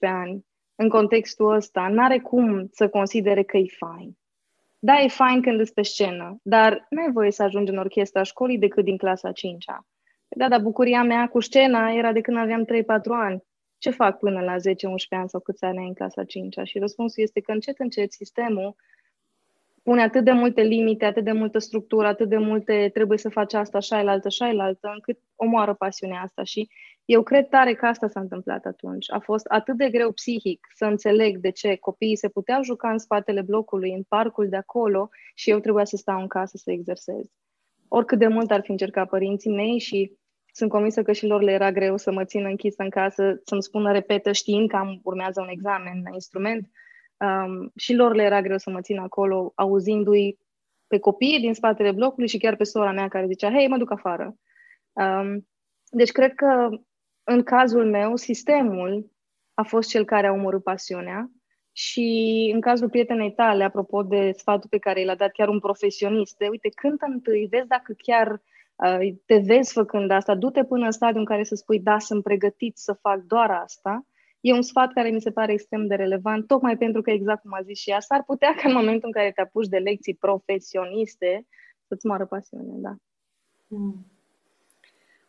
ani, 0.01 0.47
în 0.75 0.89
contextul 0.89 1.55
ăsta, 1.55 1.89
n-are 1.89 2.19
cum 2.19 2.69
să 2.73 2.89
considere 2.89 3.43
că 3.43 3.57
e 3.57 3.67
fain. 3.79 4.17
Da, 4.79 5.01
e 5.01 5.09
fain 5.09 5.43
când 5.43 5.61
ești 5.61 5.75
pe 5.75 5.83
scenă, 5.83 6.39
dar 6.43 6.87
nu 6.91 7.03
ai 7.03 7.13
voie 7.13 7.31
să 7.31 7.43
ajungi 7.43 7.73
în 7.73 7.79
orchestra 7.79 8.23
școlii 8.23 8.59
decât 8.59 8.85
din 8.85 8.97
clasa 8.97 9.31
5-a. 9.31 9.87
Da, 10.29 10.49
dar 10.49 10.61
bucuria 10.61 11.03
mea 11.03 11.29
cu 11.29 11.41
scena 11.41 11.93
era 11.93 12.13
de 12.13 12.21
când 12.21 12.37
aveam 12.37 12.65
3-4 12.65 12.67
ani 13.09 13.43
ce 13.79 13.91
fac 13.91 14.19
până 14.19 14.41
la 14.41 14.57
10-11 14.57 14.59
ani 15.11 15.29
sau 15.29 15.41
câți 15.41 15.65
ani 15.65 15.79
ai 15.79 15.87
în 15.87 15.95
clasa 15.95 16.25
5 16.25 16.57
Și 16.63 16.79
răspunsul 16.79 17.23
este 17.23 17.41
că 17.41 17.53
încet, 17.53 17.79
încet 17.79 18.13
sistemul 18.13 18.77
pune 19.87 20.03
atât 20.03 20.25
de 20.25 20.33
multe 20.33 20.63
limite, 20.63 21.05
atât 21.05 21.25
de 21.25 21.33
multă 21.33 21.59
structură, 21.59 22.07
atât 22.07 22.29
de 22.29 22.37
multe 22.37 22.91
trebuie 22.93 23.19
să 23.19 23.29
faci 23.29 23.55
asta, 23.55 23.79
așa, 23.79 23.97
altă, 23.97 24.27
așa, 24.27 24.47
altă, 24.47 24.91
încât 24.95 25.19
omoară 25.37 25.75
pasiunea 25.75 26.21
asta. 26.21 26.43
Și 26.43 26.69
eu 27.05 27.23
cred 27.23 27.49
tare 27.49 27.75
că 27.75 27.87
asta 27.87 28.09
s-a 28.09 28.21
întâmplat 28.21 28.65
atunci. 28.65 29.13
A 29.13 29.19
fost 29.19 29.47
atât 29.47 29.77
de 29.77 29.91
greu 29.91 30.13
psihic 30.13 30.67
să 30.75 30.85
înțeleg 30.85 31.39
de 31.39 31.51
ce 31.51 31.77
copiii 31.77 32.17
se 32.17 32.29
puteau 32.29 32.63
juca 32.63 32.91
în 32.91 32.99
spatele 32.99 33.43
blocului, 33.43 33.93
în 33.93 34.03
parcul 34.03 34.49
de 34.49 34.57
acolo 34.57 35.09
și 35.35 35.51
eu 35.51 35.59
trebuia 35.59 35.85
să 35.85 35.97
stau 35.97 36.21
în 36.21 36.27
casă 36.27 36.57
să 36.57 36.71
exersez. 36.71 37.25
Oricât 37.89 38.19
de 38.19 38.27
mult 38.27 38.51
ar 38.51 38.61
fi 38.61 38.71
încercat 38.71 39.09
părinții 39.09 39.51
mei 39.51 39.79
și 39.79 40.13
sunt 40.57 40.71
convinsă 40.71 41.03
că 41.03 41.13
și 41.13 41.27
lor 41.27 41.43
le 41.43 41.53
era 41.53 41.73
greu 41.73 41.97
să 41.97 42.13
mă 42.13 42.25
țină 42.25 42.49
închisă 42.49 42.83
în 42.83 42.91
casă, 42.91 43.41
să-mi 43.45 43.63
spună 43.63 43.93
repetă 43.93 44.33
știind 44.33 44.69
că 44.69 44.77
am, 44.77 45.01
urmează 45.03 45.41
un 45.41 45.49
examen 45.49 46.01
la 46.05 46.11
instrument. 46.13 46.71
Um, 47.17 47.71
și 47.77 47.95
lor 47.95 48.15
le 48.15 48.23
era 48.23 48.41
greu 48.41 48.59
să 48.59 48.71
mă 48.71 48.81
țin 48.81 48.99
acolo, 48.99 49.53
auzindu-i 49.55 50.39
pe 50.87 50.99
copiii 50.99 51.41
din 51.41 51.55
spatele 51.55 51.93
blocului 51.93 52.29
și 52.29 52.39
chiar 52.39 52.57
pe 52.57 52.65
sora 52.65 52.93
mea 52.93 53.09
care 53.09 53.27
zicea, 53.27 53.51
hei, 53.51 53.69
mă 53.69 53.77
duc 53.77 53.91
afară. 53.91 54.35
Um, 54.93 55.49
deci 55.91 56.11
cred 56.11 56.35
că 56.35 56.69
în 57.25 57.43
cazul 57.43 57.91
meu, 57.91 58.17
sistemul 58.17 59.11
a 59.55 59.63
fost 59.63 59.89
cel 59.89 60.05
care 60.05 60.27
a 60.27 60.33
omorât 60.33 60.63
pasiunea 60.63 61.31
și 61.73 62.51
în 62.55 62.61
cazul 62.61 62.89
prietenei 62.89 63.33
tale, 63.33 63.65
apropo 63.65 64.03
de 64.03 64.33
sfatul 64.37 64.69
pe 64.69 64.79
care 64.79 65.05
l-a 65.05 65.15
dat 65.15 65.31
chiar 65.31 65.49
un 65.49 65.61
profesionist, 65.61 66.37
de 66.37 66.49
uite, 66.49 66.69
cântă 66.69 67.07
întâi, 67.09 67.47
vezi 67.51 67.67
dacă 67.67 67.95
chiar 67.97 68.43
te 69.27 69.37
vezi 69.37 69.73
făcând 69.73 70.11
asta, 70.11 70.35
du-te 70.35 70.65
până 70.65 70.85
în 70.85 70.91
stadiul 70.91 71.19
în 71.19 71.25
care 71.25 71.45
să 71.45 71.55
spui, 71.55 71.81
da, 71.81 71.99
sunt 71.99 72.23
pregătit 72.23 72.77
să 72.77 72.93
fac 72.93 73.21
doar 73.21 73.51
asta, 73.51 74.07
e 74.41 74.53
un 74.53 74.63
sfat 74.63 74.93
care 74.93 75.09
mi 75.09 75.21
se 75.21 75.31
pare 75.31 75.53
extrem 75.53 75.87
de 75.87 75.95
relevant, 75.95 76.47
tocmai 76.47 76.77
pentru 76.77 77.03
că, 77.03 77.11
exact 77.11 77.43
cum 77.43 77.53
a 77.53 77.63
zis 77.63 77.79
și 77.79 77.91
ea, 77.91 78.01
s-ar 78.01 78.23
putea 78.27 78.55
că 78.55 78.67
în 78.67 78.73
momentul 78.73 79.07
în 79.07 79.13
care 79.13 79.33
te 79.33 79.41
apuci 79.41 79.69
de 79.69 79.77
lecții 79.77 80.15
profesioniste, 80.15 81.47
să-ți 81.89 82.07
moară 82.07 82.27
pasiunea, 82.27 82.75
da. 82.77 82.95
Mm. 83.67 84.07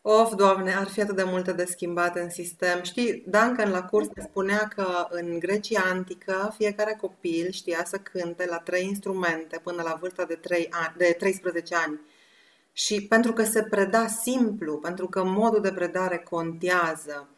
Of, 0.10 0.36
Doamne, 0.36 0.74
ar 0.74 0.88
fi 0.88 1.02
atât 1.02 1.16
de 1.16 1.24
multe 1.24 1.54
de 1.54 1.66
schimbat 1.66 2.16
în 2.16 2.30
sistem. 2.30 2.84
Știi, 2.84 3.24
Duncan 3.26 3.72
la 3.72 3.84
curs 3.84 4.08
ne 4.16 4.24
spunea 4.24 4.68
că 4.76 5.08
în 5.10 5.39
Grecia 5.39 5.82
antică 5.91 6.54
fiecare 6.58 6.98
copil 7.02 7.52
știa 7.52 7.84
să 7.86 7.98
cânte 7.98 8.45
la 8.50 8.58
trei 8.58 8.86
instrumente 8.86 9.60
până 9.64 9.82
la 9.82 9.98
vârsta 10.00 10.26
de, 10.26 10.36
3 10.36 10.68
ani, 10.72 10.93
de 10.98 11.16
13 11.18 11.76
ani. 11.76 12.00
Și 12.78 13.01
pentru 13.01 13.34
că 13.34 13.43
se 13.43 13.63
preda 13.63 14.07
simplu, 14.07 14.78
pentru 14.78 15.07
că 15.07 15.23
modul 15.23 15.61
de 15.61 15.71
predare 15.71 16.17
contează. 16.17 17.30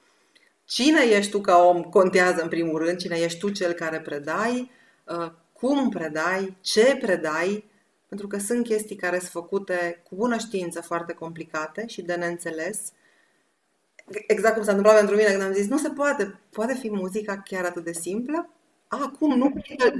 Cine 0.65 1.01
ești 1.01 1.31
tu 1.31 1.41
ca 1.41 1.57
om 1.57 1.83
contează 1.83 2.41
în 2.41 2.49
primul 2.49 2.83
rând, 2.83 2.97
cine 2.97 3.17
ești 3.17 3.39
tu 3.39 3.49
cel 3.49 3.71
care 3.71 3.99
predai, 3.99 4.71
uh, 5.05 5.31
cum 5.53 5.89
predai, 5.89 6.57
ce 6.61 6.97
predai, 7.01 7.69
pentru 8.07 8.27
că 8.27 8.37
sunt 8.37 8.65
chestii 8.65 8.95
care 8.95 9.17
sunt 9.17 9.29
făcute 9.29 10.01
cu 10.09 10.15
bună 10.15 10.37
știință 10.37 10.81
foarte 10.81 11.13
complicate 11.13 11.87
și 11.87 12.01
de 12.01 12.15
neînțeles. 12.15 12.91
Exact 14.27 14.53
cum 14.53 14.63
s-a 14.63 14.71
întâmplat 14.71 14.97
pentru 14.97 15.15
mine 15.15 15.29
când 15.29 15.41
am 15.41 15.53
zis, 15.53 15.67
nu 15.67 15.77
se 15.77 15.89
poate, 15.89 16.39
poate 16.49 16.73
fi 16.73 16.89
muzica 16.89 17.37
chiar 17.37 17.65
atât 17.65 17.83
de 17.83 17.93
simplă? 17.93 18.49
Acum 18.91 19.37
nu, 19.37 19.53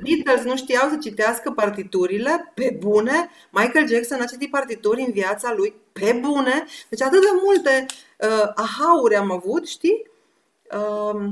Beatles 0.03 0.43
nu 0.45 0.55
știau 0.55 0.89
să 0.89 0.97
citească 0.97 1.51
partiturile 1.51 2.51
pe 2.55 2.77
bune, 2.79 3.29
Michael 3.51 3.87
Jackson 3.87 4.21
a 4.21 4.25
citit 4.25 4.49
partituri 4.49 5.01
în 5.01 5.11
viața 5.11 5.53
lui 5.53 5.73
pe 5.91 6.19
bune, 6.21 6.65
deci 6.89 7.01
atât 7.01 7.21
de 7.21 7.27
multe 7.43 7.85
uh, 8.19 8.51
ahauri 8.55 9.15
am 9.15 9.31
avut, 9.31 9.67
știi? 9.67 10.07
Uh, 10.71 11.27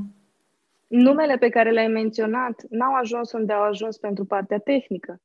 Numele 0.88 1.38
pe 1.38 1.49
care 1.49 1.72
le-ai 1.72 1.88
menționat 1.88 2.62
n-au 2.70 2.93
ajuns 2.93 3.32
unde 3.32 3.53
au 3.53 3.62
ajuns 3.62 3.97
pentru 3.97 4.26
partea 4.26 4.60
tehnică, 4.60 5.22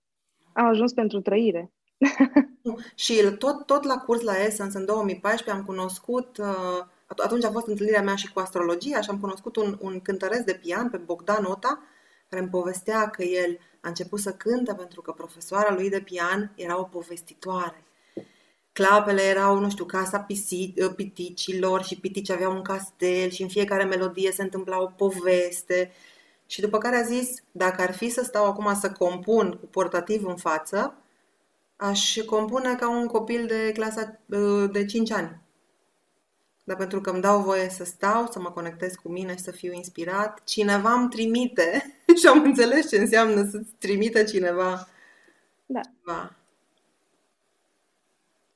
au 0.52 0.66
ajuns 0.66 0.92
pentru 0.92 1.20
trăire. 1.20 1.70
și 2.94 3.22
tot, 3.38 3.66
tot 3.66 3.84
la 3.84 3.96
curs 3.96 4.20
la 4.20 4.44
Essence 4.44 4.78
în 4.78 4.84
2014 4.84 5.56
am 5.56 5.64
cunoscut, 5.64 6.36
uh, 6.38 6.84
atunci 7.06 7.44
a 7.44 7.50
fost 7.50 7.66
întâlnirea 7.66 8.02
mea 8.02 8.14
și 8.14 8.32
cu 8.32 8.40
astrologia 8.40 9.00
și 9.00 9.10
am 9.10 9.18
cunoscut 9.18 9.56
un, 9.56 9.76
un 9.80 10.00
cântăresc 10.00 10.44
de 10.44 10.58
pian 10.62 10.90
pe 10.90 10.96
Bogdan 10.96 11.44
Ota, 11.44 11.82
care 12.32 12.44
îmi 12.44 12.52
povestea 12.52 13.10
că 13.10 13.22
el 13.22 13.58
a 13.80 13.88
început 13.88 14.20
să 14.20 14.32
cânte 14.32 14.74
pentru 14.74 15.02
că 15.02 15.12
profesoara 15.12 15.74
lui 15.74 15.88
de 15.88 16.00
pian 16.00 16.52
era 16.56 16.78
o 16.78 16.82
povestitoare. 16.82 17.84
Clapele 18.72 19.22
erau, 19.22 19.58
nu 19.58 19.70
știu, 19.70 19.84
casa 19.84 20.26
ă, 20.82 20.88
piticilor 20.88 21.82
și 21.84 22.00
pitici 22.00 22.30
aveau 22.30 22.54
un 22.54 22.62
castel 22.62 23.30
și 23.30 23.42
în 23.42 23.48
fiecare 23.48 23.84
melodie 23.84 24.32
se 24.32 24.42
întâmpla 24.42 24.82
o 24.82 24.86
poveste. 24.86 25.92
Și 26.46 26.60
după 26.60 26.78
care 26.78 26.96
a 26.96 27.02
zis, 27.02 27.42
dacă 27.50 27.82
ar 27.82 27.92
fi 27.92 28.08
să 28.08 28.22
stau 28.24 28.44
acum 28.44 28.74
să 28.74 28.90
compun 28.92 29.58
cu 29.60 29.66
portativ 29.66 30.24
în 30.26 30.36
față, 30.36 30.94
aș 31.76 32.16
compune 32.26 32.74
ca 32.74 32.90
un 32.90 33.06
copil 33.06 33.46
de 33.46 33.72
clasa 33.72 34.20
ă, 34.32 34.66
de 34.66 34.84
5 34.84 35.10
ani 35.12 35.41
dar 36.64 36.76
pentru 36.76 37.00
că 37.00 37.10
îmi 37.10 37.20
dau 37.20 37.42
voie 37.42 37.68
să 37.68 37.84
stau, 37.84 38.26
să 38.26 38.40
mă 38.40 38.50
conectez 38.50 38.94
cu 38.94 39.08
mine 39.08 39.32
și 39.32 39.42
să 39.42 39.50
fiu 39.50 39.72
inspirat, 39.72 40.44
cineva 40.44 40.92
îmi 40.92 41.08
trimite 41.08 41.82
și 42.20 42.26
am 42.26 42.42
înțeles 42.42 42.88
ce 42.88 42.96
înseamnă 42.96 43.44
să-ți 43.44 43.74
trimite 43.78 44.24
cineva 44.24 44.86
da. 45.66 45.80
ceva. 45.80 46.36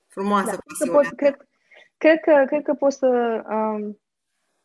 Frumoasă 0.07 0.51
da. 0.51 0.59
pasiune. 0.67 0.93
Pot, 0.93 1.17
cred, 1.17 1.49
cred, 1.97 2.21
că, 2.21 2.45
cred 2.47 2.63
că 2.63 2.75
pot 2.75 2.93
să, 2.93 3.43
um, 3.49 3.99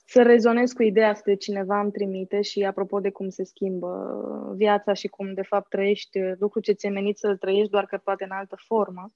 să 0.06 0.22
rezonez 0.22 0.72
cu 0.72 0.84
ideea 0.84 1.10
asta 1.10 1.24
de 1.26 1.36
cineva 1.36 1.80
îmi 1.80 1.92
trimite 1.92 2.42
și 2.42 2.64
apropo 2.64 3.00
de 3.00 3.10
cum 3.10 3.30
se 3.30 3.44
schimbă 3.44 4.54
viața 4.56 4.94
și 4.94 5.08
cum 5.08 5.34
de 5.34 5.42
fapt 5.42 5.70
trăiești 5.70 6.20
lucru 6.40 6.60
ce 6.60 6.72
ți-e 6.72 6.90
menit 6.90 7.18
să 7.18 7.36
trăiești 7.36 7.72
doar 7.72 7.86
că 7.86 7.98
poate 7.98 8.24
în 8.24 8.32
altă 8.32 8.56
formă 8.68 9.12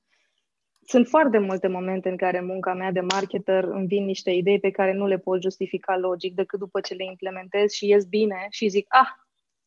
sunt 0.86 1.08
foarte 1.08 1.38
multe 1.38 1.68
momente 1.68 2.10
în 2.10 2.18
care 2.18 2.42
munca 2.42 2.74
mea 2.74 2.92
de 2.92 3.00
marketer 3.00 3.64
îmi 3.64 3.88
vin 3.88 4.06
niște 4.06 4.32
idei 4.32 4.60
pe 4.60 4.72
care 4.72 4.94
nu 4.94 5.08
le 5.08 5.18
pot 5.18 5.42
justifica 5.42 5.98
logic 5.98 6.36
decât 6.36 6.60
după 6.60 6.80
ce 6.80 6.94
le 6.94 7.06
implementez 7.06 7.72
și 7.72 7.90
ies 7.90 8.06
bine 8.06 8.48
și 8.50 8.68
zic, 8.68 8.86
ah, 8.88 9.10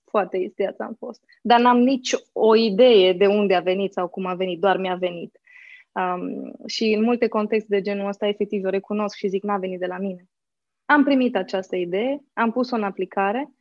foarte 0.05 0.37
isteață 0.37 0.83
am 0.83 0.95
fost. 0.99 1.25
Dar 1.43 1.61
n-am 1.61 1.79
nici 1.79 2.15
o 2.33 2.57
idee 2.57 3.13
de 3.13 3.27
unde 3.27 3.55
a 3.55 3.61
venit 3.61 3.93
sau 3.93 4.09
cum 4.09 4.27
a 4.27 4.35
venit, 4.35 4.61
doar 4.61 4.77
mi-a 4.77 4.95
venit. 4.95 5.41
Um, 5.93 6.53
și 6.67 6.93
în 6.93 7.03
multe 7.03 7.29
contexte 7.29 7.75
de 7.75 7.83
genul 7.83 8.09
ăsta, 8.09 8.27
efectiv, 8.27 8.65
o 8.65 8.69
recunosc 8.69 9.17
și 9.17 9.29
zic, 9.29 9.43
n-a 9.43 9.59
venit 9.59 9.79
de 9.79 9.87
la 9.87 9.99
mine. 9.99 10.29
Am 10.85 11.05
primit 11.05 11.37
această 11.37 11.77
idee, 11.77 12.23
am 12.33 12.53
pus-o 12.53 12.77
în 12.77 12.83
aplicare, 12.83 13.53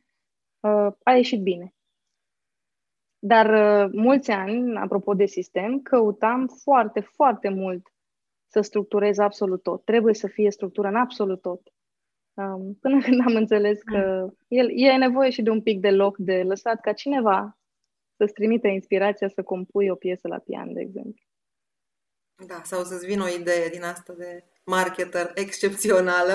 uh, 0.60 0.92
a 1.02 1.12
ieșit 1.12 1.40
bine. 1.40 1.74
Dar 3.18 3.46
uh, 3.46 3.90
mulți 3.92 4.30
ani, 4.30 4.76
apropo 4.76 5.14
de 5.14 5.26
sistem, 5.26 5.80
căutam 5.82 6.46
foarte, 6.62 7.00
foarte 7.00 7.48
mult 7.48 7.92
să 8.48 8.60
structurez 8.60 9.18
absolut 9.18 9.62
tot. 9.62 9.84
Trebuie 9.84 10.14
să 10.14 10.26
fie 10.26 10.50
structură 10.50 10.88
în 10.88 10.96
absolut 10.96 11.40
tot. 11.42 11.60
Um, 12.34 12.74
până 12.80 13.00
când 13.04 13.20
am 13.26 13.34
înțeles 13.34 13.82
că 13.82 14.22
mm. 14.24 14.36
el, 14.48 14.68
e 14.70 14.96
nevoie 14.96 15.30
și 15.30 15.42
de 15.42 15.50
un 15.50 15.62
pic 15.62 15.80
de 15.80 15.90
loc 15.90 16.16
de 16.16 16.42
lăsat 16.42 16.80
ca 16.80 16.92
cineva 16.92 17.58
să-ți 18.16 18.32
trimite 18.32 18.68
inspirația 18.68 19.28
să 19.28 19.42
compui 19.42 19.88
o 19.88 19.94
piesă 19.94 20.28
la 20.28 20.38
pian, 20.38 20.72
de 20.72 20.80
exemplu. 20.80 21.24
Da, 22.46 22.60
sau 22.64 22.84
să-ți 22.84 23.06
vină 23.06 23.24
o 23.24 23.38
idee 23.40 23.68
din 23.68 23.82
asta 23.82 24.12
de 24.12 24.44
marketer 24.68 25.30
excepțională. 25.34 26.32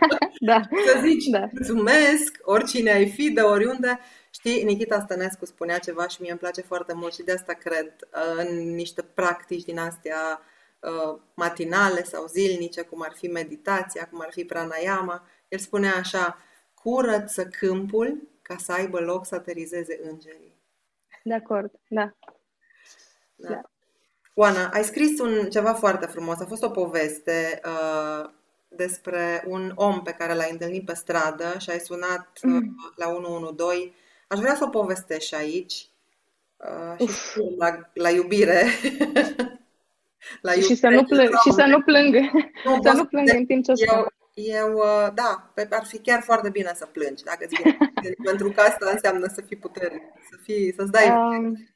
da. 0.50 0.60
Să 0.86 1.00
zici, 1.02 1.24
da. 1.24 1.48
mulțumesc, 1.52 2.38
oricine 2.42 2.92
ai 2.92 3.10
fi, 3.10 3.30
de 3.30 3.40
oriunde. 3.40 3.98
Știi, 4.30 4.64
Nikita 4.64 5.00
Stănescu 5.00 5.44
spunea 5.44 5.78
ceva 5.78 6.08
și 6.08 6.20
mie 6.20 6.30
îmi 6.30 6.38
place 6.38 6.60
foarte 6.60 6.92
mult 6.92 7.14
și 7.14 7.22
de 7.22 7.32
asta 7.32 7.52
cred 7.52 7.92
în 8.36 8.74
niște 8.74 9.02
practici 9.02 9.64
din 9.64 9.78
astea 9.78 10.40
uh, 10.80 11.20
matinale 11.34 12.02
sau 12.02 12.26
zilnice, 12.26 12.82
cum 12.82 13.02
ar 13.02 13.12
fi 13.14 13.26
meditația, 13.26 14.08
cum 14.10 14.20
ar 14.20 14.28
fi 14.30 14.44
pranayama. 14.44 15.26
El 15.48 15.58
spunea 15.58 15.94
așa, 15.94 16.38
curăță 16.74 17.44
câmpul 17.44 18.28
ca 18.42 18.56
să 18.56 18.72
aibă 18.72 19.00
loc 19.00 19.26
să 19.26 19.34
aterizeze 19.34 20.00
îngerii. 20.02 20.60
De 21.24 21.34
acord, 21.34 21.70
da. 21.88 22.14
da. 23.34 23.48
da. 23.48 23.71
Oana, 24.34 24.68
ai 24.72 24.84
scris 24.84 25.20
un, 25.20 25.48
ceva 25.50 25.72
foarte 25.72 26.06
frumos. 26.06 26.40
A 26.40 26.44
fost 26.44 26.62
o 26.62 26.70
poveste 26.70 27.60
uh, 27.64 28.30
despre 28.68 29.44
un 29.46 29.72
om 29.74 30.02
pe 30.02 30.14
care 30.18 30.34
l-ai 30.34 30.50
întâlnit 30.50 30.84
pe 30.84 30.94
stradă 30.94 31.54
și 31.58 31.70
ai 31.70 31.78
sunat 31.78 32.28
uh, 32.42 32.50
mm. 32.50 32.76
la 32.96 33.08
112. 33.08 33.92
Aș 34.28 34.38
vrea 34.38 34.54
să 34.54 34.64
o 34.64 34.68
povestești 34.68 35.28
și 35.28 35.34
aici. 35.34 35.86
Uh, 36.56 37.08
și 37.08 37.40
la, 37.58 37.90
la 37.94 38.10
iubire. 38.10 38.62
la 40.46 40.52
iubire. 40.54 40.74
Și 40.74 40.74
să 40.74 40.88
nu, 40.88 41.04
plâng, 41.04 41.30
și 41.44 41.52
să 41.52 41.64
nu 41.64 41.80
plângă. 41.80 42.18
Nu, 42.64 42.78
să 42.90 42.92
nu 42.92 43.04
plângă 43.04 43.32
în 43.36 43.46
timp 43.46 43.64
ce 43.64 43.72
eu, 43.76 44.12
eu, 44.34 44.72
uh, 44.72 45.08
da, 45.14 45.52
ar 45.70 45.84
fi 45.84 45.98
chiar 45.98 46.22
foarte 46.22 46.50
bine 46.50 46.72
să 46.74 46.86
plângi, 46.86 47.24
dacă 47.24 47.46
vine. 47.48 47.76
Pentru 48.30 48.50
că 48.50 48.60
asta 48.60 48.90
înseamnă 48.92 49.26
să 49.26 49.40
fii 49.40 49.56
puternic, 49.56 50.02
să 50.30 50.36
fii, 50.42 50.74
să-ți 50.76 50.90
dai 50.90 51.10
um, 51.10 51.71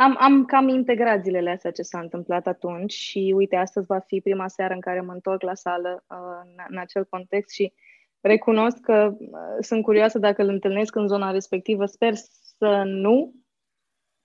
am, 0.00 0.16
am 0.18 0.44
cam 0.44 0.68
integrat 0.68 1.22
zilele 1.22 1.50
astea 1.50 1.70
ce 1.70 1.82
s-a 1.82 2.00
întâmplat 2.00 2.46
atunci 2.46 2.92
și 2.92 3.32
uite, 3.36 3.56
astăzi 3.56 3.86
va 3.86 3.98
fi 3.98 4.20
prima 4.20 4.48
seară 4.48 4.74
în 4.74 4.80
care 4.80 5.00
mă 5.00 5.12
întorc 5.12 5.42
la 5.42 5.54
sală 5.54 6.04
uh, 6.10 6.40
în, 6.42 6.64
în 6.68 6.78
acel 6.78 7.04
context 7.04 7.54
și 7.54 7.72
recunosc 8.20 8.80
că 8.80 9.16
uh, 9.18 9.28
sunt 9.60 9.82
curioasă 9.82 10.18
dacă 10.18 10.42
îl 10.42 10.48
întâlnesc 10.48 10.94
în 10.94 11.06
zona 11.06 11.30
respectivă. 11.30 11.86
Sper 11.86 12.14
să 12.58 12.82
nu, 12.84 13.34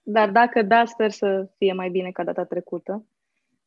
dar 0.02 0.32
dacă 0.32 0.62
da, 0.62 0.86
sper 0.86 1.12
să 1.12 1.50
fie 1.58 1.74
mai 1.74 1.90
bine 1.90 2.12
ca 2.12 2.24
data 2.24 2.44
trecută. 2.44 3.06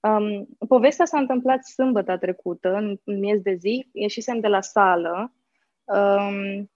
Um, 0.00 0.48
povestea 0.68 1.04
s-a 1.04 1.18
întâmplat 1.18 1.64
sâmbătă 1.64 2.16
trecută, 2.18 2.74
în, 2.74 2.96
în 3.04 3.18
miez 3.18 3.40
de 3.40 3.54
zi. 3.54 3.88
Ieșisem 3.92 4.40
de 4.40 4.48
la 4.48 4.60
sală. 4.60 5.32
Um, 5.84 6.70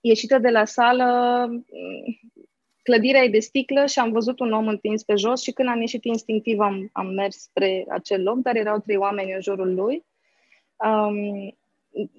ieșită 0.00 0.38
de 0.38 0.48
la 0.48 0.64
sală, 0.64 1.48
clădirea 2.88 3.22
e 3.22 3.28
de 3.28 3.38
sticlă 3.38 3.86
și 3.86 3.98
am 3.98 4.12
văzut 4.12 4.40
un 4.40 4.52
om 4.52 4.68
întins 4.68 5.02
pe 5.02 5.14
jos 5.14 5.42
și 5.42 5.52
când 5.52 5.68
am 5.68 5.80
ieșit 5.80 6.04
instinctiv 6.04 6.60
am, 6.60 6.88
am 6.92 7.06
mers 7.06 7.36
spre 7.36 7.86
acel 7.88 8.22
loc, 8.22 8.38
dar 8.38 8.56
erau 8.56 8.78
trei 8.78 8.96
oameni 8.96 9.32
în 9.32 9.40
jurul 9.40 9.74
lui. 9.74 10.04
Um, 10.76 11.56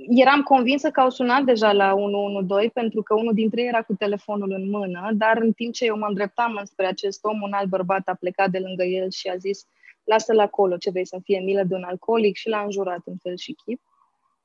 eram 0.08 0.42
convinsă 0.42 0.90
că 0.92 1.00
au 1.00 1.10
sunat 1.10 1.44
deja 1.44 1.72
la 1.72 1.94
112 1.94 2.74
pentru 2.74 3.02
că 3.02 3.14
unul 3.14 3.34
dintre 3.34 3.62
ei 3.62 3.68
era 3.68 3.82
cu 3.82 3.94
telefonul 3.94 4.52
în 4.52 4.70
mână, 4.70 5.10
dar 5.14 5.38
în 5.38 5.52
timp 5.52 5.74
ce 5.74 5.86
eu 5.86 5.98
mă 5.98 6.06
îndreptam 6.08 6.62
spre 6.64 6.86
acest 6.86 7.24
om, 7.24 7.42
un 7.42 7.54
alt 7.54 7.70
bărbat 7.70 8.08
a 8.08 8.18
plecat 8.20 8.50
de 8.50 8.60
lângă 8.60 8.84
el 8.84 9.10
și 9.12 9.28
a 9.28 9.36
zis 9.36 9.66
lasă-l 10.04 10.40
acolo, 10.40 10.78
ce 10.78 10.90
vrei 10.90 11.06
să 11.06 11.18
fie 11.24 11.40
milă 11.40 11.64
de 11.64 11.76
un 11.76 11.84
alcoolic 11.84 12.36
și 12.36 12.50
l-a 12.50 12.62
înjurat 12.62 13.02
în 13.06 13.16
fel 13.22 13.38
și 13.38 13.54
chip. 13.54 13.82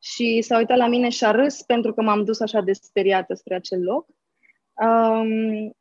Și 0.03 0.43
s-a 0.43 0.57
uitat 0.57 0.77
la 0.77 0.87
mine 0.87 1.09
și 1.09 1.25
a 1.25 1.31
râs 1.31 1.63
pentru 1.63 1.93
că 1.93 2.03
m-am 2.03 2.25
dus 2.25 2.41
așa 2.41 2.61
de 2.61 2.73
speriată 2.73 3.35
spre 3.35 3.55
acel 3.55 3.83
loc. 3.83 4.07
Um, 4.75 5.75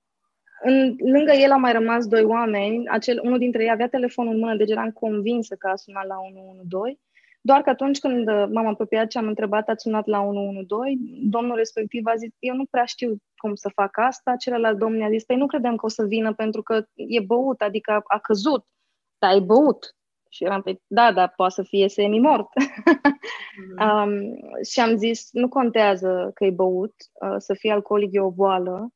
în, 0.64 0.96
lângă 0.98 1.32
el 1.32 1.52
au 1.52 1.60
mai 1.60 1.72
rămas 1.72 2.08
doi 2.08 2.24
oameni, 2.24 2.88
acel, 2.88 3.20
unul 3.24 3.38
dintre 3.38 3.64
ei 3.64 3.72
avea 3.72 3.88
telefonul 3.88 4.34
în 4.34 4.40
mână, 4.40 4.56
deci 4.56 4.72
eram 4.72 4.92
convinsă 4.92 5.56
că 5.56 5.68
a 5.68 5.76
sunat 5.76 6.08
la 6.08 6.16
112, 6.20 7.00
doar 7.42 7.62
că 7.62 7.70
atunci 7.70 8.00
când 8.00 8.28
m-am 8.28 8.66
apropiat 8.66 9.12
și 9.12 9.18
am 9.18 9.28
întrebat, 9.28 9.70
a 9.70 9.74
sunat 9.76 10.06
la 10.06 10.22
112, 10.22 10.98
domnul 11.30 11.56
respectiv 11.56 12.06
a 12.06 12.16
zis, 12.16 12.30
eu 12.40 12.56
nu 12.56 12.66
prea 12.66 12.86
știu 12.86 13.16
cum 13.36 13.56
să 13.56 13.70
fac 13.70 13.98
asta, 13.98 14.36
celălalt 14.36 14.78
domn 14.78 15.02
a 15.02 15.10
zis, 15.10 15.24
păi 15.24 15.36
nu 15.36 15.46
credem 15.46 15.76
că 15.76 15.86
o 15.86 15.90
să 15.90 16.04
vină 16.04 16.34
pentru 16.34 16.62
că 16.62 16.86
e 16.96 17.20
băut, 17.20 17.62
adică 17.62 17.92
a, 17.92 18.02
a 18.04 18.20
căzut, 18.20 18.66
dar 19.18 19.36
e 19.36 19.40
băut. 19.40 19.96
Și 20.30 20.44
eram, 20.44 20.62
pe, 20.62 20.82
da, 20.88 21.12
dar 21.12 21.34
poate 21.36 21.54
să 21.54 21.64
fie 21.64 21.90
semi-mort. 21.90 22.48
Mm-hmm. 23.54 24.04
um, 24.04 24.36
și 24.72 24.80
am 24.80 24.96
zis, 24.98 25.30
nu 25.32 25.48
contează 25.48 26.32
că 26.34 26.46
e 26.46 26.50
băut, 26.50 26.94
uh, 27.14 27.36
să 27.38 27.54
fie 27.54 27.72
alcoolic 27.72 28.14
e 28.14 28.20
o 28.20 28.32
boală, 28.32 28.94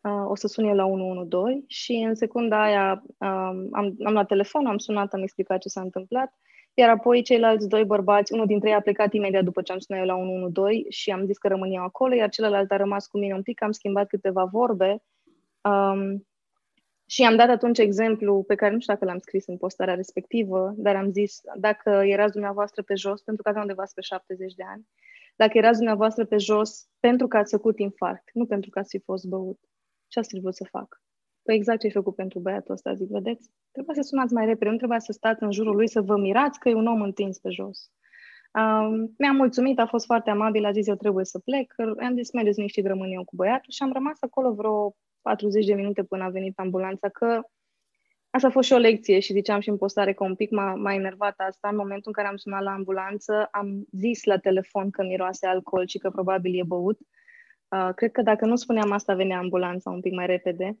uh, 0.00 0.24
o 0.28 0.34
să 0.34 0.46
sun 0.46 0.64
eu 0.64 0.74
la 0.74 0.84
112 0.84 1.64
și 1.66 1.92
în 1.92 2.14
secunda 2.14 2.62
aia 2.62 3.02
um, 3.06 3.68
am, 3.72 3.96
am 4.04 4.12
luat 4.12 4.26
telefon, 4.26 4.66
am 4.66 4.78
sunat, 4.78 5.12
am 5.12 5.22
explicat 5.22 5.60
ce 5.60 5.68
s-a 5.68 5.80
întâmplat, 5.80 6.34
iar 6.74 6.88
apoi 6.88 7.22
ceilalți 7.22 7.68
doi 7.68 7.84
bărbați, 7.84 8.32
unul 8.32 8.46
dintre 8.46 8.68
ei 8.68 8.74
a 8.74 8.80
plecat 8.80 9.12
imediat 9.12 9.44
după 9.44 9.62
ce 9.62 9.72
am 9.72 9.78
sunat 9.78 10.00
eu 10.00 10.06
la 10.06 10.16
112 10.16 10.88
și 10.88 11.10
am 11.10 11.24
zis 11.24 11.38
că 11.38 11.48
rămâneau 11.48 11.84
acolo, 11.84 12.14
iar 12.14 12.28
celălalt 12.28 12.70
a 12.70 12.76
rămas 12.76 13.06
cu 13.06 13.18
mine 13.18 13.34
un 13.34 13.42
pic, 13.42 13.62
am 13.62 13.72
schimbat 13.72 14.06
câteva 14.06 14.44
vorbe. 14.44 15.02
Um, 15.60 16.26
și 17.06 17.24
am 17.24 17.36
dat 17.36 17.48
atunci 17.48 17.78
exemplu 17.78 18.42
pe 18.42 18.54
care 18.54 18.72
nu 18.72 18.80
știu 18.80 18.92
dacă 18.94 19.04
l-am 19.04 19.18
scris 19.18 19.46
în 19.46 19.56
postarea 19.56 19.94
respectivă, 19.94 20.74
dar 20.76 20.96
am 20.96 21.12
zis, 21.12 21.40
dacă 21.56 21.90
erați 21.90 22.32
dumneavoastră 22.32 22.82
pe 22.82 22.94
jos, 22.94 23.22
pentru 23.22 23.42
că 23.42 23.48
aveam 23.48 23.64
undeva 23.64 23.84
spre 23.84 24.02
70 24.02 24.54
de 24.54 24.62
ani, 24.66 24.86
dacă 25.36 25.58
erați 25.58 25.76
dumneavoastră 25.76 26.24
pe 26.24 26.36
jos 26.36 26.88
pentru 27.00 27.26
că 27.26 27.36
ați 27.36 27.54
făcut 27.54 27.78
infarct, 27.78 28.30
nu 28.32 28.46
pentru 28.46 28.70
că 28.70 28.78
ați 28.78 28.96
fi 28.96 29.04
fost 29.04 29.24
băut 29.24 29.58
ce 30.10 30.18
ați 30.18 30.28
trebuit 30.28 30.54
să 30.54 30.66
fac? 30.70 31.02
Păi 31.42 31.54
exact 31.54 31.80
ce 31.80 31.86
ai 31.86 31.92
făcut 31.92 32.14
pentru 32.14 32.38
băiatul 32.38 32.74
ăsta, 32.74 32.94
zic, 32.94 33.08
vedeți? 33.08 33.50
Trebuia 33.72 33.94
să 33.94 34.02
sunați 34.02 34.32
mai 34.32 34.46
repede, 34.46 34.70
nu 34.70 34.76
trebuia 34.76 34.98
să 34.98 35.12
stați 35.12 35.42
în 35.42 35.52
jurul 35.52 35.74
lui 35.74 35.88
să 35.88 36.00
vă 36.00 36.16
mirați 36.16 36.58
că 36.58 36.68
e 36.68 36.74
un 36.74 36.86
om 36.86 37.02
întins 37.02 37.38
pe 37.38 37.50
jos. 37.50 37.90
Um, 38.54 39.14
mi-am 39.18 39.36
mulțumit, 39.36 39.78
a 39.78 39.86
fost 39.86 40.04
foarte 40.04 40.30
amabil, 40.30 40.64
a 40.64 40.72
zis 40.72 40.86
eu 40.86 40.94
trebuie 40.94 41.24
să 41.24 41.38
plec, 41.38 41.74
am 41.98 42.14
zis 42.16 42.32
mergeți 42.32 42.56
liniștit, 42.56 42.86
rămân 42.86 43.10
eu 43.10 43.24
cu 43.24 43.36
băiatul 43.36 43.72
și 43.72 43.82
am 43.82 43.92
rămas 43.92 44.16
acolo 44.20 44.52
vreo 44.52 44.96
40 45.20 45.66
de 45.66 45.74
minute 45.74 46.04
până 46.04 46.24
a 46.24 46.28
venit 46.28 46.58
ambulanța, 46.58 47.08
că 47.08 47.40
asta 48.30 48.48
a 48.48 48.50
fost 48.50 48.66
și 48.66 48.72
o 48.72 48.78
lecție 48.78 49.18
și 49.18 49.32
ziceam 49.32 49.60
și 49.60 49.68
în 49.68 49.76
postare 49.76 50.12
că 50.12 50.24
un 50.24 50.34
pic 50.34 50.50
m-a, 50.50 50.74
m-a 50.74 50.94
enervat 50.94 51.34
asta. 51.36 51.68
În 51.68 51.76
momentul 51.76 52.06
în 52.06 52.12
care 52.12 52.28
am 52.28 52.36
sunat 52.36 52.62
la 52.62 52.72
ambulanță, 52.72 53.48
am 53.50 53.84
zis 53.90 54.24
la 54.24 54.38
telefon 54.38 54.90
că 54.90 55.02
miroase 55.02 55.46
alcool 55.46 55.86
și 55.86 55.98
că 55.98 56.10
probabil 56.10 56.58
e 56.58 56.62
băut. 56.66 56.98
Uh, 57.00 57.19
cred 57.94 58.10
că 58.10 58.22
dacă 58.22 58.46
nu 58.46 58.56
spuneam 58.56 58.92
asta, 58.92 59.14
venea 59.14 59.38
ambulanța 59.38 59.90
un 59.90 60.00
pic 60.00 60.12
mai 60.12 60.26
repede. 60.26 60.78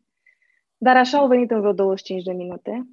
Dar 0.76 0.96
așa 0.96 1.18
au 1.18 1.26
venit 1.26 1.50
în 1.50 1.60
vreo 1.60 1.72
25 1.72 2.22
de 2.22 2.32
minute. 2.32 2.88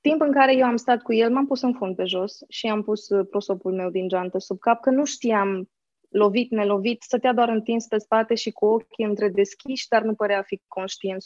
Timp 0.00 0.20
în 0.20 0.32
care 0.32 0.56
eu 0.56 0.64
am 0.64 0.76
stat 0.76 1.02
cu 1.02 1.12
el, 1.12 1.32
m-am 1.32 1.46
pus 1.46 1.62
în 1.62 1.72
fund 1.72 1.96
pe 1.96 2.04
jos 2.04 2.38
și 2.48 2.66
am 2.66 2.82
pus 2.82 3.08
uh, 3.08 3.26
prosopul 3.30 3.72
meu 3.72 3.90
din 3.90 4.08
geantă 4.08 4.38
sub 4.38 4.58
cap, 4.58 4.80
că 4.80 4.90
nu 4.90 5.04
știam 5.04 5.70
lovit, 6.08 6.50
nelovit, 6.50 7.02
stătea 7.02 7.32
doar 7.32 7.48
întins 7.48 7.86
pe 7.86 7.98
spate 7.98 8.34
și 8.34 8.50
cu 8.50 8.66
ochii 8.66 9.04
între 9.04 9.28
deschiși, 9.28 9.88
dar 9.88 10.02
nu 10.02 10.14
părea 10.14 10.38
a 10.38 10.42
fi 10.42 10.62
conștient 10.68 11.22
100%. 11.22 11.24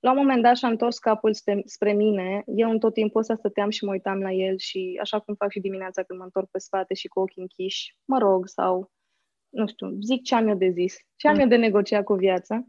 La 0.00 0.10
un 0.10 0.16
moment 0.16 0.42
dat 0.42 0.56
și-a 0.56 0.68
întors 0.68 0.98
capul 0.98 1.34
spre, 1.34 1.62
spre 1.64 1.92
mine, 1.92 2.42
eu 2.46 2.70
în 2.70 2.78
tot 2.78 2.94
timpul 2.94 3.20
ăsta 3.20 3.34
stăteam 3.34 3.70
și 3.70 3.84
mă 3.84 3.90
uitam 3.90 4.20
la 4.20 4.32
el 4.32 4.58
și 4.58 4.98
așa 5.00 5.18
cum 5.18 5.34
fac 5.34 5.50
și 5.50 5.60
dimineața 5.60 6.02
când 6.02 6.18
mă 6.18 6.24
întorc 6.24 6.50
pe 6.50 6.58
spate 6.58 6.94
și 6.94 7.08
cu 7.08 7.20
ochii 7.20 7.42
închiși, 7.42 7.96
mă 8.04 8.18
rog, 8.18 8.46
sau 8.48 8.90
nu 9.50 9.66
știu, 9.66 9.98
zic 10.00 10.22
ce 10.22 10.34
am 10.34 10.48
eu 10.48 10.56
de 10.56 10.70
zis, 10.70 10.96
ce 11.16 11.28
am 11.28 11.34
mm. 11.34 11.40
eu 11.40 11.46
de 11.46 11.56
negociat 11.56 12.04
cu 12.04 12.14
viața. 12.14 12.64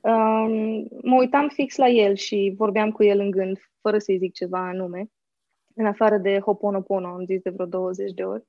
Um, 0.00 0.88
mă 1.02 1.16
uitam 1.18 1.48
fix 1.48 1.76
la 1.76 1.88
el 1.88 2.14
și 2.14 2.54
vorbeam 2.56 2.90
cu 2.90 3.04
el 3.04 3.18
în 3.18 3.30
gând, 3.30 3.58
fără 3.80 3.98
să-i 3.98 4.18
zic 4.18 4.32
ceva 4.32 4.68
anume, 4.68 5.10
în 5.74 5.86
afară 5.86 6.18
de 6.18 6.38
Hoponopono, 6.38 7.06
am 7.06 7.24
zis 7.24 7.40
de 7.42 7.50
vreo 7.50 7.66
20 7.66 8.12
de 8.12 8.22
ori. 8.22 8.44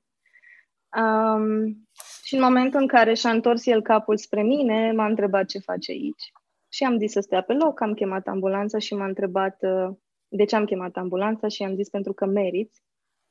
Um, 0.96 1.86
și 2.24 2.34
în 2.34 2.42
momentul 2.42 2.80
în 2.80 2.86
care 2.86 3.14
și-a 3.14 3.30
întors 3.30 3.66
el 3.66 3.82
capul 3.82 4.16
spre 4.16 4.42
mine, 4.42 4.92
m-a 4.92 5.06
întrebat 5.06 5.46
ce 5.46 5.58
face 5.58 5.90
aici. 5.90 6.32
Și 6.68 6.84
am 6.84 6.98
zis 6.98 7.12
să 7.12 7.20
stea 7.20 7.42
pe 7.42 7.52
loc, 7.52 7.80
am 7.80 7.94
chemat 7.94 8.26
ambulanța 8.26 8.78
și 8.78 8.94
m-a 8.94 9.06
întrebat 9.06 9.58
uh, 9.62 9.96
de 10.28 10.44
ce 10.44 10.56
am 10.56 10.64
chemat 10.64 10.96
ambulanța 10.96 11.48
și 11.48 11.62
am 11.62 11.74
zis 11.74 11.88
pentru 11.88 12.12
că 12.12 12.26
meriți. 12.26 12.82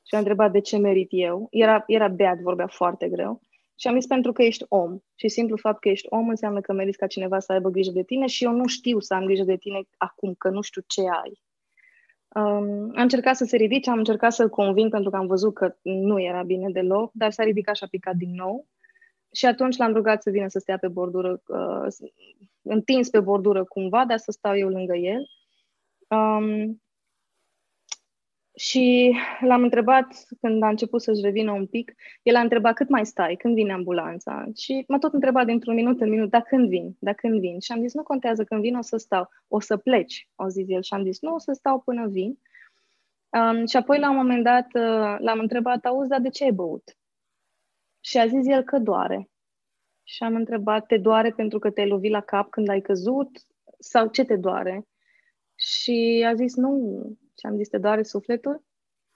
Și 0.06 0.14
a 0.14 0.18
întrebat 0.18 0.52
de 0.52 0.60
ce 0.60 0.76
merit 0.76 1.08
eu. 1.10 1.46
Era, 1.50 1.84
era 1.86 2.08
beat, 2.08 2.38
vorbea 2.38 2.66
foarte 2.66 3.08
greu. 3.08 3.40
Și 3.82 3.88
am 3.88 3.94
zis 3.98 4.06
pentru 4.06 4.32
că 4.32 4.42
ești 4.42 4.64
om. 4.68 4.98
Și 5.14 5.28
simplu 5.28 5.56
fapt 5.56 5.80
că 5.80 5.88
ești 5.88 6.06
om 6.10 6.28
înseamnă 6.28 6.60
că 6.60 6.72
meriți 6.72 6.98
ca 6.98 7.06
cineva 7.06 7.38
să 7.38 7.52
aibă 7.52 7.68
grijă 7.68 7.90
de 7.90 8.02
tine 8.02 8.26
și 8.26 8.44
eu 8.44 8.52
nu 8.52 8.66
știu 8.66 9.00
să 9.00 9.14
am 9.14 9.24
grijă 9.24 9.42
de 9.42 9.56
tine 9.56 9.80
acum, 9.96 10.34
că 10.34 10.48
nu 10.48 10.60
știu 10.60 10.82
ce 10.86 11.00
ai. 11.00 11.42
Um, 12.28 12.92
am 12.94 13.02
încercat 13.02 13.36
să 13.36 13.44
se 13.44 13.56
ridice, 13.56 13.90
am 13.90 13.98
încercat 13.98 14.32
să-l 14.32 14.48
conving 14.48 14.90
pentru 14.90 15.10
că 15.10 15.16
am 15.16 15.26
văzut 15.26 15.54
că 15.54 15.76
nu 15.82 16.20
era 16.20 16.42
bine 16.42 16.70
deloc, 16.70 17.10
dar 17.14 17.30
s-a 17.30 17.42
ridicat 17.42 17.76
și 17.76 17.84
a 17.84 17.86
picat 17.90 18.14
din 18.14 18.34
nou. 18.34 18.66
Și 19.32 19.46
atunci 19.46 19.76
l-am 19.76 19.92
rugat 19.92 20.22
să 20.22 20.30
vină 20.30 20.48
să 20.48 20.58
stea 20.58 20.78
pe 20.78 20.88
bordură, 20.88 21.42
uh, 21.46 21.86
întins 22.62 23.08
pe 23.08 23.20
bordură 23.20 23.64
cumva, 23.64 24.04
dar 24.04 24.18
să 24.18 24.30
stau 24.30 24.56
eu 24.56 24.68
lângă 24.68 24.96
el. 24.96 25.26
Um, 26.08 26.82
și 28.62 29.16
l-am 29.40 29.62
întrebat 29.62 30.06
când 30.40 30.62
a 30.62 30.68
început 30.68 31.02
să-și 31.02 31.20
revină 31.22 31.52
un 31.52 31.66
pic, 31.66 31.94
el 32.22 32.36
a 32.36 32.40
întrebat 32.40 32.74
cât 32.74 32.88
mai 32.88 33.06
stai, 33.06 33.36
când 33.36 33.54
vine 33.54 33.72
ambulanța. 33.72 34.44
Și 34.56 34.84
m-a 34.88 34.98
tot 34.98 35.12
întrebat 35.12 35.46
dintr-un 35.46 35.74
minut 35.74 36.00
în 36.00 36.08
minut, 36.08 36.30
da 36.30 36.40
când 36.40 36.68
vin, 36.68 36.96
da 36.98 37.12
când 37.12 37.40
vin. 37.40 37.60
Și 37.60 37.72
am 37.72 37.80
zis, 37.80 37.94
nu 37.94 38.02
contează 38.02 38.44
când 38.44 38.60
vin, 38.60 38.76
o 38.76 38.82
să 38.82 38.96
stau, 38.96 39.28
o 39.48 39.60
să 39.60 39.76
pleci, 39.76 40.28
au 40.34 40.48
zis 40.48 40.68
el. 40.68 40.82
Și 40.82 40.94
am 40.94 41.02
zis, 41.02 41.20
nu, 41.20 41.34
o 41.34 41.38
să 41.38 41.52
stau 41.52 41.80
până 41.80 42.06
vin. 42.06 42.38
Um, 43.28 43.66
și 43.66 43.76
apoi 43.76 43.98
la 43.98 44.10
un 44.10 44.16
moment 44.16 44.44
dat 44.44 44.66
uh, 44.74 45.18
l-am 45.18 45.38
întrebat, 45.38 45.84
auzi, 45.84 46.08
dar 46.08 46.20
de 46.20 46.28
ce 46.28 46.44
ai 46.44 46.52
băut? 46.52 46.96
Și 48.00 48.18
a 48.18 48.26
zis 48.26 48.46
el 48.46 48.62
că 48.62 48.78
doare. 48.78 49.30
Și 50.02 50.22
am 50.22 50.34
întrebat, 50.34 50.86
te 50.86 50.98
doare 50.98 51.30
pentru 51.30 51.58
că 51.58 51.70
te-ai 51.70 51.88
lovit 51.88 52.10
la 52.10 52.20
cap 52.20 52.50
când 52.50 52.68
ai 52.68 52.80
căzut? 52.80 53.28
Sau 53.78 54.08
ce 54.08 54.24
te 54.24 54.36
doare? 54.36 54.86
Și 55.54 56.24
a 56.26 56.34
zis, 56.34 56.56
nu, 56.56 57.02
și 57.42 57.48
am 57.48 57.56
zis, 57.56 57.68
te 57.68 57.78
doare 57.78 58.02
sufletul? 58.02 58.64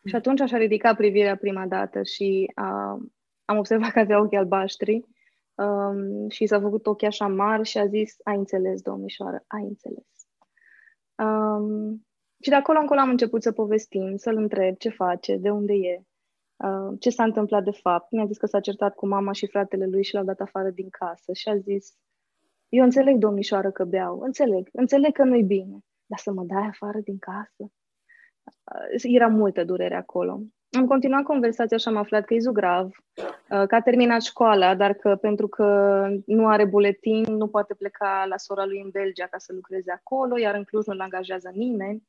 Și 0.05 0.14
atunci 0.14 0.41
așa 0.41 0.57
ridica 0.57 0.95
privirea 0.95 1.37
prima 1.37 1.66
dată 1.66 2.03
și 2.03 2.53
uh, 2.57 3.03
am 3.45 3.59
observat 3.59 3.91
că 3.91 3.99
avea 3.99 4.20
ochii 4.20 4.37
albaștri 4.37 5.05
um, 5.55 6.29
și 6.29 6.47
s-a 6.47 6.61
făcut 6.61 6.87
ochii 6.87 7.07
așa 7.07 7.27
mari 7.27 7.68
și 7.68 7.79
a 7.79 7.87
zis, 7.87 8.16
ai 8.24 8.37
înțeles, 8.37 8.83
domnișoară, 8.83 9.45
ai 9.47 9.62
înțeles. 9.62 10.07
Um, 11.16 12.07
și 12.41 12.49
de 12.49 12.55
acolo 12.55 12.79
încolo 12.79 13.01
am 13.01 13.09
început 13.09 13.43
să 13.43 13.53
povestim, 13.53 14.16
să-l 14.16 14.37
întreb 14.37 14.77
ce 14.77 14.89
face, 14.89 15.37
de 15.37 15.51
unde 15.51 15.72
e, 15.72 16.03
uh, 16.57 16.97
ce 17.01 17.11
s-a 17.11 17.24
întâmplat 17.24 17.64
de 17.64 17.70
fapt. 17.70 18.11
Mi-a 18.11 18.27
zis 18.27 18.37
că 18.37 18.47
s-a 18.47 18.61
certat 18.61 18.95
cu 18.95 19.07
mama 19.07 19.33
și 19.33 19.47
fratele 19.47 19.87
lui 19.87 20.05
și 20.05 20.14
l-au 20.14 20.24
dat 20.24 20.41
afară 20.41 20.70
din 20.70 20.89
casă 20.91 21.33
și 21.33 21.49
a 21.49 21.57
zis, 21.57 21.95
eu 22.68 22.85
înțeleg, 22.85 23.16
domnișoară, 23.18 23.70
că 23.70 23.85
beau, 23.85 24.20
înțeleg, 24.20 24.68
înțeleg 24.72 25.12
că 25.12 25.24
nu-i 25.24 25.43
bine, 25.43 25.79
dar 26.07 26.18
să 26.18 26.33
mă 26.33 26.45
dai 26.45 26.66
afară 26.66 26.99
din 27.01 27.18
casă? 27.18 27.72
Uh, 28.47 29.01
era 29.03 29.26
multă 29.26 29.64
durere 29.64 29.94
acolo. 29.94 30.40
Am 30.70 30.86
continuat 30.86 31.22
conversația 31.22 31.76
și 31.76 31.88
am 31.88 31.97
aflat 31.97 32.24
că 32.24 32.34
e 32.34 32.38
zugrav, 32.38 32.86
uh, 32.86 33.66
că 33.66 33.74
a 33.74 33.80
terminat 33.80 34.22
școala, 34.22 34.74
dar 34.74 34.92
că 34.92 35.16
pentru 35.16 35.49
că 35.49 35.64
nu 36.26 36.47
are 36.47 36.64
buletin, 36.64 37.22
nu 37.22 37.47
poate 37.47 37.74
pleca 37.74 38.24
la 38.28 38.36
sora 38.36 38.64
lui 38.64 38.80
în 38.80 38.90
Belgia 38.90 39.26
ca 39.26 39.38
să 39.38 39.53
lucreze 39.53 39.92
acolo, 39.92 40.38
iar 40.38 40.55
în 40.55 40.64
Cluj 40.64 40.86
nu-l 40.86 41.01
angajează 41.01 41.51
nimeni. 41.55 42.03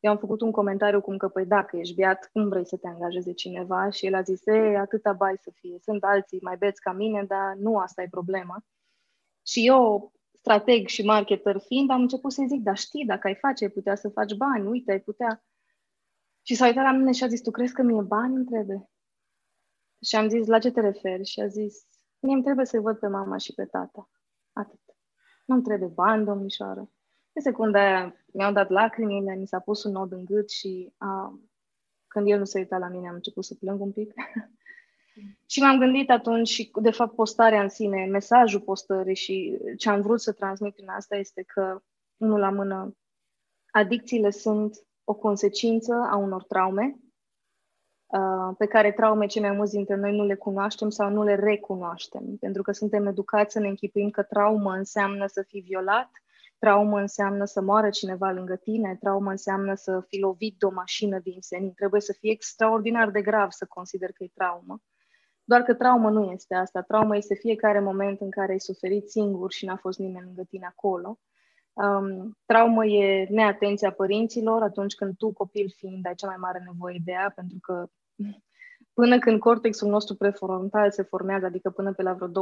Eu 0.00 0.10
am 0.10 0.18
făcut 0.18 0.40
un 0.40 0.50
comentariu 0.50 1.00
cum 1.00 1.16
că, 1.16 1.28
păi 1.28 1.46
dacă 1.46 1.76
ești 1.76 1.94
beat, 1.94 2.30
cum 2.32 2.48
vrei 2.48 2.66
să 2.66 2.76
te 2.76 2.88
angajeze 2.88 3.32
cineva? 3.32 3.90
Și 3.90 4.06
el 4.06 4.14
a 4.14 4.22
zis, 4.22 4.46
e, 4.46 4.76
atâta 4.78 5.12
bai 5.12 5.34
să 5.40 5.50
fie, 5.54 5.78
sunt 5.82 6.04
alții 6.04 6.38
mai 6.42 6.56
beți 6.56 6.80
ca 6.80 6.92
mine, 6.92 7.24
dar 7.28 7.54
nu 7.58 7.76
asta 7.76 8.02
e 8.02 8.08
problema. 8.10 8.64
Și 9.46 9.66
eu, 9.66 10.12
strateg 10.32 10.86
și 10.86 11.04
marketer 11.04 11.58
fiind, 11.58 11.90
am 11.90 12.00
început 12.00 12.32
să 12.32 12.44
zic, 12.48 12.60
dar 12.60 12.76
știi, 12.76 13.04
dacă 13.04 13.26
ai 13.26 13.34
face, 13.34 13.64
ai 13.64 13.70
putea 13.70 13.94
să 13.94 14.08
faci 14.08 14.34
bani, 14.34 14.68
uite, 14.68 14.92
ai 14.92 15.00
putea... 15.00 15.44
Și 16.50 16.56
s-a 16.56 16.66
uitat 16.66 16.84
la 16.84 16.92
mine 16.92 17.12
și 17.12 17.24
a 17.24 17.26
zis, 17.26 17.40
tu 17.40 17.50
crezi 17.50 17.72
că 17.72 17.82
mie 17.82 18.02
bani 18.02 18.34
îmi 18.34 18.44
trebuie? 18.44 18.90
Și 20.02 20.16
am 20.16 20.28
zis, 20.28 20.46
la 20.46 20.58
ce 20.58 20.70
te 20.70 20.80
referi? 20.80 21.24
Și 21.24 21.40
a 21.40 21.46
zis, 21.46 21.86
mie 22.18 22.34
îmi 22.34 22.42
trebuie 22.42 22.66
să-i 22.66 22.80
văd 22.80 22.98
pe 22.98 23.06
mama 23.06 23.36
și 23.36 23.54
pe 23.54 23.64
tata. 23.64 24.10
Atât. 24.52 24.80
Nu-mi 25.46 25.62
trebuie 25.62 25.88
bani, 25.88 26.24
domnișoară. 26.24 26.90
În 27.32 27.42
secunda 27.42 27.80
aia 27.80 28.14
mi-au 28.32 28.52
dat 28.52 28.68
lacrimile, 28.68 29.34
mi 29.34 29.46
s-a 29.46 29.58
pus 29.58 29.84
un 29.84 29.92
nod 29.92 30.12
în 30.12 30.24
gât 30.24 30.50
și 30.50 30.92
a, 30.96 31.40
când 32.06 32.28
el 32.28 32.38
nu 32.38 32.44
se 32.44 32.58
uita 32.58 32.78
la 32.78 32.88
mine 32.88 33.08
am 33.08 33.14
început 33.14 33.44
să 33.44 33.54
plâng 33.54 33.80
un 33.80 33.92
pic. 33.92 34.12
și 35.52 35.60
m-am 35.60 35.78
gândit 35.78 36.10
atunci 36.10 36.48
și, 36.48 36.70
de 36.80 36.90
fapt, 36.90 37.14
postarea 37.14 37.62
în 37.62 37.68
sine, 37.68 38.04
mesajul 38.04 38.60
postării 38.60 39.16
și 39.16 39.58
ce 39.76 39.88
am 39.88 40.00
vrut 40.00 40.20
să 40.20 40.32
transmit 40.32 40.74
prin 40.74 40.88
asta 40.88 41.16
este 41.16 41.42
că, 41.42 41.82
unul 42.16 42.38
la 42.38 42.50
mână, 42.50 42.96
adicțiile 43.70 44.30
sunt 44.30 44.88
o 45.10 45.14
consecință 45.14 45.94
a 46.10 46.16
unor 46.16 46.44
traume, 46.44 46.96
uh, 48.06 48.54
pe 48.58 48.66
care 48.66 48.92
traume 48.92 49.26
cei 49.26 49.42
mai 49.42 49.52
mulți 49.52 49.74
dintre 49.74 49.96
noi 49.96 50.16
nu 50.16 50.24
le 50.24 50.34
cunoaștem 50.34 50.88
sau 50.90 51.10
nu 51.10 51.22
le 51.22 51.34
recunoaștem, 51.34 52.36
pentru 52.40 52.62
că 52.62 52.72
suntem 52.72 53.06
educați 53.06 53.52
să 53.52 53.58
ne 53.58 53.68
închipuim 53.68 54.10
că 54.10 54.22
traumă 54.22 54.72
înseamnă 54.72 55.26
să 55.26 55.42
fii 55.46 55.60
violat, 55.60 56.10
traumă 56.58 56.98
înseamnă 57.00 57.44
să 57.44 57.60
moară 57.60 57.90
cineva 57.90 58.30
lângă 58.30 58.56
tine, 58.56 58.96
traumă 59.00 59.30
înseamnă 59.30 59.74
să 59.74 60.04
fi 60.06 60.18
lovit 60.18 60.58
de 60.58 60.66
o 60.66 60.70
mașină 60.70 61.18
din 61.18 61.40
senin. 61.40 61.72
Trebuie 61.72 62.00
să 62.00 62.12
fie 62.18 62.30
extraordinar 62.30 63.10
de 63.10 63.22
grav 63.22 63.50
să 63.50 63.66
consider 63.68 64.12
că 64.12 64.24
e 64.24 64.30
traumă. 64.34 64.82
Doar 65.44 65.62
că 65.62 65.74
traumă 65.74 66.10
nu 66.10 66.30
este 66.32 66.54
asta. 66.54 66.82
Traumă 66.82 67.16
este 67.16 67.34
fiecare 67.34 67.80
moment 67.80 68.20
în 68.20 68.30
care 68.30 68.52
ai 68.52 68.60
suferit 68.60 69.10
singur 69.10 69.52
și 69.52 69.64
n-a 69.64 69.76
fost 69.76 69.98
nimeni 69.98 70.24
lângă 70.24 70.42
tine 70.48 70.66
acolo. 70.66 71.18
Um, 71.80 72.36
traumă 72.46 72.86
e 72.86 73.26
neatenția 73.30 73.92
părinților 73.92 74.62
atunci 74.62 74.94
când 74.94 75.16
tu, 75.16 75.32
copil 75.32 75.72
fiind, 75.76 76.06
ai 76.06 76.14
cea 76.14 76.26
mai 76.26 76.36
mare 76.38 76.62
nevoie 76.66 77.00
de 77.04 77.10
ea, 77.12 77.32
pentru 77.34 77.58
că 77.60 77.86
până 79.00 79.18
când 79.18 79.38
cortexul 79.38 79.88
nostru 79.88 80.14
prefrontal 80.14 80.90
se 80.90 81.02
formează, 81.02 81.46
adică 81.46 81.70
până 81.70 81.92
pe 81.92 82.02
la 82.02 82.12
vreo 82.12 82.28
21-25 82.28 82.32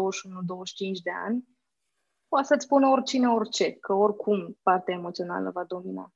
de 1.03 1.11
ani, 1.27 1.45
poate 2.29 2.47
să-ți 2.47 2.65
spună 2.65 2.89
oricine 2.89 3.29
orice, 3.29 3.73
că 3.73 3.93
oricum 3.93 4.59
partea 4.63 4.95
emoțională 4.95 5.51
va 5.51 5.65
domina. 5.65 6.13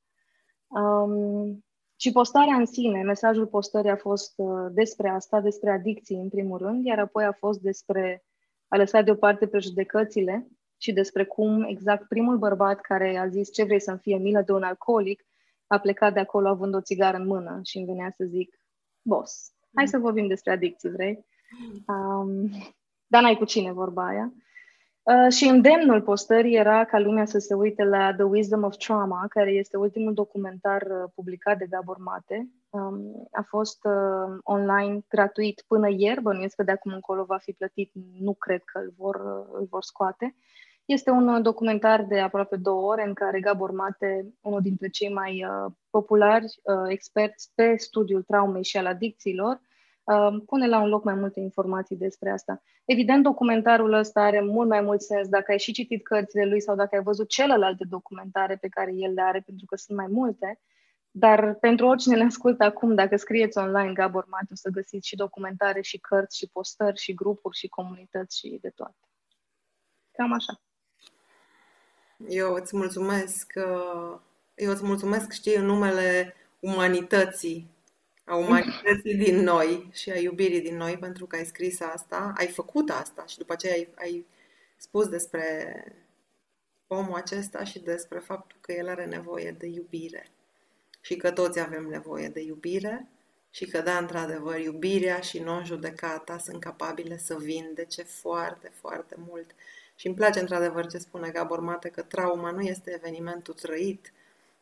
Um, 0.66 1.64
și 1.96 2.12
postarea 2.12 2.54
în 2.54 2.66
sine, 2.66 3.02
mesajul 3.02 3.46
postării 3.46 3.90
a 3.90 3.96
fost 3.96 4.32
uh, 4.36 4.66
despre 4.70 5.08
asta, 5.08 5.40
despre 5.40 5.70
adicții 5.70 6.16
în 6.16 6.28
primul 6.28 6.58
rând, 6.58 6.84
iar 6.86 6.98
apoi 6.98 7.24
a 7.24 7.32
fost 7.32 7.60
despre 7.60 8.24
a 8.68 8.76
lăsa 8.76 9.02
deoparte 9.02 9.46
prejudecățile 9.46 10.48
și 10.82 10.92
despre 10.92 11.24
cum 11.24 11.62
exact 11.62 12.08
primul 12.08 12.38
bărbat 12.38 12.80
care 12.80 13.16
a 13.16 13.28
zis 13.28 13.52
ce 13.52 13.64
vrei 13.64 13.80
să-mi 13.80 13.98
fie 13.98 14.16
milă 14.16 14.42
de 14.46 14.52
un 14.52 14.62
alcoolic, 14.62 15.24
a 15.66 15.78
plecat 15.78 16.12
de 16.12 16.20
acolo 16.20 16.48
având 16.48 16.74
o 16.74 16.80
țigară 16.80 17.16
în 17.16 17.26
mână 17.26 17.60
și 17.64 17.76
îmi 17.76 17.86
venea 17.86 18.10
să 18.16 18.24
zic, 18.24 18.58
boss, 19.02 19.52
hai 19.74 19.88
să 19.88 19.98
vorbim 19.98 20.26
despre 20.26 20.52
adicții, 20.52 20.90
vrei? 20.90 21.26
Um, 21.86 22.50
dar 23.06 23.22
n-ai 23.22 23.36
cu 23.36 23.44
cine 23.44 23.72
vorba 23.72 24.06
aia. 24.06 24.32
Uh, 25.02 25.32
și 25.32 25.44
îndemnul 25.44 26.02
postării 26.02 26.56
era 26.56 26.84
ca 26.84 26.98
lumea 26.98 27.24
să 27.24 27.38
se 27.38 27.54
uite 27.54 27.84
la 27.84 28.14
The 28.14 28.22
Wisdom 28.22 28.62
of 28.62 28.76
Trauma, 28.76 29.26
care 29.28 29.50
este 29.50 29.76
ultimul 29.76 30.14
documentar 30.14 30.82
uh, 30.82 31.10
publicat 31.14 31.58
de 31.58 31.66
Gabor 31.70 31.96
Mate. 31.98 32.48
Um, 32.70 33.28
a 33.32 33.42
fost 33.48 33.84
uh, 33.84 34.38
online 34.42 35.00
gratuit 35.08 35.64
până 35.66 35.88
ieri, 35.90 36.22
bănuiesc 36.22 36.56
că 36.56 36.62
de 36.62 36.70
acum 36.70 36.92
încolo 36.92 37.24
va 37.24 37.38
fi 37.38 37.52
plătit, 37.52 37.90
nu 38.20 38.34
cred 38.34 38.62
că 38.64 38.78
îl 38.78 38.92
vor, 38.96 39.14
uh, 39.14 39.58
îl 39.58 39.66
vor 39.70 39.82
scoate. 39.82 40.34
Este 40.84 41.10
un 41.10 41.28
uh, 41.28 41.42
documentar 41.42 42.04
de 42.04 42.20
aproape 42.20 42.56
două 42.56 42.90
ore 42.90 43.06
în 43.06 43.14
care 43.14 43.40
Gabor 43.40 43.70
Mate, 43.70 44.34
unul 44.40 44.60
dintre 44.60 44.88
cei 44.88 45.12
mai 45.12 45.44
uh, 45.44 45.72
populari 45.90 46.44
uh, 46.44 46.74
experți 46.88 47.52
pe 47.54 47.76
studiul 47.76 48.22
traumei 48.22 48.64
și 48.64 48.76
al 48.76 48.86
adicțiilor, 48.86 49.60
uh, 50.04 50.42
pune 50.46 50.68
la 50.68 50.80
un 50.80 50.88
loc 50.88 51.04
mai 51.04 51.14
multe 51.14 51.40
informații 51.40 51.96
despre 51.96 52.30
asta. 52.30 52.62
Evident, 52.84 53.22
documentarul 53.22 53.92
ăsta 53.92 54.20
are 54.22 54.40
mult 54.40 54.68
mai 54.68 54.80
mult 54.80 55.00
sens 55.00 55.28
dacă 55.28 55.50
ai 55.50 55.58
și 55.58 55.72
citit 55.72 56.02
cărțile 56.02 56.44
lui 56.44 56.60
sau 56.60 56.76
dacă 56.76 56.96
ai 56.96 57.02
văzut 57.02 57.28
celelalte 57.28 57.84
documentare 57.88 58.56
pe 58.56 58.68
care 58.68 58.92
el 58.94 59.12
le 59.12 59.22
are, 59.22 59.40
pentru 59.40 59.66
că 59.66 59.76
sunt 59.76 59.98
mai 59.98 60.06
multe. 60.10 60.60
Dar 61.10 61.54
pentru 61.54 61.86
oricine 61.86 62.16
ne 62.16 62.24
ascultă 62.24 62.64
acum, 62.64 62.94
dacă 62.94 63.16
scrieți 63.16 63.58
online 63.58 63.92
Gabor 63.92 64.26
Mate, 64.30 64.48
o 64.50 64.54
să 64.54 64.70
găsiți 64.70 65.08
și 65.08 65.16
documentare, 65.16 65.80
și 65.80 65.98
cărți, 65.98 66.38
și 66.38 66.48
postări, 66.52 67.00
și 67.00 67.14
grupuri, 67.14 67.56
și 67.56 67.68
comunități, 67.68 68.38
și 68.38 68.58
de 68.60 68.68
toate. 68.68 68.96
Cam 70.12 70.32
așa. 70.32 70.60
Eu 72.28 72.54
îți 72.54 72.76
mulțumesc, 72.76 73.52
uh, 73.56 74.18
eu 74.54 74.70
îți 74.70 74.84
mulțumesc, 74.84 75.32
știi, 75.32 75.54
în 75.56 75.64
numele 75.64 76.34
umanității, 76.60 77.70
a 78.24 78.36
umanității 78.36 79.14
din 79.14 79.36
noi 79.36 79.88
și 79.92 80.10
a 80.10 80.18
iubirii 80.18 80.60
din 80.60 80.76
noi, 80.76 80.98
pentru 80.98 81.26
că 81.26 81.36
ai 81.36 81.44
scris 81.44 81.80
asta, 81.80 82.32
ai 82.36 82.46
făcut 82.46 82.90
asta 82.90 83.26
și 83.26 83.38
după 83.38 83.52
aceea 83.52 83.72
ai, 83.72 83.88
ai 83.94 84.26
spus 84.76 85.08
despre 85.08 85.84
omul 86.86 87.14
acesta 87.14 87.64
și 87.64 87.78
despre 87.78 88.18
faptul 88.18 88.58
că 88.60 88.72
el 88.72 88.88
are 88.88 89.04
nevoie 89.04 89.56
de 89.58 89.66
iubire 89.66 90.30
și 91.00 91.16
că 91.16 91.30
toți 91.30 91.60
avem 91.60 91.86
nevoie 91.86 92.28
de 92.28 92.40
iubire 92.40 93.08
și 93.50 93.66
că, 93.66 93.80
da, 93.80 93.98
într-adevăr, 93.98 94.60
iubirea 94.60 95.20
și 95.20 95.38
non-judecata 95.38 96.38
sunt 96.38 96.60
capabile 96.60 97.18
să 97.18 97.36
vindece 97.36 98.02
foarte, 98.02 98.72
foarte 98.80 99.14
mult 99.28 99.54
și 99.94 100.06
îmi 100.06 100.16
place 100.16 100.40
într-adevăr 100.40 100.86
ce 100.86 100.98
spune 100.98 101.30
Gabor 101.30 101.60
Mate, 101.60 101.88
că 101.88 102.02
trauma 102.02 102.50
nu 102.50 102.60
este 102.60 102.92
evenimentul 102.94 103.54
trăit, 103.54 104.12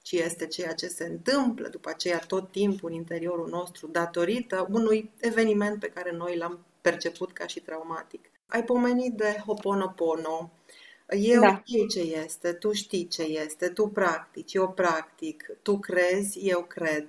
ci 0.03 0.13
este 0.13 0.47
ceea 0.47 0.73
ce 0.73 0.87
se 0.87 1.05
întâmplă 1.05 1.69
după 1.69 1.89
aceea 1.89 2.19
tot 2.19 2.51
timpul 2.51 2.91
în 2.91 2.95
interiorul 2.95 3.49
nostru 3.49 3.87
datorită 3.87 4.67
unui 4.71 5.11
eveniment 5.21 5.81
pe 5.81 5.89
care 5.89 6.13
noi 6.13 6.37
l-am 6.37 6.65
perceput 6.81 7.33
ca 7.33 7.47
și 7.47 7.61
traumatic. 7.61 8.31
Ai 8.47 8.65
pomenit 8.65 9.13
de 9.13 9.43
Hoponopono. 9.47 10.51
Eu 11.09 11.41
da. 11.41 11.63
știu 11.67 11.87
ce 11.87 12.01
este, 12.01 12.53
tu 12.53 12.73
știi 12.73 13.07
ce 13.07 13.23
este, 13.23 13.69
tu 13.69 13.87
practici, 13.87 14.55
eu 14.55 14.73
practic, 14.73 15.51
tu 15.63 15.79
crezi, 15.79 16.39
eu 16.49 16.63
cred. 16.63 17.09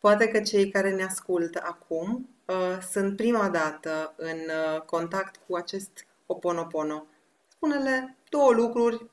Poate 0.00 0.28
că 0.28 0.40
cei 0.40 0.68
care 0.70 0.94
ne 0.94 1.04
ascultă 1.04 1.62
acum 1.64 2.28
uh, 2.46 2.78
sunt 2.90 3.16
prima 3.16 3.48
dată 3.48 4.14
în 4.16 4.36
uh, 4.36 4.80
contact 4.80 5.40
cu 5.46 5.56
acest 5.56 6.06
Hoponopono 6.26 7.06
spune-le 7.64 8.16
două 8.28 8.52
lucruri, 8.52 9.10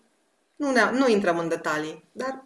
nu, 0.56 0.72
ne, 0.72 0.82
nu 0.92 1.08
intrăm 1.08 1.38
în 1.38 1.48
detalii, 1.48 2.04
dar 2.12 2.44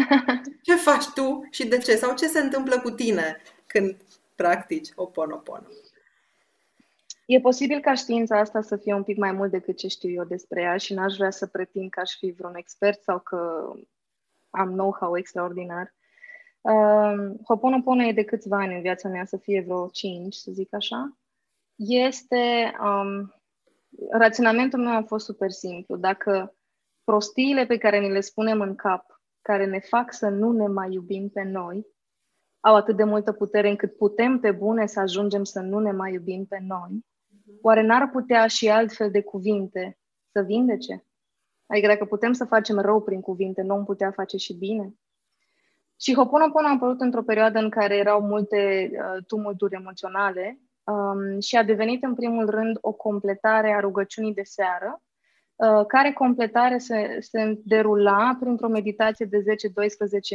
ce 0.62 0.76
faci 0.76 1.08
tu 1.14 1.48
și 1.50 1.66
de 1.66 1.78
ce? 1.78 1.96
Sau 1.96 2.14
ce 2.14 2.26
se 2.26 2.38
întâmplă 2.40 2.80
cu 2.80 2.90
tine 2.90 3.42
când 3.66 3.96
practici 4.34 4.88
Oponopono? 4.94 5.66
E 7.26 7.40
posibil 7.40 7.80
ca 7.80 7.94
știința 7.94 8.38
asta 8.38 8.60
să 8.62 8.76
fie 8.76 8.94
un 8.94 9.02
pic 9.02 9.16
mai 9.16 9.32
mult 9.32 9.50
decât 9.50 9.76
ce 9.76 9.88
știu 9.88 10.10
eu 10.10 10.24
despre 10.24 10.60
ea 10.60 10.76
și 10.76 10.94
n-aș 10.94 11.16
vrea 11.16 11.30
să 11.30 11.46
pretind 11.46 11.90
că 11.90 12.00
aș 12.00 12.16
fi 12.18 12.30
vreun 12.30 12.54
expert 12.54 13.02
sau 13.02 13.18
că 13.18 13.72
am 14.50 14.70
know-how 14.70 15.16
extraordinar. 15.16 15.94
Uh, 16.60 17.30
Hoponopono 17.44 18.02
e 18.02 18.12
de 18.12 18.24
câțiva 18.24 18.56
ani 18.56 18.74
în 18.74 18.80
viața 18.80 19.08
mea, 19.08 19.24
să 19.24 19.36
fie 19.36 19.60
vreo 19.60 19.88
5, 19.88 20.34
să 20.34 20.50
zic 20.52 20.74
așa. 20.74 21.18
Este 21.76 22.74
um, 22.82 23.34
raționamentul 24.10 24.78
meu 24.78 24.96
a 24.96 25.02
fost 25.06 25.24
super 25.24 25.50
simplu. 25.50 25.96
Dacă 25.96 26.54
prostiile 27.04 27.66
pe 27.66 27.76
care 27.76 27.98
ni 27.98 28.10
le 28.10 28.20
spunem 28.20 28.60
în 28.60 28.74
cap, 28.74 29.22
care 29.40 29.66
ne 29.66 29.78
fac 29.78 30.12
să 30.12 30.28
nu 30.28 30.52
ne 30.52 30.66
mai 30.66 30.92
iubim 30.92 31.28
pe 31.28 31.42
noi, 31.42 31.86
au 32.60 32.74
atât 32.74 32.96
de 32.96 33.04
multă 33.04 33.32
putere 33.32 33.68
încât 33.68 33.96
putem 33.96 34.38
pe 34.38 34.50
bune 34.50 34.86
să 34.86 35.00
ajungem 35.00 35.44
să 35.44 35.60
nu 35.60 35.78
ne 35.78 35.92
mai 35.92 36.12
iubim 36.12 36.46
pe 36.46 36.58
noi, 36.60 37.04
oare 37.62 37.82
n-ar 37.82 38.10
putea 38.10 38.46
și 38.46 38.70
altfel 38.70 39.10
de 39.10 39.22
cuvinte 39.22 39.98
să 40.32 40.40
vindece? 40.40 41.04
Adică 41.66 41.86
dacă 41.86 42.04
putem 42.04 42.32
să 42.32 42.44
facem 42.44 42.78
rău 42.78 43.02
prin 43.02 43.20
cuvinte, 43.20 43.62
nu 43.62 43.74
am 43.74 43.84
putea 43.84 44.10
face 44.10 44.36
și 44.36 44.54
bine? 44.54 44.94
Și 46.00 46.14
Hoponopono 46.14 46.66
a 46.66 46.70
apărut 46.70 47.00
într-o 47.00 47.22
perioadă 47.22 47.58
în 47.58 47.70
care 47.70 47.96
erau 47.96 48.20
multe 48.20 48.90
uh, 48.92 49.24
tumulturi 49.26 49.74
emoționale 49.74 50.60
um, 50.84 51.40
și 51.40 51.56
a 51.56 51.62
devenit 51.62 52.02
în 52.02 52.14
primul 52.14 52.50
rând 52.50 52.78
o 52.80 52.92
completare 52.92 53.72
a 53.72 53.80
rugăciunii 53.80 54.34
de 54.34 54.42
seară, 54.42 55.02
uh, 55.56 55.86
care 55.86 56.12
completare 56.12 56.78
se, 56.78 57.16
se 57.20 57.60
derula 57.64 58.36
printr-o 58.40 58.68
meditație 58.68 59.26
de 59.26 59.42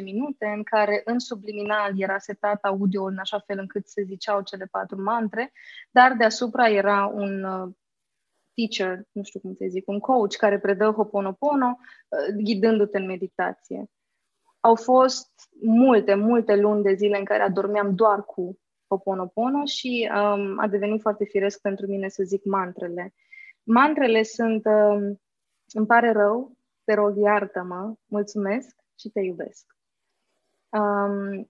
10-12 0.01 0.03
minute, 0.03 0.45
în 0.55 0.63
care 0.63 1.01
în 1.05 1.19
subliminal 1.19 2.01
era 2.01 2.17
setat 2.17 2.63
audio 2.63 3.03
în 3.03 3.17
așa 3.17 3.39
fel 3.39 3.59
încât 3.59 3.87
se 3.87 4.03
ziceau 4.03 4.41
cele 4.41 4.65
patru 4.71 5.01
mantre, 5.01 5.51
dar 5.91 6.13
deasupra 6.13 6.69
era 6.69 7.05
un 7.05 7.43
uh, 7.43 7.69
teacher, 8.53 9.01
nu 9.11 9.23
știu 9.23 9.39
cum 9.39 9.53
să 9.53 9.65
zic, 9.69 9.87
un 9.87 9.99
coach 9.99 10.35
care 10.35 10.59
predă 10.59 10.91
Hoponopono, 10.91 11.77
uh, 11.77 12.43
ghidându-te 12.43 12.97
în 12.97 13.05
meditație. 13.05 13.85
Au 14.59 14.75
fost 14.75 15.31
multe, 15.61 16.13
multe 16.13 16.55
luni 16.55 16.83
de 16.83 16.93
zile 16.93 17.17
în 17.17 17.25
care 17.25 17.43
adormeam 17.43 17.95
doar 17.95 18.25
cu 18.25 18.59
Hoponopono 18.89 19.65
și 19.65 20.09
um, 20.11 20.59
a 20.59 20.67
devenit 20.67 21.01
foarte 21.01 21.25
firesc 21.25 21.61
pentru 21.61 21.85
mine 21.87 22.09
să 22.09 22.23
zic 22.23 22.45
mantrele. 22.45 23.13
Mantrele 23.63 24.23
sunt, 24.23 24.65
um, 24.65 25.21
îmi 25.73 25.85
pare 25.87 26.11
rău, 26.11 26.57
te 26.83 26.93
rog, 26.93 27.17
iartă-mă, 27.17 27.93
mulțumesc 28.05 28.75
și 28.99 29.09
te 29.09 29.19
iubesc. 29.19 29.75
Um, 30.69 31.49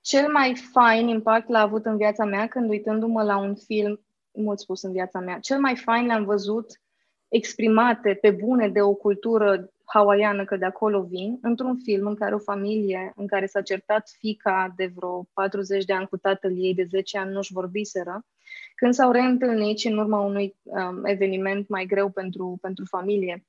cel 0.00 0.30
mai 0.32 0.56
fain 0.72 1.08
impact 1.08 1.48
l-a 1.48 1.60
avut 1.60 1.84
în 1.86 1.96
viața 1.96 2.24
mea 2.24 2.48
când 2.48 2.68
uitându-mă 2.68 3.22
la 3.22 3.36
un 3.36 3.54
film, 3.54 4.00
mult 4.32 4.58
spus 4.58 4.82
în 4.82 4.92
viața 4.92 5.20
mea, 5.20 5.38
cel 5.38 5.60
mai 5.60 5.76
fain 5.76 6.06
l-am 6.06 6.24
văzut 6.24 6.80
exprimate 7.28 8.14
pe 8.14 8.30
bune 8.30 8.68
de 8.68 8.82
o 8.82 8.94
cultură 8.94 9.72
hawaiană, 9.92 10.44
că 10.44 10.56
de 10.56 10.64
acolo 10.64 11.02
vin, 11.02 11.38
într-un 11.42 11.76
film 11.76 12.06
în 12.06 12.14
care 12.14 12.34
o 12.34 12.38
familie 12.38 13.12
în 13.16 13.26
care 13.26 13.46
s-a 13.46 13.62
certat 13.62 14.08
fica 14.18 14.72
de 14.76 14.92
vreo 14.94 15.26
40 15.32 15.84
de 15.84 15.92
ani 15.92 16.08
cu 16.08 16.16
tatăl 16.16 16.52
ei, 16.56 16.74
de 16.74 16.86
10 16.90 17.18
ani 17.18 17.32
nu-și 17.32 17.52
vorbiseră, 17.52 18.26
când 18.74 18.94
s-au 18.94 19.10
reîntâlnit 19.10 19.78
și 19.78 19.86
în 19.86 19.98
urma 19.98 20.20
unui 20.20 20.56
um, 20.62 21.04
eveniment 21.04 21.68
mai 21.68 21.84
greu 21.84 22.10
pentru, 22.10 22.58
pentru 22.60 22.84
familie, 22.84 23.46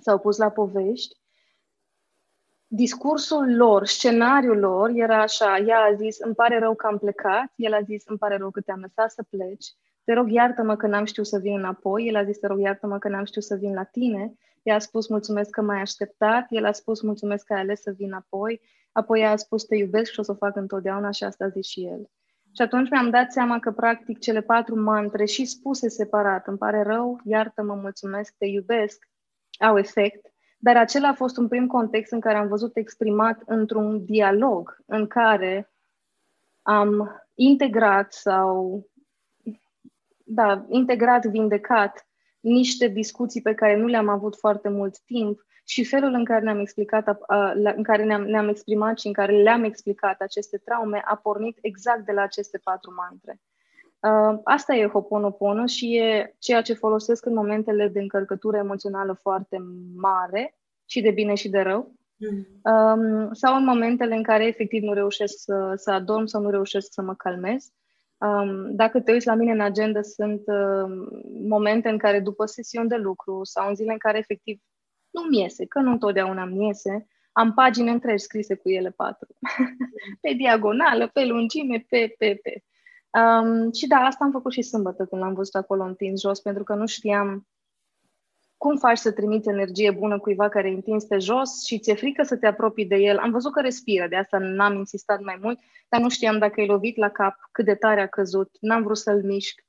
s-au 0.00 0.18
pus 0.18 0.36
la 0.36 0.50
povești, 0.50 1.16
discursul 2.66 3.56
lor, 3.56 3.86
scenariul 3.86 4.58
lor 4.58 4.90
era 4.94 5.22
așa, 5.22 5.58
ea 5.66 5.78
a 5.78 5.94
zis, 5.94 6.18
îmi 6.18 6.34
pare 6.34 6.58
rău 6.58 6.74
că 6.74 6.86
am 6.86 6.98
plecat, 6.98 7.52
el 7.56 7.72
a 7.72 7.80
zis, 7.80 8.04
îmi 8.06 8.18
pare 8.18 8.36
rău 8.36 8.50
că 8.50 8.60
te-am 8.60 8.80
lăsat 8.80 9.10
să 9.10 9.22
pleci, 9.30 9.66
te 10.04 10.12
rog 10.12 10.30
iartă-mă 10.30 10.76
că 10.76 10.86
n-am 10.86 11.04
știut 11.04 11.26
să 11.26 11.38
vin 11.38 11.58
înapoi, 11.58 12.06
el 12.06 12.16
a 12.16 12.24
zis, 12.24 12.38
te 12.38 12.46
rog 12.46 12.60
iartă-mă 12.60 12.98
că 12.98 13.08
n-am 13.08 13.24
știut 13.24 13.44
să 13.44 13.54
vin 13.54 13.74
la 13.74 13.84
tine, 13.84 14.34
ea 14.66 14.74
a 14.74 14.78
spus 14.78 15.08
mulțumesc 15.08 15.50
că 15.50 15.62
m-ai 15.62 15.80
așteptat, 15.80 16.46
el 16.48 16.64
a 16.64 16.72
spus 16.72 17.00
mulțumesc 17.00 17.44
că 17.44 17.52
ai 17.52 17.60
ales 17.60 17.80
să 17.80 17.90
vin 17.90 18.12
apoi, 18.12 18.60
apoi 18.92 19.20
ea 19.20 19.30
a 19.30 19.36
spus 19.36 19.64
te 19.64 19.76
iubesc 19.76 20.12
și 20.12 20.20
o 20.20 20.22
să 20.22 20.30
o 20.30 20.34
fac 20.34 20.56
întotdeauna. 20.56 21.10
Și 21.10 21.24
asta 21.24 21.44
a 21.44 21.48
zis 21.48 21.66
și 21.66 21.86
el. 21.86 22.10
Și 22.54 22.62
atunci 22.62 22.90
mi-am 22.90 23.10
dat 23.10 23.32
seama 23.32 23.58
că 23.58 23.72
practic 23.72 24.18
cele 24.18 24.40
patru 24.40 24.80
mantre 24.80 25.24
și 25.24 25.44
spuse 25.44 25.88
separat, 25.88 26.46
îmi 26.46 26.58
pare 26.58 26.82
rău, 26.82 27.20
iartă-mă, 27.24 27.74
mulțumesc, 27.74 28.34
te 28.38 28.46
iubesc, 28.46 29.08
au 29.58 29.78
efect, 29.78 30.26
dar 30.58 30.76
acela 30.76 31.08
a 31.08 31.14
fost 31.14 31.36
un 31.36 31.48
prim 31.48 31.66
context 31.66 32.12
în 32.12 32.20
care 32.20 32.36
am 32.36 32.48
văzut 32.48 32.76
exprimat 32.76 33.42
într-un 33.46 34.04
dialog 34.04 34.76
în 34.86 35.06
care 35.06 35.70
am 36.62 37.20
integrat 37.34 38.12
sau 38.12 38.86
da, 40.24 40.64
integrat, 40.68 41.26
vindecat 41.26 42.06
niște 42.40 42.88
discuții 42.88 43.42
pe 43.42 43.54
care 43.54 43.76
nu 43.76 43.86
le-am 43.86 44.08
avut 44.08 44.36
foarte 44.36 44.68
mult 44.68 44.98
timp 44.98 45.40
și 45.64 45.84
felul 45.84 46.12
în 46.12 46.24
care 46.24 46.44
ne-am 46.44 46.58
explicat, 46.58 47.18
în 47.76 47.82
care 47.82 48.04
ne-am, 48.04 48.22
ne-am 48.22 48.48
exprimat 48.48 48.98
și 48.98 49.06
în 49.06 49.12
care 49.12 49.42
le-am 49.42 49.64
explicat 49.64 50.20
aceste 50.20 50.58
traume 50.64 51.02
a 51.04 51.16
pornit 51.16 51.58
exact 51.60 52.04
de 52.04 52.12
la 52.12 52.22
aceste 52.22 52.58
patru 52.58 52.94
mantre. 52.94 53.40
Asta 54.44 54.74
e 54.74 54.86
Hoponopono 54.86 55.66
și 55.66 55.96
e 55.96 56.34
ceea 56.38 56.62
ce 56.62 56.74
folosesc 56.74 57.26
în 57.26 57.34
momentele 57.34 57.88
de 57.88 58.00
încărcătură 58.00 58.56
emoțională 58.56 59.18
foarte 59.22 59.58
mare 59.96 60.56
și 60.84 61.00
de 61.00 61.10
bine 61.10 61.34
și 61.34 61.48
de 61.48 61.60
rău. 61.60 61.94
Mm. 62.16 62.46
Sau 63.32 63.56
în 63.56 63.64
momentele 63.64 64.14
în 64.14 64.22
care 64.22 64.46
efectiv 64.46 64.82
nu 64.82 64.92
reușesc 64.92 65.34
să, 65.38 65.72
să 65.76 65.90
adorm 65.90 66.24
sau 66.24 66.42
nu 66.42 66.50
reușesc 66.50 66.92
să 66.92 67.02
mă 67.02 67.14
calmez. 67.14 67.72
Um, 68.18 68.74
dacă 68.74 69.00
te 69.00 69.12
uiți 69.12 69.26
la 69.26 69.34
mine 69.34 69.52
în 69.52 69.60
agenda, 69.60 70.02
sunt 70.02 70.42
uh, 70.46 71.08
momente 71.48 71.88
în 71.88 71.98
care 71.98 72.20
după 72.20 72.46
sesiuni 72.46 72.88
de 72.88 72.96
lucru 72.96 73.44
sau 73.44 73.68
în 73.68 73.74
zile 73.74 73.92
în 73.92 73.98
care 73.98 74.18
efectiv 74.18 74.60
nu-mi 75.10 75.40
iese, 75.40 75.66
că 75.66 75.80
nu 75.80 75.90
întotdeauna 75.90 76.44
mi 76.44 76.66
iese, 76.66 77.06
am 77.32 77.52
pagini 77.54 77.90
întregi 77.90 78.22
scrise 78.22 78.54
cu 78.54 78.68
ele 78.68 78.90
patru. 78.90 79.28
pe 80.22 80.32
diagonală, 80.32 81.08
pe 81.08 81.24
lungime, 81.24 81.84
pe, 81.88 82.14
pe, 82.18 82.40
pe. 82.42 82.64
Um, 83.20 83.72
și 83.72 83.86
da, 83.86 83.96
asta 83.96 84.24
am 84.24 84.30
făcut 84.30 84.52
și 84.52 84.62
sâmbătă 84.62 85.06
când 85.06 85.22
l-am 85.22 85.34
văzut 85.34 85.54
acolo 85.54 85.84
întins 85.84 86.20
jos, 86.20 86.40
pentru 86.40 86.64
că 86.64 86.74
nu 86.74 86.86
știam 86.86 87.46
cum 88.66 88.76
faci 88.76 88.98
să 88.98 89.12
trimiți 89.12 89.48
energie 89.48 89.90
bună 89.90 90.18
cuiva 90.18 90.48
care 90.48 90.68
e 90.68 90.74
întins 90.74 91.04
pe 91.04 91.18
jos 91.18 91.64
și 91.64 91.78
ți-e 91.78 91.94
frică 91.94 92.22
să 92.22 92.36
te 92.36 92.46
apropii 92.46 92.86
de 92.86 92.96
el? 92.96 93.18
Am 93.18 93.30
văzut 93.30 93.52
că 93.52 93.60
respiră, 93.60 94.06
de 94.08 94.16
asta 94.16 94.38
n-am 94.38 94.74
insistat 94.74 95.20
mai 95.20 95.38
mult, 95.42 95.58
dar 95.88 96.00
nu 96.00 96.08
știam 96.08 96.38
dacă 96.38 96.60
e 96.60 96.66
lovit 96.66 96.96
la 96.96 97.08
cap, 97.08 97.34
cât 97.52 97.64
de 97.64 97.74
tare 97.74 98.00
a 98.00 98.06
căzut, 98.06 98.56
n-am 98.60 98.82
vrut 98.82 98.96
să-l 98.96 99.22
mișc. 99.22 99.64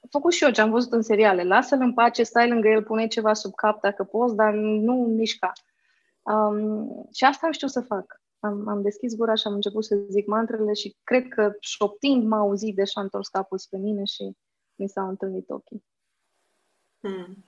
Am 0.00 0.08
făcut 0.10 0.32
și 0.32 0.44
eu 0.44 0.50
ce 0.50 0.60
am 0.60 0.70
văzut 0.70 0.92
în 0.92 1.02
seriale. 1.02 1.42
Lasă-l 1.42 1.80
în 1.80 1.94
pace, 1.94 2.22
stai 2.22 2.48
lângă 2.48 2.68
el, 2.68 2.82
pune 2.82 3.06
ceva 3.06 3.32
sub 3.32 3.54
cap 3.54 3.80
dacă 3.80 4.04
poți, 4.04 4.36
dar 4.36 4.54
nu 4.54 4.94
mișca. 4.94 5.52
Um, 6.22 7.08
și 7.12 7.24
asta 7.24 7.46
am 7.46 7.52
știut 7.52 7.70
să 7.70 7.80
fac. 7.80 8.20
Am, 8.38 8.68
am 8.68 8.82
deschis 8.82 9.16
gura 9.16 9.34
și 9.34 9.46
am 9.46 9.54
început 9.54 9.84
să 9.84 9.96
zic 10.08 10.26
mantrele 10.26 10.72
și 10.72 10.96
cred 11.04 11.28
că 11.28 11.52
șoptind 11.60 12.24
m-a 12.24 12.38
auzit 12.38 12.74
de 12.74 12.84
și-a 12.84 13.02
întors 13.02 13.28
capul 13.28 13.58
spre 13.58 13.78
mine 13.78 14.04
și 14.04 14.36
mi 14.74 14.88
s-au 14.88 15.08
întâlnit 15.08 15.50
ochii. 15.50 15.84
Hmm. 17.00 17.44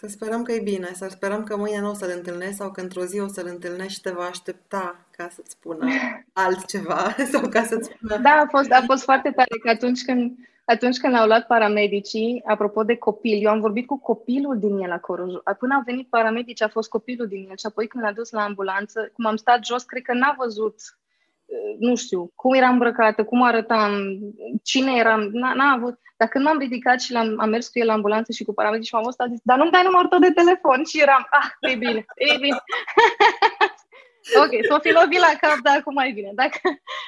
Să 0.00 0.06
sperăm 0.06 0.42
că 0.42 0.52
e 0.52 0.60
bine, 0.60 0.90
să 0.92 1.06
sperăm 1.10 1.44
că 1.44 1.56
mâine 1.56 1.80
nu 1.80 1.90
o 1.90 1.94
să-l 1.94 2.12
întâlnești 2.16 2.54
sau 2.54 2.70
că 2.70 2.80
într-o 2.80 3.04
zi 3.04 3.20
o 3.20 3.28
să-l 3.28 3.46
întâlnești 3.46 3.92
și 3.92 4.00
te 4.00 4.10
va 4.10 4.24
aștepta 4.24 5.06
ca 5.10 5.28
să-ți 5.30 5.50
spună 5.50 5.86
altceva 6.44 7.14
sau 7.32 7.48
ca 7.48 7.62
să-ți 7.62 7.90
spună... 7.94 8.18
Da, 8.18 8.30
a 8.30 8.46
fost, 8.50 8.70
a 8.70 8.82
fost 8.86 9.02
foarte 9.02 9.30
tare 9.30 9.58
că 9.62 9.68
atunci 9.68 10.04
când, 10.04 10.36
atunci 10.64 10.98
când 10.98 11.12
l-au 11.12 11.26
luat 11.26 11.46
paramedicii, 11.46 12.42
apropo 12.46 12.82
de 12.82 12.96
copil, 12.96 13.44
eu 13.44 13.50
am 13.50 13.60
vorbit 13.60 13.86
cu 13.86 13.98
copilul 13.98 14.58
din 14.58 14.78
el 14.78 14.90
acolo. 14.90 15.42
Până 15.58 15.74
au 15.74 15.82
venit 15.84 16.08
paramedici, 16.08 16.62
a 16.62 16.68
fost 16.68 16.88
copilul 16.88 17.26
din 17.26 17.46
el 17.50 17.56
și 17.56 17.66
apoi 17.66 17.86
când 17.86 18.04
l-a 18.04 18.12
dus 18.12 18.30
la 18.30 18.44
ambulanță, 18.44 19.10
cum 19.12 19.26
am 19.26 19.36
stat 19.36 19.64
jos, 19.64 19.82
cred 19.82 20.02
că 20.02 20.12
n-a 20.12 20.34
văzut 20.38 20.74
nu 21.78 21.94
știu, 21.96 22.32
cum 22.34 22.54
eram 22.54 22.72
îmbrăcată, 22.72 23.24
cum 23.24 23.42
arătam, 23.42 23.92
cine 24.62 24.92
eram, 24.96 25.28
n-a, 25.32 25.54
n-a 25.54 25.72
avut. 25.72 25.98
Dar 26.16 26.28
când 26.28 26.44
m-am 26.44 26.58
ridicat 26.58 27.00
și 27.00 27.12
l-am, 27.12 27.34
am 27.40 27.48
mers 27.48 27.68
cu 27.68 27.78
el 27.78 27.86
la 27.86 27.92
ambulanță 27.92 28.32
și 28.32 28.44
cu 28.44 28.54
paramedici 28.54 28.86
și 28.86 28.94
m-am 28.94 29.02
văzut, 29.02 29.20
a 29.20 29.26
zis, 29.26 29.40
dar 29.42 29.58
nu-mi 29.58 29.70
dai 29.70 29.82
numărul 29.84 30.08
tău 30.08 30.18
de 30.18 30.30
telefon? 30.30 30.84
Și 30.84 31.00
eram, 31.00 31.26
ah, 31.30 31.70
e 31.72 31.74
bine, 31.74 32.04
e 32.14 32.36
bine. 32.40 32.56
ok, 34.42 34.52
s-o 34.68 34.78
fi 34.84 34.90
lovit 34.98 35.20
la 35.26 35.32
cap, 35.40 35.58
dar 35.62 35.76
acum 35.78 35.94
mai 35.94 36.10
bine. 36.12 36.30
Dacă, 36.34 36.60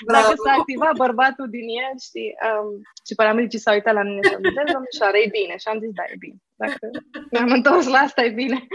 dacă 0.07 0.33
s-a 0.45 0.53
activat 0.59 0.95
bărbatul 0.97 1.49
din 1.57 1.67
el, 1.83 1.95
știi, 2.09 2.31
um, 2.49 2.69
și 3.07 3.15
paramedicii 3.15 3.59
s-au 3.59 3.75
uitat 3.75 3.95
la 3.95 4.03
mine 4.03 4.21
și 4.23 4.35
au 4.35 4.41
zis, 4.43 4.73
domnișoară, 4.73 5.17
e 5.17 5.37
bine. 5.39 5.55
Și 5.57 5.69
am 5.69 5.79
zis, 5.83 5.93
da, 5.99 6.05
e 6.15 6.17
bine. 6.19 6.39
Dacă 6.57 6.87
mi-am 7.31 7.51
întors 7.59 7.87
la 7.87 7.99
asta, 7.99 8.25
e 8.25 8.39
bine. 8.43 8.67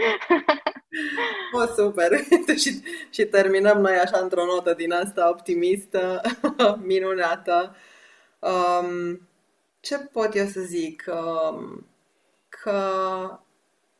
o, 1.58 1.66
super. 1.78 2.10
și, 2.62 2.70
și 3.10 3.24
terminăm 3.24 3.78
noi 3.80 3.96
așa 3.96 4.18
într-o 4.18 4.44
notă 4.44 4.74
din 4.74 4.92
asta 4.92 5.28
optimistă, 5.28 6.20
minunată. 6.90 7.76
Um, 8.38 9.20
ce 9.80 9.98
pot 9.98 10.34
eu 10.34 10.46
să 10.46 10.60
zic? 10.60 11.04
Um, 11.08 11.86
că 12.48 12.80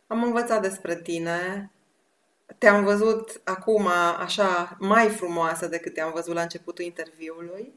am 0.07 0.23
învățat 0.23 0.63
despre 0.63 0.97
tine, 0.97 1.71
te-am 2.59 2.85
văzut 2.85 3.41
acum 3.45 3.87
așa 4.19 4.77
mai 4.81 5.09
frumoasă 5.09 5.67
decât 5.67 5.95
te-am 5.95 6.13
văzut 6.13 6.35
la 6.35 6.43
începutul 6.43 6.85
interviului, 6.85 7.73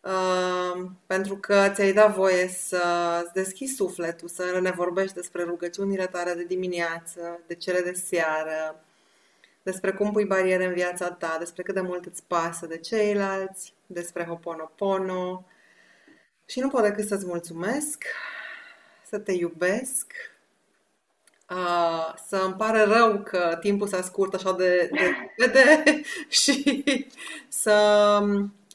uh, 0.00 0.90
pentru 1.06 1.36
că 1.36 1.70
ți-ai 1.74 1.92
dat 1.92 2.14
voie 2.14 2.48
să-ți 2.48 3.32
deschizi 3.32 3.74
sufletul, 3.74 4.28
să 4.28 4.58
ne 4.62 4.70
vorbești 4.70 5.14
despre 5.14 5.42
rugăciunile 5.42 6.06
tale 6.06 6.34
de 6.34 6.44
dimineață, 6.44 7.40
de 7.46 7.54
cele 7.54 7.80
de 7.80 7.92
seară, 7.92 8.84
despre 9.62 9.92
cum 9.92 10.12
pui 10.12 10.24
bariere 10.24 10.64
în 10.64 10.72
viața 10.72 11.10
ta, 11.10 11.36
despre 11.38 11.62
cât 11.62 11.74
de 11.74 11.80
mult 11.80 12.06
îți 12.06 12.22
pasă 12.26 12.66
de 12.66 12.78
ceilalți, 12.78 13.74
despre 13.86 14.24
Hoponopono, 14.24 15.44
și 16.46 16.60
nu 16.60 16.68
pot 16.68 16.82
decât 16.82 17.06
să-ți 17.06 17.26
mulțumesc, 17.26 18.04
să 19.08 19.18
te 19.18 19.32
iubesc, 19.32 20.12
uh, 21.50 22.14
să 22.26 22.42
îmi 22.44 22.54
pare 22.54 22.82
rău 22.82 23.18
că 23.18 23.56
timpul 23.60 23.86
s-a 23.86 24.02
scurt 24.02 24.34
așa 24.34 24.52
de, 24.52 24.90
de, 24.92 25.46
de, 25.46 25.52
de 25.52 26.02
și 26.40 26.84
să, 27.48 27.76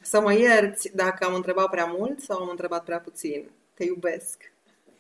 să 0.02 0.22
mă 0.22 0.34
ierți 0.34 0.96
dacă 0.96 1.26
am 1.26 1.34
întrebat 1.34 1.70
prea 1.70 1.86
mult 1.98 2.20
sau 2.20 2.42
am 2.42 2.50
întrebat 2.50 2.84
prea 2.84 3.00
puțin. 3.00 3.50
Te 3.74 3.84
iubesc! 3.84 4.52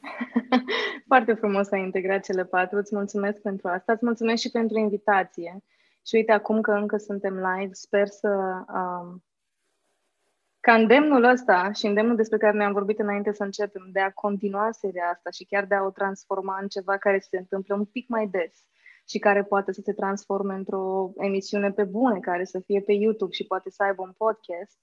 Foarte 1.07 1.33
frumos 1.33 1.71
ai 1.71 1.81
integrat 1.81 2.23
cele 2.23 2.45
patru. 2.45 2.77
Îți 2.77 2.95
mulțumesc 2.95 3.37
pentru 3.37 3.67
asta. 3.67 3.93
Îți 3.93 4.05
mulțumesc 4.05 4.41
și 4.41 4.51
pentru 4.51 4.77
invitație. 4.77 5.63
Și 6.05 6.15
uite, 6.15 6.31
acum 6.31 6.61
că 6.61 6.71
încă 6.71 6.97
suntem 6.97 7.33
live, 7.33 7.73
sper 7.73 8.07
să... 8.07 8.29
Um, 8.73 9.23
ca 10.67 10.73
îndemnul 10.73 11.23
ăsta 11.23 11.71
și 11.71 11.85
îndemnul 11.85 12.15
despre 12.15 12.37
care 12.37 12.57
ne-am 12.57 12.73
vorbit 12.73 12.99
înainte 12.99 13.33
să 13.33 13.43
începem, 13.43 13.89
de 13.91 13.99
a 13.99 14.11
continua 14.11 14.71
seria 14.71 15.09
asta 15.13 15.29
și 15.29 15.45
chiar 15.45 15.65
de 15.65 15.75
a 15.75 15.83
o 15.83 15.89
transforma 15.89 16.57
în 16.61 16.67
ceva 16.67 16.97
care 16.97 17.19
se 17.19 17.37
întâmplă 17.37 17.75
un 17.75 17.85
pic 17.85 18.07
mai 18.07 18.27
des 18.27 18.53
și 19.09 19.19
care 19.19 19.43
poate 19.43 19.71
să 19.71 19.81
se 19.83 19.93
transforme 19.93 20.53
într-o 20.53 21.11
emisiune 21.17 21.71
pe 21.71 21.83
bune, 21.83 22.19
care 22.19 22.43
să 22.43 22.59
fie 22.65 22.81
pe 22.81 22.93
YouTube 22.93 23.31
și 23.31 23.45
poate 23.45 23.69
să 23.69 23.83
aibă 23.83 24.01
un 24.01 24.13
podcast, 24.17 24.77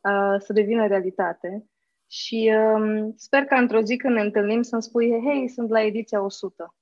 uh, 0.00 0.36
să 0.38 0.52
devină 0.52 0.86
realitate. 0.86 1.64
Și 2.06 2.52
um, 2.74 3.12
sper 3.16 3.44
că 3.44 3.54
într-o 3.54 3.80
zi 3.80 3.96
când 3.96 4.14
ne 4.14 4.20
întâlnim 4.20 4.62
să-mi 4.62 4.82
spui, 4.82 5.20
hei, 5.24 5.48
sunt 5.48 5.68
la 5.68 5.82
ediția 5.82 6.22
100. 6.22 6.74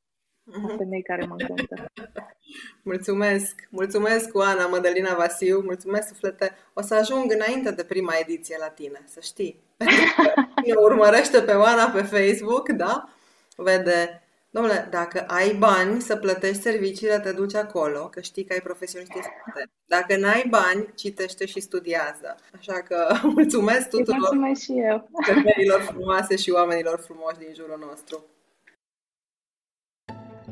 Mm-hmm. 0.46 0.76
Femei 0.76 1.02
care 1.02 1.24
mă 1.24 1.34
încântă. 1.38 1.92
Mulțumesc! 2.82 3.68
Mulțumesc, 3.70 4.34
Oana 4.34 4.66
Mădălina 4.66 5.14
Vasiu, 5.14 5.60
mulțumesc, 5.60 6.08
suflete. 6.08 6.52
O 6.72 6.82
să 6.82 6.94
ajung 6.94 7.32
înainte 7.32 7.70
de 7.70 7.84
prima 7.84 8.12
ediție 8.20 8.56
la 8.60 8.68
tine, 8.68 9.02
să 9.04 9.20
știi. 9.22 9.60
Cine 10.62 10.74
urmărește 10.74 11.40
pe 11.40 11.52
Oana 11.52 11.90
pe 11.90 12.02
Facebook, 12.02 12.68
da? 12.68 13.08
Vede 13.56 14.20
Domnule, 14.56 14.88
dacă 14.90 15.24
ai 15.26 15.54
bani 15.54 16.00
să 16.00 16.16
plătești 16.16 16.62
serviciile, 16.62 17.18
te 17.18 17.32
duci 17.32 17.54
acolo, 17.54 18.08
că 18.08 18.20
știi 18.20 18.44
că 18.44 18.52
ai 18.52 18.60
profesioniști 18.60 19.16
experte. 19.16 19.70
Dacă 19.86 20.16
n-ai 20.16 20.46
bani, 20.48 20.92
citește 20.94 21.46
și 21.46 21.60
studiază. 21.60 22.36
Așa 22.58 22.72
că 22.72 23.14
mulțumesc 23.36 23.88
tuturor 23.88 24.18
mulțumesc 24.18 24.60
și 24.60 24.72
eu. 24.72 25.08
femeilor 25.22 25.80
frumoase 25.80 26.36
și 26.36 26.50
oamenilor 26.50 26.98
frumoși 26.98 27.38
din 27.38 27.54
jurul 27.54 27.78
nostru. 27.88 28.24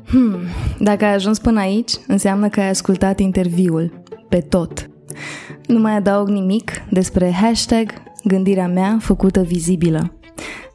Hmm, 0.07 0.37
dacă 0.79 1.05
ai 1.05 1.13
ajuns 1.13 1.39
până 1.39 1.59
aici, 1.59 1.91
înseamnă 2.07 2.49
că 2.49 2.59
ai 2.59 2.69
ascultat 2.69 3.19
interviul 3.19 4.03
pe 4.29 4.39
tot. 4.39 4.89
Nu 5.67 5.79
mai 5.79 5.95
adaug 5.95 6.27
nimic 6.27 6.71
despre 6.89 7.31
hashtag 7.31 7.93
gândirea 8.23 8.67
mea 8.67 8.97
făcută 9.01 9.41
vizibilă. 9.41 10.13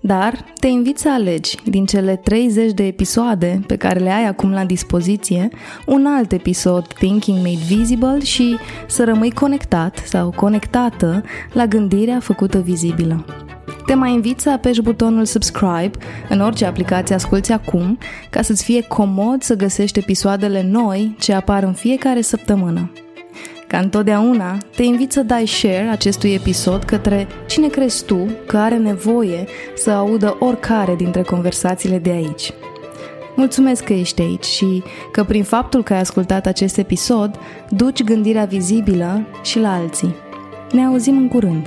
Dar 0.01 0.45
te 0.61 0.67
invit 0.67 0.99
să 0.99 1.13
alegi 1.13 1.57
din 1.65 1.87
cele 1.87 2.17
30 2.17 2.73
de 2.73 2.87
episoade 2.87 3.61
pe 3.67 3.77
care 3.77 3.99
le 3.99 4.11
ai 4.11 4.27
acum 4.27 4.51
la 4.51 4.65
dispoziție 4.65 5.49
un 5.87 6.07
alt 6.07 6.33
episod 6.33 6.87
Thinking 6.87 7.37
Made 7.37 7.75
Visible 7.75 8.21
și 8.25 8.57
să 8.87 9.05
rămâi 9.05 9.31
conectat 9.31 10.03
sau 10.07 10.31
conectată 10.37 11.23
la 11.53 11.67
gândirea 11.67 12.21
făcută 12.21 12.59
vizibilă. 12.59 13.25
Te 13.87 13.95
mai 13.95 14.13
invit 14.13 14.41
să 14.41 14.51
apeși 14.51 14.83
butonul 14.83 15.25
subscribe 15.25 15.91
în 16.29 16.41
orice 16.41 16.65
aplicație 16.65 17.15
asculti 17.15 17.53
acum 17.53 17.99
ca 18.31 18.43
să-ți 18.43 18.65
fie 18.65 18.83
comod 18.83 19.43
să 19.43 19.55
găsești 19.55 19.99
episoadele 19.99 20.63
noi 20.63 21.17
ce 21.19 21.33
apar 21.33 21.63
în 21.63 21.73
fiecare 21.73 22.21
săptămână. 22.21 22.93
Ca 23.67 23.79
întotdeauna, 23.79 24.59
te 24.77 24.83
invit 24.83 25.13
să 25.13 25.23
dai 25.23 25.47
share 25.47 25.89
acestui 25.91 26.33
episod 26.33 26.85
către 26.85 27.27
cine 27.47 27.69
crezi 27.69 28.05
tu 28.05 28.27
că 28.47 28.59
are 28.59 28.77
nevoie 28.77 29.45
să 29.77 29.91
audă 29.91 30.37
oricare 30.39 30.95
dintre 30.95 31.23
conversațiile 31.23 31.99
de 31.99 32.11
aici. 32.11 32.53
Mulțumesc 33.37 33.85
că 33.85 33.93
ești 33.93 34.23
aici 34.23 34.45
și 34.45 34.83
că 35.13 35.25
prin 35.25 35.45
faptul 35.45 35.83
că 35.83 35.93
ai 35.93 36.01
ascultat 36.01 36.47
acest 36.47 36.77
episod, 36.77 37.39
duci 37.69 38.03
gândirea 38.03 38.45
vizibilă 38.45 39.27
și 39.43 39.59
la 39.59 39.75
alții. 39.75 40.15
Ne 40.73 40.85
auzim 40.85 41.17
în 41.17 41.29
curând! 41.29 41.67